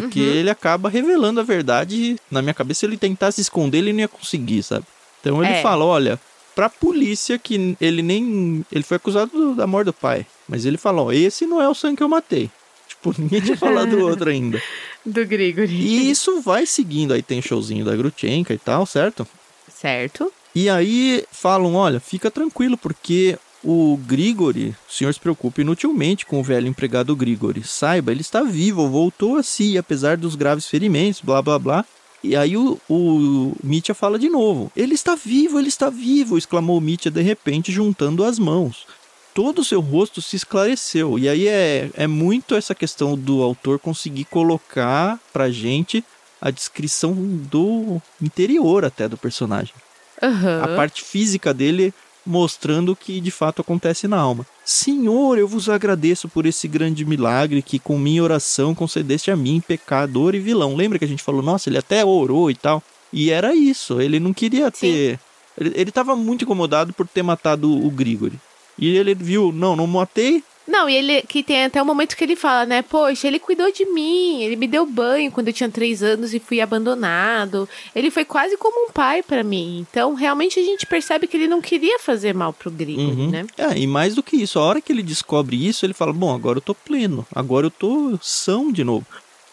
Porque 0.00 0.20
Uhum. 0.20 0.26
ele 0.26 0.50
acaba 0.50 0.88
revelando 0.88 1.40
a 1.40 1.42
verdade. 1.42 2.16
Na 2.30 2.40
minha 2.42 2.54
cabeça, 2.54 2.80
se 2.80 2.86
ele 2.86 2.96
tentasse 2.96 3.40
esconder, 3.40 3.78
ele 3.78 3.92
não 3.92 4.00
ia 4.00 4.08
conseguir, 4.08 4.62
sabe? 4.62 4.84
Então 5.20 5.42
ele 5.42 5.54
É. 5.54 5.62
fala: 5.62 5.84
olha, 5.84 6.20
pra 6.54 6.68
polícia 6.68 7.38
que 7.38 7.76
ele 7.80 8.02
nem. 8.02 8.64
Ele 8.70 8.84
foi 8.84 8.96
acusado 8.96 9.30
do- 9.32 9.54
da 9.54 9.66
morte 9.66 9.86
do 9.86 9.92
pai. 9.92 10.26
Mas 10.48 10.64
ele 10.64 10.76
fala: 10.76 11.02
ó, 11.02 11.12
esse 11.12 11.46
não 11.46 11.60
é 11.60 11.68
o 11.68 11.74
sangue 11.74 11.96
que 11.98 12.02
eu 12.02 12.08
matei. 12.08 12.50
Tipo, 12.88 13.14
ninguém 13.18 13.40
tinha 13.40 13.56
falado 13.56 13.90
do 13.90 14.00
outro 14.00 14.30
ainda. 14.30 14.62
Do 15.06 15.24
Grigori. 15.26 15.70
E 15.70 16.10
isso 16.10 16.40
vai 16.40 16.64
seguindo. 16.64 17.12
Aí 17.12 17.22
tem 17.22 17.42
showzinho 17.42 17.84
da 17.84 17.94
Grutchenka 17.94 18.54
e 18.54 18.58
tal, 18.58 18.86
certo? 18.86 19.26
Certo? 19.68 20.32
E 20.54 20.68
aí 20.70 21.24
falam, 21.30 21.74
olha, 21.74 22.00
fica 22.00 22.30
tranquilo, 22.30 22.78
porque 22.78 23.36
o 23.64 23.96
Grigori, 23.96 24.76
o 24.88 24.92
senhor 24.92 25.12
se 25.12 25.18
preocupa 25.18 25.62
inutilmente 25.62 26.26
com 26.26 26.38
o 26.38 26.42
velho 26.42 26.68
empregado 26.68 27.16
Grigori. 27.16 27.64
Saiba, 27.64 28.12
ele 28.12 28.20
está 28.20 28.42
vivo, 28.42 28.88
voltou 28.88 29.36
a 29.36 29.42
si, 29.42 29.78
apesar 29.78 30.16
dos 30.18 30.34
graves 30.36 30.66
ferimentos, 30.66 31.22
blá 31.22 31.40
blá 31.40 31.58
blá. 31.58 31.84
E 32.22 32.36
aí 32.36 32.56
o, 32.56 32.78
o 32.88 33.52
Mitya 33.62 33.94
fala 33.94 34.18
de 34.18 34.28
novo. 34.28 34.70
Ele 34.76 34.94
está 34.94 35.14
vivo, 35.14 35.58
ele 35.58 35.68
está 35.68 35.90
vivo, 35.90 36.38
exclamou 36.38 36.80
Mitya 36.80 37.10
de 37.10 37.22
repente, 37.22 37.72
juntando 37.72 38.24
as 38.24 38.38
mãos. 38.38 38.86
Todo 39.34 39.60
o 39.60 39.64
seu 39.64 39.80
rosto 39.80 40.22
se 40.22 40.36
esclareceu. 40.36 41.18
E 41.18 41.28
aí 41.28 41.48
é, 41.48 41.90
é 41.94 42.06
muito 42.06 42.54
essa 42.54 42.74
questão 42.74 43.16
do 43.16 43.42
autor 43.42 43.78
conseguir 43.78 44.24
colocar 44.26 45.18
pra 45.32 45.50
gente 45.50 46.04
a 46.40 46.50
descrição 46.50 47.14
do 47.14 48.00
interior 48.20 48.84
até 48.84 49.08
do 49.08 49.16
personagem 49.16 49.74
Aham. 50.22 50.62
a 50.62 50.76
parte 50.76 51.02
física 51.02 51.52
dele 51.52 51.92
mostrando 52.24 52.92
o 52.92 52.96
que 52.96 53.20
de 53.20 53.30
fato 53.30 53.60
acontece 53.60 54.08
na 54.08 54.18
alma. 54.18 54.46
Senhor, 54.64 55.38
eu 55.38 55.46
vos 55.46 55.68
agradeço 55.68 56.28
por 56.28 56.46
esse 56.46 56.66
grande 56.66 57.04
milagre 57.04 57.62
que 57.62 57.78
com 57.78 57.98
minha 57.98 58.22
oração 58.22 58.74
concedeste 58.74 59.30
a 59.30 59.36
mim, 59.36 59.62
pecador 59.66 60.34
e 60.34 60.40
vilão. 60.40 60.74
Lembra 60.74 60.98
que 60.98 61.04
a 61.04 61.08
gente 61.08 61.22
falou, 61.22 61.42
nossa, 61.42 61.68
ele 61.68 61.78
até 61.78 62.04
orou 62.04 62.50
e 62.50 62.54
tal? 62.54 62.82
E 63.12 63.30
era 63.30 63.54
isso, 63.54 64.00
ele 64.00 64.18
não 64.18 64.32
queria 64.32 64.66
Sim. 64.66 64.92
ter. 64.92 65.20
Ele, 65.56 65.72
ele 65.74 65.92
tava 65.92 66.16
muito 66.16 66.44
incomodado 66.44 66.92
por 66.92 67.06
ter 67.06 67.22
matado 67.22 67.70
o 67.70 67.90
Grigori. 67.90 68.38
E 68.78 68.96
ele 68.96 69.14
viu, 69.14 69.52
não, 69.52 69.76
não 69.76 69.86
matei. 69.86 70.42
Não, 70.66 70.88
e 70.88 70.94
ele 70.96 71.22
que 71.22 71.42
tem 71.42 71.64
até 71.64 71.80
o 71.82 71.84
momento 71.84 72.16
que 72.16 72.24
ele 72.24 72.34
fala, 72.36 72.64
né? 72.64 72.80
Poxa, 72.82 73.26
ele 73.26 73.38
cuidou 73.38 73.70
de 73.70 73.84
mim, 73.84 74.42
ele 74.42 74.56
me 74.56 74.66
deu 74.66 74.86
banho 74.86 75.30
quando 75.30 75.48
eu 75.48 75.52
tinha 75.52 75.68
três 75.68 76.02
anos 76.02 76.32
e 76.32 76.40
fui 76.40 76.60
abandonado. 76.60 77.68
Ele 77.94 78.10
foi 78.10 78.24
quase 78.24 78.56
como 78.56 78.88
um 78.88 78.90
pai 78.90 79.22
pra 79.22 79.42
mim. 79.42 79.86
Então, 79.90 80.14
realmente 80.14 80.58
a 80.58 80.62
gente 80.62 80.86
percebe 80.86 81.26
que 81.26 81.36
ele 81.36 81.46
não 81.48 81.60
queria 81.60 81.98
fazer 81.98 82.34
mal 82.34 82.52
pro 82.52 82.70
Grigori, 82.70 83.06
Uhum. 83.06 83.30
né? 83.30 83.46
É, 83.58 83.78
e 83.78 83.86
mais 83.86 84.14
do 84.14 84.22
que 84.22 84.36
isso, 84.36 84.58
a 84.58 84.62
hora 84.62 84.80
que 84.80 84.90
ele 84.90 85.02
descobre 85.02 85.54
isso, 85.66 85.84
ele 85.84 85.92
fala: 85.94 86.12
Bom, 86.12 86.34
agora 86.34 86.58
eu 86.58 86.62
tô 86.62 86.74
pleno, 86.74 87.26
agora 87.34 87.66
eu 87.66 87.70
tô 87.70 88.18
são 88.22 88.72
de 88.72 88.82
novo. 88.84 89.06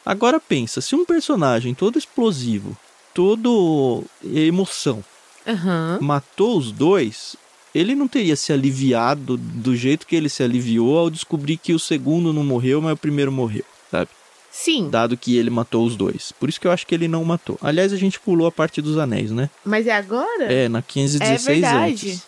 Agora 0.06 0.40
pensa, 0.40 0.80
se 0.82 0.96
um 0.96 1.04
personagem 1.06 1.74
todo 1.76 1.98
explosivo, 2.00 2.76
todo 3.14 4.04
emoção, 4.24 5.04
Aham. 5.48 6.00
matou 6.02 6.58
os 6.58 6.72
dois, 6.72 7.36
ele 7.74 7.96
não 7.96 8.08
teria 8.08 8.36
se 8.36 8.52
aliviado 8.52 9.38
do 9.38 9.76
jeito 9.76 10.06
que 10.06 10.16
ele 10.16 10.30
se 10.30 10.44
aliviou 10.44 10.98
ao 10.98 11.10
descobrir 11.10 11.58
que 11.58 11.74
o 11.74 11.80
segundo 11.80 12.34
não 12.34 12.44
morreu, 12.44 12.82
mas 12.82 12.94
o 12.94 12.98
primeiro 12.98 13.32
morreu, 13.32 13.64
sabe? 13.90 14.10
Sim, 14.52 14.90
Dado 14.90 15.16
que 15.16 15.38
ele 15.38 15.50
matou 15.50 15.86
os 15.86 15.96
dois. 15.96 16.34
Por 16.34 16.50
isso 16.50 16.60
que 16.60 16.68
eu 16.68 16.72
acho 16.72 16.86
que 16.86 16.94
ele 16.94 17.08
não 17.08 17.24
matou. 17.24 17.58
Aliás, 17.62 17.94
a 17.94 17.98
gente 17.98 18.20
pulou 18.20 18.46
a 18.46 18.52
parte 18.52 18.82
dos 18.82 18.98
anéis, 18.98 19.32
né? 19.32 19.50
mas 19.64 19.88
é 19.88 19.94
agora? 19.94 20.44
É, 20.52 20.68
na 20.68 20.80
1516 20.80 21.48
É 21.48 21.52
verdade. 21.54 21.92
antes. 22.10 22.24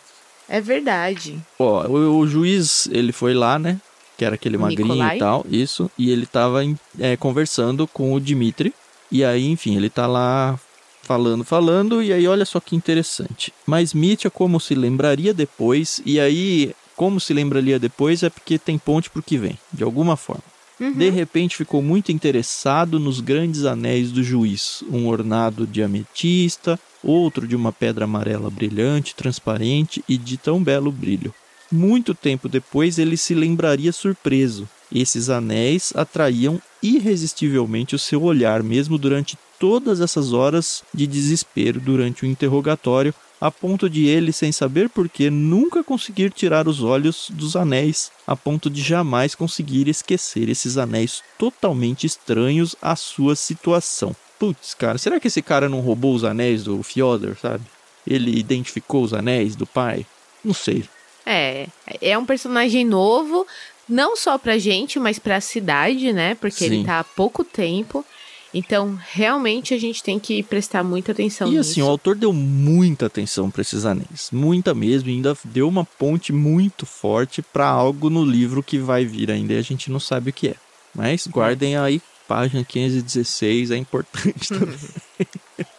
É 0.47 0.61
verdade. 0.61 1.39
Ó, 1.59 1.85
o, 1.87 2.19
o 2.19 2.27
juiz, 2.27 2.87
ele 2.91 3.11
foi 3.11 3.33
lá, 3.33 3.59
né? 3.59 3.79
Que 4.17 4.23
era 4.23 4.35
aquele 4.35 4.57
magrinho 4.57 5.03
e 5.15 5.17
tal, 5.17 5.45
isso. 5.49 5.91
E 5.97 6.11
ele 6.11 6.25
tava 6.25 6.61
é, 6.99 7.17
conversando 7.17 7.87
com 7.87 8.13
o 8.13 8.21
Dimitri. 8.21 8.73
E 9.11 9.23
aí, 9.23 9.47
enfim, 9.47 9.75
ele 9.75 9.89
tá 9.89 10.07
lá 10.07 10.57
falando, 11.03 11.43
falando. 11.43 12.01
E 12.01 12.11
aí, 12.11 12.27
olha 12.27 12.45
só 12.45 12.59
que 12.59 12.75
interessante. 12.75 13.53
Mas 13.65 13.93
Mitya, 13.93 14.31
como 14.31 14.59
se 14.59 14.73
lembraria 14.73 15.33
depois. 15.33 16.01
E 16.05 16.19
aí, 16.19 16.73
como 16.95 17.19
se 17.19 17.33
lembraria 17.33 17.77
depois, 17.77 18.23
é 18.23 18.29
porque 18.29 18.57
tem 18.57 18.79
ponte 18.79 19.09
pro 19.09 19.21
que 19.21 19.37
vem, 19.37 19.59
de 19.71 19.83
alguma 19.83 20.17
forma. 20.17 20.43
Uhum. 20.79 20.93
De 20.93 21.09
repente 21.09 21.55
ficou 21.55 21.81
muito 21.81 22.11
interessado 22.11 22.99
nos 22.99 23.19
grandes 23.19 23.63
anéis 23.63 24.11
do 24.11 24.23
juiz, 24.23 24.83
um 24.89 25.07
ornado 25.07 25.67
de 25.67 25.83
ametista, 25.83 26.79
outro 27.03 27.47
de 27.47 27.55
uma 27.55 27.71
pedra 27.71 28.05
amarela 28.05 28.49
brilhante, 28.49 29.15
transparente 29.15 30.03
e 30.09 30.17
de 30.17 30.35
tão 30.35 30.63
belo 30.63 30.91
brilho. 30.91 31.33
Muito 31.71 32.13
tempo 32.13 32.49
depois 32.49 32.97
ele 32.97 33.17
se 33.17 33.33
lembraria 33.33 33.91
surpreso. 33.91 34.67
Esses 34.93 35.29
anéis 35.29 35.91
atraíam 35.95 36.61
irresistivelmente 36.81 37.95
o 37.95 37.99
seu 37.99 38.21
olhar, 38.21 38.61
mesmo 38.61 38.97
durante 38.97 39.37
todas 39.59 40.01
essas 40.01 40.33
horas 40.33 40.83
de 40.93 41.07
desespero 41.07 41.79
durante 41.79 42.23
o 42.23 42.25
interrogatório, 42.25 43.13
a 43.39 43.51
ponto 43.51 43.89
de 43.89 44.07
ele, 44.07 44.31
sem 44.31 44.51
saber 44.51 44.87
porquê, 44.87 45.29
nunca 45.29 45.83
conseguir 45.83 46.31
tirar 46.31 46.67
os 46.67 46.81
olhos 46.81 47.27
dos 47.29 47.55
anéis, 47.57 48.09
a 48.25 48.35
ponto 48.37 48.69
de 48.69 48.81
jamais 48.81 49.35
conseguir 49.35 49.89
esquecer 49.89 50.47
esses 50.47 50.77
anéis 50.77 51.21
totalmente 51.37 52.07
estranhos 52.07 52.75
à 52.81 52.95
sua 52.95 53.35
situação. 53.35 54.15
Putz, 54.39 54.73
cara, 54.73 54.97
será 54.97 55.19
que 55.19 55.27
esse 55.27 55.41
cara 55.41 55.67
não 55.67 55.81
roubou 55.81 56.15
os 56.15 56.23
anéis 56.23 56.63
do 56.63 56.81
Fyodor, 56.83 57.35
sabe? 57.37 57.65
Ele 58.07 58.37
identificou 58.37 59.03
os 59.03 59.13
anéis 59.13 59.55
do 59.55 59.65
pai? 59.65 60.05
Não 60.43 60.53
sei. 60.53 60.85
É, 61.25 61.67
é 62.01 62.17
um 62.17 62.25
personagem 62.25 62.85
novo, 62.85 63.47
não 63.87 64.15
só 64.15 64.37
pra 64.37 64.57
gente, 64.57 64.99
mas 64.99 65.19
pra 65.19 65.41
cidade, 65.41 66.11
né? 66.13 66.35
Porque 66.35 66.55
Sim. 66.55 66.65
ele 66.65 66.85
tá 66.85 66.99
há 66.99 67.03
pouco 67.03 67.43
tempo. 67.43 68.05
Então, 68.53 68.99
realmente 69.11 69.73
a 69.73 69.79
gente 69.79 70.03
tem 70.03 70.19
que 70.19 70.43
prestar 70.43 70.83
muita 70.83 71.11
atenção 71.11 71.47
E 71.47 71.57
nisso. 71.57 71.71
assim, 71.71 71.81
o 71.81 71.87
autor 71.87 72.15
deu 72.15 72.31
muita 72.31 73.07
atenção 73.07 73.49
para 73.49 73.61
esses 73.61 73.83
anéis, 73.85 74.29
muita 74.31 74.73
mesmo, 74.75 75.09
e 75.09 75.13
ainda 75.13 75.35
deu 75.43 75.67
uma 75.67 75.83
ponte 75.83 76.31
muito 76.31 76.85
forte 76.85 77.41
para 77.41 77.67
algo 77.67 78.09
no 78.09 78.23
livro 78.23 78.61
que 78.61 78.77
vai 78.77 79.05
vir 79.05 79.31
ainda, 79.31 79.53
e 79.53 79.57
a 79.57 79.61
gente 79.61 79.89
não 79.91 79.99
sabe 79.99 80.29
o 80.29 80.33
que 80.33 80.49
é. 80.49 80.55
Mas 80.93 81.25
guardem 81.25 81.75
aí, 81.75 81.99
página 82.27 82.63
516, 82.63 83.71
é 83.71 83.77
importante 83.77 84.49
também. 84.53 84.77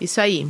Isso 0.00 0.20
aí. 0.20 0.48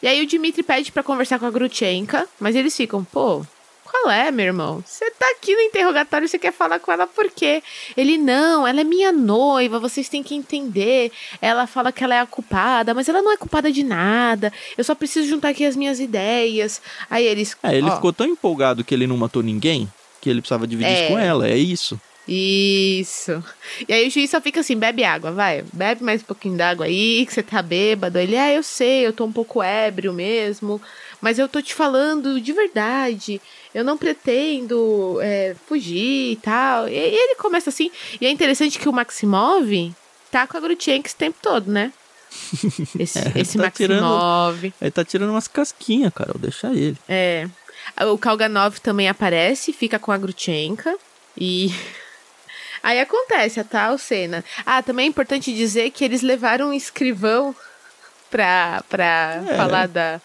E 0.00 0.06
aí 0.06 0.22
o 0.22 0.26
Dimitri 0.26 0.62
pede 0.62 0.92
pra 0.92 1.02
conversar 1.02 1.38
com 1.40 1.46
a 1.46 1.50
Grutchenka, 1.50 2.28
mas 2.38 2.54
eles 2.54 2.76
ficam, 2.76 3.02
pô, 3.02 3.44
qual 3.90 4.10
é, 4.10 4.30
meu 4.30 4.46
irmão? 4.46 4.82
Você 4.84 5.10
tá 5.12 5.26
aqui 5.30 5.54
no 5.54 5.60
interrogatório 5.60 6.28
você 6.28 6.38
quer 6.38 6.52
falar 6.52 6.78
com 6.78 6.92
ela 6.92 7.06
por 7.06 7.30
quê? 7.30 7.62
Ele, 7.96 8.18
não, 8.18 8.66
ela 8.66 8.80
é 8.80 8.84
minha 8.84 9.12
noiva, 9.12 9.78
vocês 9.78 10.08
têm 10.08 10.22
que 10.22 10.34
entender. 10.34 11.12
Ela 11.40 11.66
fala 11.66 11.92
que 11.92 12.02
ela 12.04 12.14
é 12.14 12.20
a 12.20 12.26
culpada, 12.26 12.92
mas 12.92 13.08
ela 13.08 13.22
não 13.22 13.32
é 13.32 13.36
culpada 13.36 13.70
de 13.70 13.82
nada. 13.82 14.52
Eu 14.76 14.84
só 14.84 14.94
preciso 14.94 15.28
juntar 15.28 15.50
aqui 15.50 15.64
as 15.64 15.76
minhas 15.76 16.00
ideias. 16.00 16.82
Aí 17.08 17.24
eles. 17.24 17.56
É, 17.62 17.76
ele 17.76 17.88
ó, 17.88 17.94
ficou 17.94 18.12
tão 18.12 18.26
empolgado 18.26 18.84
que 18.84 18.94
ele 18.94 19.06
não 19.06 19.16
matou 19.16 19.42
ninguém, 19.42 19.88
que 20.20 20.28
ele 20.28 20.40
precisava 20.40 20.66
dividir 20.66 20.92
É. 20.92 21.02
isso 21.04 21.12
com 21.12 21.18
ela, 21.18 21.48
é 21.48 21.56
isso. 21.56 22.00
Isso. 22.28 23.42
E 23.88 23.92
aí 23.92 24.08
o 24.08 24.10
juiz 24.10 24.30
só 24.30 24.40
fica 24.40 24.60
assim, 24.60 24.76
bebe 24.76 25.04
água, 25.04 25.30
vai, 25.30 25.64
bebe 25.72 26.02
mais 26.02 26.22
um 26.22 26.24
pouquinho 26.24 26.56
d'água 26.56 26.86
aí, 26.86 27.24
que 27.24 27.32
você 27.32 27.42
tá 27.42 27.62
bêbado. 27.62 28.18
Ele, 28.18 28.36
ah, 28.36 28.52
eu 28.52 28.64
sei, 28.64 29.06
eu 29.06 29.12
tô 29.12 29.24
um 29.24 29.32
pouco 29.32 29.62
ébrio 29.62 30.12
mesmo, 30.12 30.82
mas 31.20 31.38
eu 31.38 31.48
tô 31.48 31.62
te 31.62 31.72
falando 31.72 32.40
de 32.40 32.52
verdade, 32.52 33.40
eu 33.76 33.84
não 33.84 33.98
pretendo 33.98 35.18
é, 35.20 35.54
fugir 35.68 36.32
e 36.32 36.36
tal. 36.36 36.88
E, 36.88 36.92
e 36.92 37.14
ele 37.14 37.34
começa 37.36 37.68
assim, 37.70 37.90
e 38.20 38.26
é 38.26 38.30
interessante 38.30 38.78
que 38.78 38.88
o 38.88 38.92
Maximov 38.92 39.92
tá 40.30 40.46
com 40.46 40.56
a 40.56 40.60
Grutchenko 40.60 41.06
esse 41.06 41.14
tempo 41.16 41.36
todo, 41.42 41.70
né? 41.70 41.92
Esse, 42.98 43.18
É, 43.18 43.32
esse 43.36 43.56
tá 43.56 43.64
Maximov. 43.64 44.72
Ele 44.80 44.90
tá 44.90 45.04
tirando 45.04 45.30
umas 45.30 45.48
casquinhas, 45.48 46.12
Carol, 46.12 46.36
deixa 46.38 46.68
ele. 46.68 46.96
É. 47.08 47.48
O 48.10 48.18
Kalganov 48.18 48.78
também 48.80 49.08
aparece, 49.08 49.72
fica 49.72 49.98
com 49.98 50.10
a 50.12 50.18
Grutchenka 50.18 50.96
e. 51.36 51.72
Aí 52.82 53.00
acontece 53.00 53.58
a 53.58 53.64
tal 53.64 53.96
cena. 53.98 54.44
Ah, 54.64 54.82
também 54.82 55.06
é 55.06 55.08
importante 55.08 55.54
dizer 55.54 55.90
que 55.90 56.04
eles 56.04 56.22
levaram 56.22 56.68
um 56.70 56.74
escrivão 56.74 57.54
pra, 58.30 58.82
pra 58.88 59.42
É. 59.48 59.56
falar 59.56 59.88
da. 59.88 60.20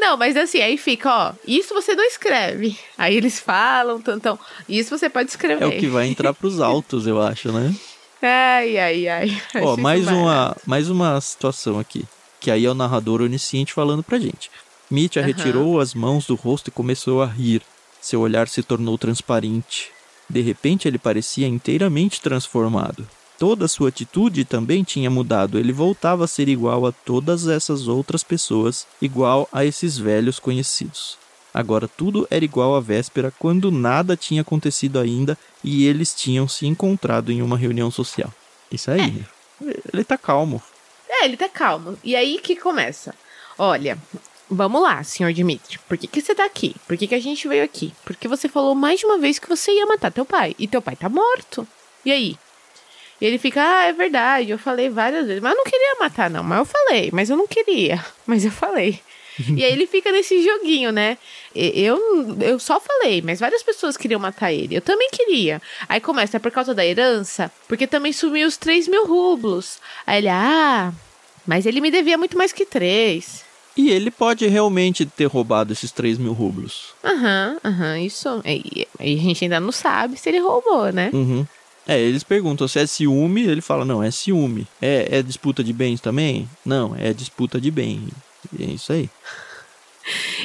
Não, 0.00 0.16
mas 0.16 0.34
assim, 0.34 0.60
aí 0.62 0.78
fica, 0.78 1.10
ó, 1.10 1.32
isso 1.46 1.74
você 1.74 1.94
não 1.94 2.04
escreve. 2.04 2.76
Aí 2.96 3.14
eles 3.14 3.38
falam, 3.38 4.00
tantão, 4.00 4.38
isso 4.66 4.96
você 4.96 5.10
pode 5.10 5.28
escrever. 5.28 5.62
É 5.62 5.66
o 5.66 5.78
que 5.78 5.88
vai 5.88 6.06
entrar 6.06 6.32
pros 6.32 6.58
altos, 6.58 7.06
eu 7.06 7.20
acho, 7.20 7.52
né? 7.52 7.74
Ai, 8.22 8.78
ai, 8.78 9.08
ai. 9.08 9.42
Ó, 9.62 9.76
mais 9.76 10.06
barato. 10.06 10.22
uma, 10.22 10.56
mais 10.66 10.88
uma 10.88 11.20
situação 11.20 11.78
aqui. 11.78 12.04
Que 12.40 12.50
aí 12.50 12.64
é 12.64 12.70
o 12.70 12.74
narrador 12.74 13.20
onisciente 13.20 13.74
falando 13.74 14.02
pra 14.02 14.18
gente. 14.18 14.50
Mitya 14.90 15.20
Aham. 15.20 15.28
retirou 15.28 15.80
as 15.80 15.94
mãos 15.94 16.26
do 16.26 16.34
rosto 16.34 16.68
e 16.68 16.72
começou 16.72 17.22
a 17.22 17.26
rir. 17.26 17.62
Seu 18.00 18.20
olhar 18.20 18.48
se 18.48 18.62
tornou 18.62 18.96
transparente. 18.96 19.90
De 20.28 20.40
repente 20.40 20.88
ele 20.88 20.98
parecia 20.98 21.46
inteiramente 21.46 22.22
transformado. 22.22 23.06
Toda 23.40 23.64
a 23.64 23.68
sua 23.68 23.88
atitude 23.88 24.44
também 24.44 24.84
tinha 24.84 25.08
mudado. 25.08 25.58
Ele 25.58 25.72
voltava 25.72 26.24
a 26.24 26.28
ser 26.28 26.46
igual 26.46 26.86
a 26.86 26.92
todas 26.92 27.48
essas 27.48 27.88
outras 27.88 28.22
pessoas, 28.22 28.86
igual 29.00 29.48
a 29.50 29.64
esses 29.64 29.96
velhos 29.96 30.38
conhecidos. 30.38 31.16
Agora 31.54 31.88
tudo 31.88 32.28
era 32.30 32.44
igual 32.44 32.76
à 32.76 32.80
véspera, 32.80 33.32
quando 33.38 33.70
nada 33.70 34.14
tinha 34.14 34.42
acontecido 34.42 34.98
ainda 34.98 35.38
e 35.64 35.86
eles 35.86 36.14
tinham 36.14 36.46
se 36.46 36.66
encontrado 36.66 37.32
em 37.32 37.40
uma 37.40 37.56
reunião 37.56 37.90
social. 37.90 38.30
Isso 38.70 38.90
aí. 38.90 39.24
Ele 39.90 40.04
tá 40.04 40.18
calmo. 40.18 40.62
É, 41.08 41.24
ele 41.24 41.38
tá 41.38 41.48
calmo. 41.48 41.98
E 42.04 42.14
aí 42.14 42.38
que 42.40 42.54
começa? 42.54 43.14
Olha, 43.56 43.96
vamos 44.50 44.82
lá, 44.82 45.02
senhor 45.02 45.32
Dimitri. 45.32 45.78
Por 45.88 45.96
que, 45.96 46.06
que 46.06 46.20
você 46.20 46.34
tá 46.34 46.44
aqui? 46.44 46.76
Por 46.86 46.94
que, 46.94 47.06
que 47.06 47.14
a 47.14 47.20
gente 47.20 47.48
veio 47.48 47.64
aqui? 47.64 47.94
Porque 48.04 48.28
você 48.28 48.50
falou 48.50 48.74
mais 48.74 49.00
de 49.00 49.06
uma 49.06 49.16
vez 49.16 49.38
que 49.38 49.48
você 49.48 49.72
ia 49.72 49.86
matar 49.86 50.12
teu 50.12 50.26
pai. 50.26 50.54
E 50.58 50.68
teu 50.68 50.82
pai 50.82 50.94
tá 50.94 51.08
morto. 51.08 51.66
E 52.04 52.12
aí? 52.12 52.36
E 53.20 53.26
ele 53.26 53.38
fica, 53.38 53.62
ah, 53.62 53.84
é 53.84 53.92
verdade, 53.92 54.50
eu 54.50 54.58
falei 54.58 54.88
várias 54.88 55.26
vezes. 55.26 55.42
Mas 55.42 55.52
eu 55.52 55.58
não 55.58 55.64
queria 55.64 55.96
matar, 56.00 56.30
não. 56.30 56.42
Mas 56.42 56.58
eu 56.60 56.64
falei, 56.64 57.10
mas 57.12 57.28
eu 57.30 57.36
não 57.36 57.46
queria. 57.46 58.04
Mas 58.26 58.44
eu 58.44 58.50
falei. 58.50 59.00
e 59.56 59.64
aí 59.64 59.72
ele 59.72 59.86
fica 59.86 60.12
nesse 60.12 60.42
joguinho, 60.42 60.92
né? 60.92 61.18
Eu, 61.54 61.98
eu 62.40 62.58
só 62.58 62.78
falei, 62.78 63.22
mas 63.22 63.40
várias 63.40 63.62
pessoas 63.62 63.96
queriam 63.96 64.20
matar 64.20 64.52
ele. 64.52 64.76
Eu 64.76 64.80
também 64.80 65.08
queria. 65.10 65.60
Aí 65.88 66.00
começa, 66.00 66.36
é 66.36 66.40
por 66.40 66.52
causa 66.52 66.74
da 66.74 66.84
herança? 66.84 67.50
Porque 67.66 67.86
também 67.86 68.12
sumiu 68.12 68.46
os 68.46 68.56
3 68.56 68.86
mil 68.86 69.06
rublos. 69.06 69.78
Aí 70.06 70.18
ele, 70.18 70.28
ah, 70.28 70.92
mas 71.46 71.66
ele 71.66 71.80
me 71.80 71.90
devia 71.90 72.18
muito 72.18 72.36
mais 72.36 72.52
que 72.52 72.64
três. 72.64 73.44
E 73.76 73.90
ele 73.90 74.10
pode 74.10 74.46
realmente 74.46 75.06
ter 75.06 75.26
roubado 75.26 75.72
esses 75.72 75.90
3 75.90 76.18
mil 76.18 76.32
rublos. 76.32 76.94
Aham, 77.02 77.58
aham, 77.64 77.98
isso. 77.98 78.42
E, 78.44 78.86
e 79.00 79.14
a 79.14 79.22
gente 79.22 79.44
ainda 79.44 79.58
não 79.58 79.72
sabe 79.72 80.16
se 80.16 80.28
ele 80.28 80.38
roubou, 80.38 80.92
né? 80.92 81.10
Uhum. 81.12 81.46
É, 81.90 81.98
eles 81.98 82.22
perguntam 82.22 82.68
se 82.68 82.78
é 82.78 82.86
ciúme, 82.86 83.42
ele 83.42 83.60
fala, 83.60 83.84
não, 83.84 84.00
é 84.00 84.12
ciúme. 84.12 84.64
É, 84.80 85.18
é 85.18 85.22
disputa 85.24 85.64
de 85.64 85.72
bens 85.72 86.00
também? 86.00 86.48
Não, 86.64 86.94
é 86.94 87.12
disputa 87.12 87.60
de 87.60 87.68
bem. 87.68 88.06
É 88.60 88.62
isso 88.62 88.92
aí. 88.92 89.10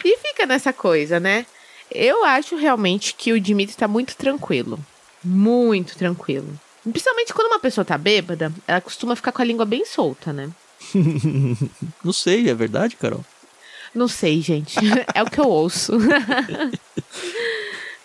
E 0.04 0.18
fica 0.18 0.48
nessa 0.48 0.74
coisa, 0.74 1.20
né? 1.20 1.46
Eu 1.92 2.26
acho 2.26 2.56
realmente 2.56 3.14
que 3.14 3.32
o 3.32 3.40
Dimitri 3.40 3.78
tá 3.78 3.88
muito 3.88 4.16
tranquilo. 4.16 4.80
Muito 5.24 5.96
tranquilo. 5.96 6.60
Principalmente 6.82 7.32
quando 7.32 7.52
uma 7.52 7.60
pessoa 7.60 7.86
tá 7.86 7.96
bêbada, 7.96 8.52
ela 8.68 8.82
costuma 8.82 9.16
ficar 9.16 9.32
com 9.32 9.44
a 9.44 9.46
língua 9.46 9.66
bem 9.66 9.86
solta, 9.86 10.34
né? 10.34 10.50
Não 12.04 12.12
sei, 12.12 12.50
é 12.50 12.56
verdade, 12.56 12.96
Carol? 12.96 13.24
Não 13.94 14.08
sei, 14.08 14.42
gente. 14.42 14.80
é 15.14 15.22
o 15.22 15.30
que 15.30 15.40
eu 15.40 15.48
ouço. 15.48 15.94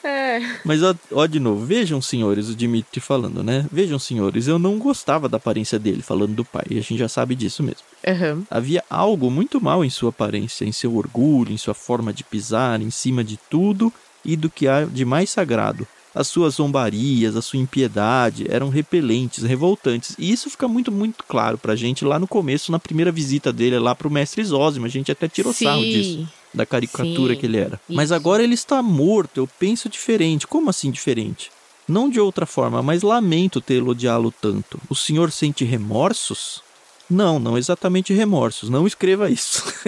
é. 0.05 0.41
Mas 0.65 0.83
ó, 0.83 0.95
ó, 1.13 1.27
de 1.27 1.41
novo, 1.41 1.65
vejam, 1.65 2.01
senhores, 2.01 2.49
o 2.49 2.55
Dimitri 2.55 3.01
falando, 3.01 3.43
né? 3.43 3.67
Vejam, 3.71 3.99
senhores, 3.99 4.47
eu 4.47 4.59
não 4.59 4.79
gostava 4.79 5.29
da 5.29 5.37
aparência 5.37 5.79
dele, 5.79 6.03
falando 6.03 6.35
do 6.35 6.45
pai, 6.45 6.65
e 6.71 6.79
a 6.79 6.83
gente 6.83 6.99
já 6.99 7.09
sabe 7.09 7.35
disso 7.35 7.63
mesmo. 7.63 7.83
Aham. 8.07 8.43
Havia 8.51 8.83
algo 8.89 9.31
muito 9.31 9.61
mal 9.61 9.85
em 9.85 9.91
sua 9.91 10.11
aparência, 10.11 10.65
em 10.65 10.73
seu 10.73 10.97
orgulho, 10.97 11.53
em 11.53 11.59
sua 11.59 11.75
forma 11.75 12.13
de 12.13 12.25
pisar 12.25 12.81
em 12.81 12.91
cima 12.91 13.23
de 13.23 13.39
tudo 13.49 13.93
e 14.25 14.37
do 14.37 14.51
que 14.51 14.69
há 14.69 14.85
de 14.85 15.05
mais 15.05 15.31
sagrado. 15.31 15.87
As 16.13 16.27
suas 16.27 16.55
zombarias, 16.55 17.37
a 17.37 17.43
sua 17.43 17.61
impiedade 17.61 18.45
eram 18.49 18.69
repelentes, 18.69 19.45
revoltantes. 19.45 20.17
E 20.19 20.33
isso 20.33 20.51
fica 20.51 20.67
muito, 20.67 20.91
muito 20.91 21.23
claro 21.23 21.57
pra 21.57 21.77
gente 21.77 22.05
lá 22.05 22.19
no 22.19 22.27
começo, 22.27 22.73
na 22.73 22.81
primeira 22.81 23.13
visita 23.13 23.53
dele 23.53 23.79
lá 23.79 23.95
pro 23.95 24.11
mestre 24.11 24.43
Zósimo. 24.43 24.87
A 24.87 24.89
gente 24.89 25.13
até 25.13 25.29
tirou 25.29 25.53
sarro 25.53 25.85
disso 25.85 26.15
Sim. 26.15 26.29
Da 26.53 26.67
caricatura 26.67 27.35
Sim, 27.35 27.41
que 27.41 27.47
ele 27.47 27.59
era. 27.59 27.81
Mas 27.89 28.07
isso. 28.07 28.15
agora 28.15 28.43
ele 28.43 28.55
está 28.55 28.83
morto, 28.83 29.39
eu 29.39 29.47
penso 29.59 29.89
diferente. 29.89 30.47
Como 30.47 30.69
assim 30.71 30.91
diferente? 30.91 31.51
Não 31.89 32.09
de 32.09 32.21
outra 32.21 32.47
forma, 32.47 32.83
mas 32.83 33.03
lamento 33.03 33.61
tê-lo 33.61 33.91
odiá-lo 33.91 34.33
tanto. 34.41 34.81
O 34.89 34.95
senhor 34.95 35.31
sente 35.33 35.65
remorsos? 35.65 36.63
Não, 37.09 37.41
não 37.41 37.59
exatamente 37.59 38.13
remorsos. 38.13 38.69
Não 38.71 38.87
escreva 38.87 39.29
isso. 39.31 39.65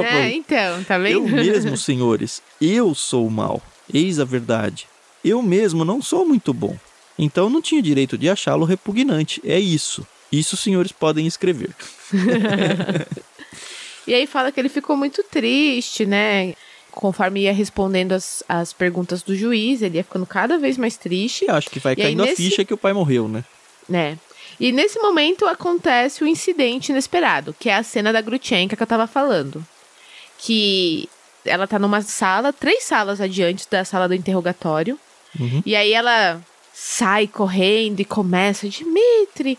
É 0.00 0.28
É, 0.28 0.32
então, 0.34 0.82
tá 0.84 0.96
Eu 0.98 1.24
vendo? 1.24 1.36
mesmo, 1.36 1.76
senhores, 1.78 2.42
eu 2.60 2.94
sou 2.94 3.26
o 3.26 3.30
mal. 3.30 3.62
Eis 3.92 4.18
a 4.18 4.24
verdade. 4.24 4.86
Eu 5.24 5.40
mesmo 5.42 5.84
não 5.84 6.02
sou 6.02 6.26
muito 6.26 6.52
bom. 6.52 6.76
Então 7.18 7.48
não 7.48 7.62
tinha 7.62 7.80
direito 7.80 8.18
de 8.18 8.28
achá-lo 8.28 8.64
repugnante. 8.64 9.40
É 9.44 9.58
isso. 9.60 10.04
Isso 10.32 10.54
os 10.56 10.60
senhores 10.60 10.90
podem 10.90 11.26
escrever. 11.26 11.70
E 14.06 14.14
aí 14.14 14.26
fala 14.26 14.52
que 14.52 14.60
ele 14.60 14.68
ficou 14.68 14.96
muito 14.96 15.22
triste, 15.24 16.06
né? 16.06 16.54
Conforme 16.92 17.40
ia 17.42 17.52
respondendo 17.52 18.12
as, 18.12 18.42
as 18.48 18.72
perguntas 18.72 19.22
do 19.22 19.36
juiz, 19.36 19.82
ele 19.82 19.96
ia 19.98 20.04
ficando 20.04 20.24
cada 20.24 20.56
vez 20.58 20.78
mais 20.78 20.96
triste, 20.96 21.44
E 21.44 21.50
acho 21.50 21.68
que 21.68 21.78
vai 21.78 21.92
E 21.94 22.00
aí, 22.00 22.02
caindo 22.08 22.22
a 22.22 22.26
nesse- 22.26 22.36
ficha 22.48 22.64
que 22.64 22.72
o 22.72 22.78
pai 22.78 22.92
morreu, 22.92 23.28
né? 23.28 23.44
né? 23.88 24.18
E 24.58 24.72
nesse 24.72 24.98
momento 24.98 25.44
acontece 25.44 26.24
o 26.24 26.26
incidente 26.26 26.90
inesperado, 26.90 27.54
que 27.58 27.68
é 27.68 27.74
a 27.74 27.82
cena 27.82 28.12
da 28.12 28.22
Grutchenka 28.22 28.74
que 28.76 28.82
eu 28.82 28.86
tava 28.86 29.06
falando. 29.06 29.62
Que 30.38 31.08
ela 31.44 31.66
tá 31.66 31.78
numa 31.78 32.00
sala, 32.02 32.52
três 32.52 32.84
salas 32.84 33.20
adiante 33.20 33.66
da 33.70 33.84
sala 33.84 34.08
do 34.08 34.14
interrogatório. 34.14 34.98
Uhum. 35.38 35.62
E 35.66 35.76
aí 35.76 35.92
ela 35.92 36.40
sai 36.72 37.26
correndo 37.26 38.00
e 38.00 38.04
começa, 38.04 38.68
Dimitri, 38.68 39.58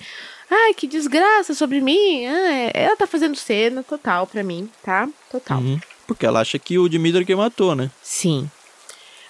ai, 0.49 0.73
que 0.73 0.87
desgraça 0.87 1.53
sobre 1.53 1.81
mim. 1.81 2.25
Ah, 2.25 2.51
é- 2.53 2.71
ela 2.73 2.95
tá 2.95 3.07
fazendo 3.07 3.35
cena 3.35 3.83
total 3.83 4.25
pra 4.27 4.43
mim, 4.43 4.69
tá? 4.83 5.07
Total. 5.31 5.59
Uhum. 5.59 5.79
Porque 6.05 6.25
ela 6.25 6.39
acha 6.41 6.57
que 6.57 6.77
o 6.79 6.87
Dimitri 6.87 7.25
que 7.25 7.35
matou, 7.35 7.75
né? 7.75 7.91
Sim. 8.01 8.49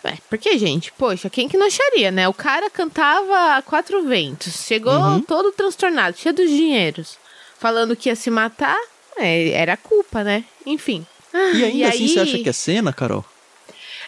É, 0.03 0.13
porque, 0.29 0.57
gente, 0.57 0.91
poxa, 0.93 1.29
quem 1.29 1.49
que 1.49 1.57
não 1.57 1.65
acharia, 1.67 2.11
né? 2.11 2.27
O 2.29 2.33
cara 2.33 2.69
cantava 2.69 3.57
a 3.57 3.61
quatro 3.61 4.03
ventos, 4.07 4.63
chegou 4.65 4.93
Uhum. 4.93 5.21
todo 5.21 5.51
transtornado, 5.51 6.17
cheio 6.17 6.33
dos 6.35 6.49
dinheiros, 6.49 7.17
falando 7.59 7.95
que 7.95 8.07
ia 8.07 8.15
se 8.15 8.29
matar, 8.29 8.77
é, 9.17 9.49
era 9.49 9.75
culpa, 9.75 10.23
né? 10.23 10.45
Enfim. 10.65 11.05
Ah, 11.33 11.49
E 11.53 11.63
ainda 11.63 11.89
assim, 11.89 12.03
aí, 12.03 12.09
você 12.09 12.19
acha 12.21 12.37
que 12.39 12.47
é 12.49 12.53
cena, 12.53 12.93
Carol? 12.93 13.25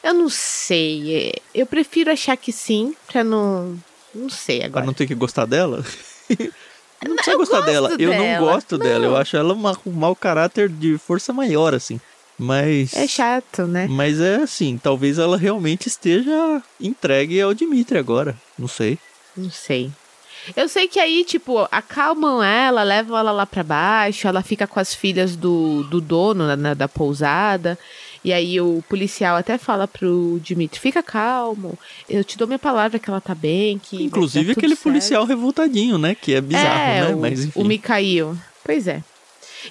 Eu 0.02 0.14
não 0.14 0.30
sei. 0.30 1.34
Eu 1.54 1.66
prefiro 1.66 2.12
achar 2.12 2.38
que 2.38 2.54
sim, 2.54 2.96
pra 3.08 3.24
não. 3.24 3.78
Não 4.16 4.30
sei 4.30 4.60
Pra 4.60 4.68
agora. 4.68 4.86
não 4.86 4.94
ter 4.94 5.06
que 5.08 5.14
gostar 5.16 5.46
dela? 5.46 5.84
não 7.08 7.16
precisa 7.16 7.38
gostar 7.38 7.58
gosto 7.58 7.72
dela. 7.72 7.96
Eu 7.98 8.10
não 8.10 8.18
dela. 8.18 8.52
gosto 8.52 8.78
dela. 8.78 9.06
Eu 9.06 9.12
Não. 9.12 9.18
acho 9.18 9.38
ela 9.38 9.54
uma, 9.54 9.78
um 9.86 9.92
mau 9.92 10.16
caráter 10.16 10.68
de 10.68 10.98
força 10.98 11.32
maior, 11.32 11.74
assim. 11.74 12.00
Mas. 12.38 12.94
É 12.94 13.08
chato, 13.08 13.68
né? 13.68 13.88
Mas 13.90 14.20
é 14.20 14.38
assim, 14.38 14.80
talvez 14.82 15.18
ela 15.20 15.38
realmente 15.38 15.88
esteja 15.88 16.62
entregue 16.80 17.42
ao 17.42 17.54
Dimitri 17.54 17.98
agora. 17.98 18.36
Não 18.58 18.68
sei. 18.68 18.98
Não 19.36 19.50
sei. 19.50 19.92
Eu 20.56 20.68
sei 20.70 20.88
que 20.88 21.00
aí, 21.00 21.24
tipo, 21.26 21.68
acalmam 21.72 22.42
ela, 22.42 22.82
levam 22.82 23.18
ela 23.18 23.32
lá 23.32 23.46
pra 23.46 23.62
baixo, 23.62 24.28
ela 24.28 24.42
fica 24.42 24.66
com 24.66 24.80
as 24.80 24.94
filhas 24.94 25.36
do, 25.36 25.84
do 25.84 26.00
dono 26.00 26.48
né, 26.48 26.56
da, 26.56 26.74
da 26.74 26.88
pousada. 26.88 27.78
E 28.24 28.34
aí 28.34 28.60
o 28.60 28.84
policial 28.90 29.38
até 29.38 29.58
fala 29.58 29.88
pro 29.88 30.40
Dimitri, 30.44 30.80
fica 30.80 31.02
calmo, 31.02 31.78
eu 32.10 32.24
te 32.24 32.38
dou 32.38 32.48
minha 32.48 32.60
palavra 32.60 33.00
que 33.00 33.10
ela 33.10 33.22
tá 33.22 33.34
bem, 33.34 33.80
que. 33.80 34.04
Inclusive 34.04 34.52
aquele 34.52 34.76
certo." 34.76 34.84
policial 34.84 35.26
revoltadinho, 35.26 35.98
né? 35.98 36.16
Que 36.16 36.34
é 36.36 36.42
bizarro, 36.42 36.68
é, 36.68 37.02
né? 37.02 37.16
O, 37.16 37.20
Mas 37.20 37.46
enfim. 37.46 37.62
o 37.62 37.64
Mikhail. 37.66 38.38
Pois 38.64 38.88
é. 38.88 39.04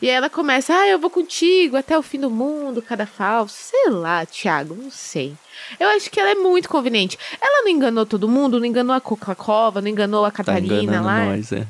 E 0.02 0.08
aí 0.08 0.14
ela 0.14 0.28
começa, 0.28 0.74
ah, 0.74 0.86
eu 0.86 0.98
vou 0.98 1.08
contigo 1.08 1.76
até 1.76 1.98
o 1.98 2.02
fim 2.02 2.20
do 2.20 2.30
mundo, 2.30 2.82
cada 2.82 3.06
falso. 3.06 3.54
Sei 3.58 3.90
lá, 3.90 4.24
Thiago, 4.26 4.74
não 4.74 4.90
sei. 4.90 5.34
Eu 5.80 5.88
acho 5.88 6.10
que 6.10 6.20
ela 6.20 6.30
é 6.30 6.34
muito 6.34 6.68
conveniente. 6.68 7.18
Ela 7.40 7.62
não 7.62 7.68
enganou 7.68 8.04
todo 8.04 8.28
mundo, 8.28 8.58
não 8.58 8.66
enganou 8.66 8.94
a 8.94 9.00
Coca-Cola, 9.00 9.80
não 9.80 9.88
enganou 9.88 10.24
a 10.24 10.30
Tá 10.30 10.38
Catarina 10.44 10.82
enganando 10.82 11.06
lá. 11.06 11.24
nós, 11.24 11.52
é. 11.52 11.66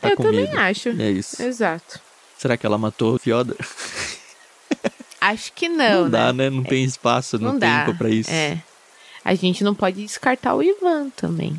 Tá 0.00 0.08
eu 0.08 0.16
também 0.16 0.50
acho. 0.56 0.88
É 1.00 1.10
isso. 1.10 1.42
Exato. 1.42 2.00
Será 2.38 2.56
que 2.56 2.64
ela 2.64 2.78
matou 2.78 3.14
o 3.14 3.18
Fioda? 3.18 3.54
Acho 5.22 5.52
que 5.52 5.68
não, 5.68 6.10
dá, 6.10 6.32
né? 6.32 6.50
né? 6.50 6.50
Não 6.50 6.64
tem 6.64 6.82
espaço, 6.82 7.38
não, 7.38 7.52
Não 7.52 7.58
dá. 7.58 7.84
tempo 7.84 7.96
pra 7.96 8.10
isso. 8.10 8.28
É. 8.28 8.60
A 9.24 9.36
gente 9.36 9.62
não 9.62 9.72
pode 9.72 10.02
descartar 10.02 10.52
o 10.52 10.62
Ivan 10.62 11.10
também. 11.10 11.56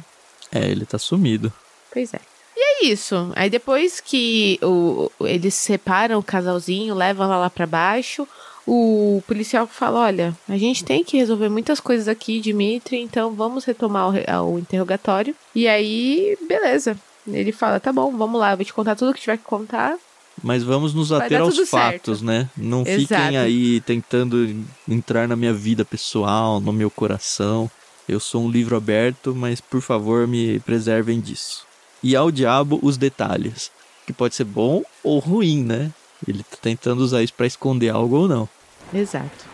É, 0.51 0.69
ele 0.69 0.85
tá 0.85 0.97
sumido. 0.97 1.51
Pois 1.89 2.13
é. 2.13 2.19
E 2.57 2.59
é 2.59 2.85
isso. 2.91 3.31
Aí 3.37 3.49
depois 3.49 4.01
que 4.01 4.59
o, 4.61 5.09
eles 5.21 5.53
separam 5.53 6.19
o 6.19 6.23
casalzinho, 6.23 6.93
levam 6.93 7.25
ela 7.25 7.37
lá 7.37 7.49
pra 7.49 7.65
baixo, 7.65 8.27
o 8.67 9.23
policial 9.25 9.65
fala: 9.65 10.01
Olha, 10.01 10.37
a 10.49 10.57
gente 10.57 10.83
tem 10.83 11.01
que 11.01 11.15
resolver 11.15 11.47
muitas 11.47 11.79
coisas 11.79 12.09
aqui, 12.09 12.41
Dimitri, 12.41 12.99
então 12.99 13.31
vamos 13.33 13.63
retomar 13.63 14.09
o, 14.09 14.53
o 14.53 14.59
interrogatório. 14.59 15.33
E 15.55 15.69
aí, 15.69 16.37
beleza. 16.47 16.97
Ele 17.25 17.53
fala: 17.53 17.79
Tá 17.79 17.93
bom, 17.93 18.15
vamos 18.17 18.41
lá, 18.41 18.51
eu 18.51 18.57
vou 18.57 18.65
te 18.65 18.73
contar 18.73 18.97
tudo 18.97 19.13
que 19.13 19.21
tiver 19.21 19.37
que 19.37 19.45
contar. 19.45 19.95
Mas 20.41 20.63
vamos 20.63 20.93
nos 20.93 21.11
ater 21.11 21.39
aos 21.39 21.57
fatos, 21.69 22.21
né? 22.21 22.49
Não 22.57 22.81
Exato. 22.81 23.01
fiquem 23.01 23.37
aí 23.37 23.81
tentando 23.81 24.65
entrar 24.89 25.27
na 25.27 25.35
minha 25.35 25.53
vida 25.53 25.85
pessoal, 25.85 26.59
no 26.59 26.73
meu 26.73 26.89
coração. 26.89 27.69
Eu 28.07 28.19
sou 28.19 28.43
um 28.43 28.49
livro 28.49 28.75
aberto, 28.75 29.33
mas 29.35 29.61
por 29.61 29.81
favor 29.81 30.27
me 30.27 30.59
preservem 30.59 31.19
disso. 31.21 31.65
E 32.01 32.15
ao 32.15 32.31
diabo 32.31 32.79
os 32.81 32.97
detalhes, 32.97 33.71
que 34.05 34.11
pode 34.11 34.35
ser 34.35 34.43
bom 34.43 34.83
ou 35.03 35.19
ruim, 35.19 35.63
né? 35.63 35.91
Ele 36.27 36.43
tá 36.43 36.57
tentando 36.61 37.01
usar 37.01 37.21
isso 37.21 37.33
pra 37.33 37.47
esconder 37.47 37.89
algo 37.89 38.17
ou 38.17 38.27
não. 38.27 38.49
Exato. 38.93 39.52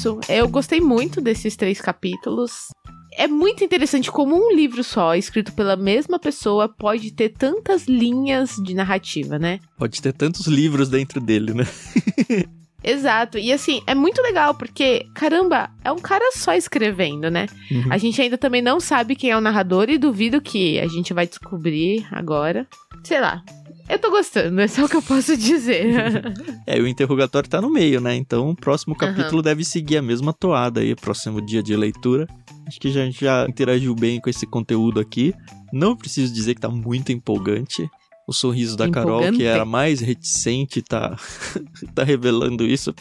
Isso. 0.00 0.20
Eu 0.28 0.48
gostei 0.48 0.80
muito 0.80 1.20
desses 1.20 1.54
três 1.56 1.80
capítulos. 1.80 2.68
É 3.12 3.26
muito 3.26 3.62
interessante 3.62 4.10
como 4.10 4.34
um 4.34 4.54
livro 4.54 4.82
só, 4.82 5.14
escrito 5.14 5.52
pela 5.52 5.76
mesma 5.76 6.18
pessoa, 6.18 6.68
pode 6.68 7.12
ter 7.12 7.30
tantas 7.30 7.86
linhas 7.86 8.54
de 8.64 8.72
narrativa, 8.72 9.38
né? 9.38 9.60
Pode 9.76 10.00
ter 10.00 10.12
tantos 10.12 10.46
livros 10.46 10.88
dentro 10.88 11.20
dele, 11.20 11.52
né? 11.52 11.64
Exato. 12.82 13.36
E 13.36 13.52
assim, 13.52 13.82
é 13.86 13.94
muito 13.94 14.22
legal 14.22 14.54
porque, 14.54 15.04
caramba, 15.14 15.68
é 15.84 15.92
um 15.92 15.98
cara 15.98 16.30
só 16.32 16.54
escrevendo, 16.54 17.30
né? 17.30 17.46
Uhum. 17.70 17.92
A 17.92 17.98
gente 17.98 18.22
ainda 18.22 18.38
também 18.38 18.62
não 18.62 18.80
sabe 18.80 19.14
quem 19.14 19.30
é 19.30 19.36
o 19.36 19.40
narrador 19.40 19.90
e 19.90 19.98
duvido 19.98 20.40
que 20.40 20.78
a 20.78 20.86
gente 20.86 21.12
vai 21.12 21.26
descobrir 21.26 22.06
agora. 22.10 22.66
Sei 23.04 23.20
lá. 23.20 23.42
Eu 23.90 23.98
tô 23.98 24.10
gostando, 24.10 24.60
é 24.60 24.68
só 24.68 24.84
o 24.84 24.88
que 24.88 24.96
eu 24.96 25.02
posso 25.02 25.36
dizer. 25.36 25.86
É, 26.66 26.78
e 26.78 26.80
o 26.82 26.86
interrogatório 26.86 27.48
tá 27.48 27.60
no 27.60 27.68
meio, 27.70 28.00
né? 28.00 28.14
Então 28.14 28.50
o 28.50 28.54
próximo 28.54 28.94
capítulo 28.94 29.42
deve 29.42 29.64
seguir 29.64 29.96
a 29.96 30.02
mesma 30.02 30.32
toada 30.32 30.80
aí, 30.80 30.94
próximo 30.94 31.40
dia 31.44 31.62
de 31.62 31.74
leitura. 31.76 32.26
Acho 32.66 32.78
que 32.78 32.90
já- 32.92 33.02
a 33.02 33.04
gente 33.06 33.20
já 33.24 33.46
interagiu 33.48 33.94
bem 33.94 34.20
com 34.20 34.30
esse 34.30 34.46
conteúdo 34.46 35.00
aqui. 35.00 35.34
Não 35.72 35.96
preciso 35.96 36.32
dizer 36.32 36.54
que 36.54 36.60
tá 36.60 36.68
muito 36.68 37.10
empolgante. 37.10 37.88
O 38.30 38.32
sorriso 38.32 38.76
da 38.76 38.88
Carol, 38.88 39.32
que 39.32 39.42
era 39.42 39.64
mais 39.64 39.98
reticente, 39.98 40.80
tá, 40.80 41.16
tá 41.96 42.04
revelando 42.04 42.64
isso. 42.64 42.94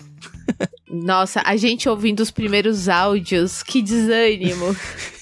Nossa, 0.90 1.44
a 1.46 1.56
gente 1.56 1.88
ouvindo 1.88 2.22
os 2.22 2.32
primeiros 2.32 2.90
áudios, 2.90 3.62
que 3.62 3.80
desânimo. 3.80 4.76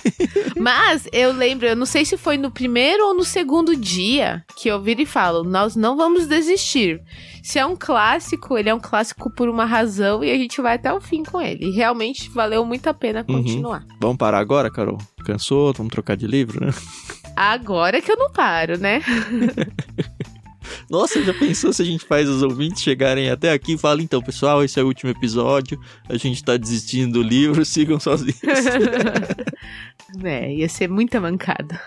Mas 0.55 1.10
eu 1.12 1.34
lembro, 1.34 1.68
eu 1.68 1.76
não 1.76 1.86
sei 1.86 2.05
se 2.05 2.16
foi 2.16 2.38
no 2.38 2.49
primeiro 2.49 3.05
ou 3.08 3.14
no 3.14 3.26
segundo 3.26 3.76
dia 3.76 4.45
que 4.55 4.70
eu 4.70 4.82
viro 4.82 5.01
e 5.01 5.05
falo: 5.05 5.43
nós 5.43 5.76
não 5.76 5.97
vamos 5.97 6.26
desistir. 6.26 7.01
Se 7.43 7.60
é 7.60 7.66
um 7.66 7.76
clássico, 7.78 8.58
ele 8.58 8.70
é 8.70 8.74
um 8.74 8.80
clássico 8.80 9.30
por 9.30 9.49
uma 9.49 9.66
razão 9.66 10.24
e 10.24 10.32
a 10.32 10.36
gente 10.38 10.62
vai 10.62 10.76
até 10.76 10.93
o 10.93 11.01
fim 11.01 11.22
com 11.24 11.41
ele. 11.41 11.70
Realmente 11.72 12.30
valeu 12.30 12.66
muito 12.66 12.88
a 12.88 12.93
pena 12.93 13.26
Uhum. 13.28 13.43
continuar. 13.43 13.86
Vamos 13.99 14.16
parar 14.18 14.39
agora, 14.39 14.72
Carol? 14.72 14.97
Cansou? 15.26 15.74
Vamos 15.74 15.91
trocar 15.91 16.16
de 16.16 16.26
livro, 16.28 16.66
né? 16.66 16.72
Agora 17.38 18.02
que 18.02 18.12
eu 18.12 18.18
não 18.18 18.32
paro, 18.32 18.80
né? 18.80 19.00
Nossa, 20.90 21.24
já 21.24 21.34
pensou 21.36 21.72
se 21.72 21.84
a 21.84 21.86
gente 21.86 22.04
faz 22.04 22.28
os 22.28 22.42
ouvintes 22.42 22.82
chegarem 22.82 23.30
até 23.30 23.52
aqui 23.52 23.74
e 23.74 23.78
fala, 23.78 24.02
então, 24.02 24.22
pessoal, 24.22 24.64
esse 24.64 24.80
é 24.80 24.84
o 24.84 24.88
último 24.88 25.12
episódio, 25.12 25.80
a 26.10 26.18
gente 26.18 26.44
tá 26.44 26.58
desistindo 26.58 27.14
do 27.14 27.22
livro, 27.22 27.64
sigam 27.66 28.00
sozinhos. 28.00 28.42
é, 30.24 30.52
ia 30.52 30.68
ser 30.68 30.90
muita 30.90 31.22
mancada. 31.22 31.80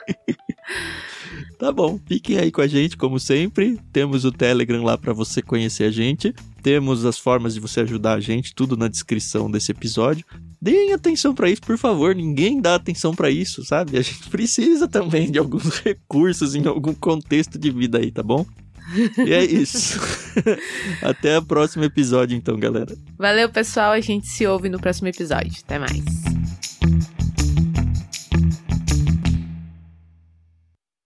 Tá 1.58 1.72
bom, 1.72 1.98
fiquem 2.06 2.38
aí 2.38 2.52
com 2.52 2.60
a 2.60 2.66
gente, 2.68 2.96
como 2.96 3.18
sempre. 3.18 3.76
Temos 3.92 4.24
o 4.24 4.30
Telegram 4.30 4.84
lá 4.84 4.96
pra 4.96 5.12
você 5.12 5.42
conhecer 5.42 5.84
a 5.84 5.90
gente. 5.90 6.32
Temos 6.62 7.04
as 7.04 7.18
formas 7.18 7.54
de 7.54 7.60
você 7.60 7.80
ajudar 7.80 8.14
a 8.14 8.20
gente, 8.20 8.54
tudo 8.54 8.76
na 8.76 8.86
descrição 8.86 9.50
desse 9.50 9.72
episódio. 9.72 10.24
Deem 10.62 10.92
atenção 10.92 11.34
pra 11.34 11.48
isso, 11.48 11.62
por 11.62 11.78
favor. 11.78 12.14
Ninguém 12.14 12.60
dá 12.60 12.74
atenção 12.74 13.14
pra 13.14 13.30
isso, 13.30 13.64
sabe? 13.64 13.96
A 13.96 14.02
gente 14.02 14.28
precisa 14.28 14.86
também 14.86 15.30
de 15.30 15.38
alguns 15.38 15.78
recursos 15.80 16.54
em 16.54 16.66
algum 16.66 16.92
contexto 16.92 17.58
de 17.58 17.70
vida 17.70 17.98
aí, 17.98 18.10
tá 18.10 18.22
bom? 18.22 18.44
E 19.24 19.32
é 19.32 19.44
isso. 19.44 19.98
Até 21.02 21.38
o 21.38 21.42
próximo 21.42 21.84
episódio, 21.84 22.36
então, 22.36 22.58
galera. 22.58 22.96
Valeu, 23.16 23.48
pessoal. 23.48 23.92
A 23.92 24.00
gente 24.00 24.26
se 24.26 24.46
ouve 24.46 24.68
no 24.68 24.80
próximo 24.80 25.08
episódio. 25.08 25.52
Até 25.64 25.78
mais. 25.78 26.04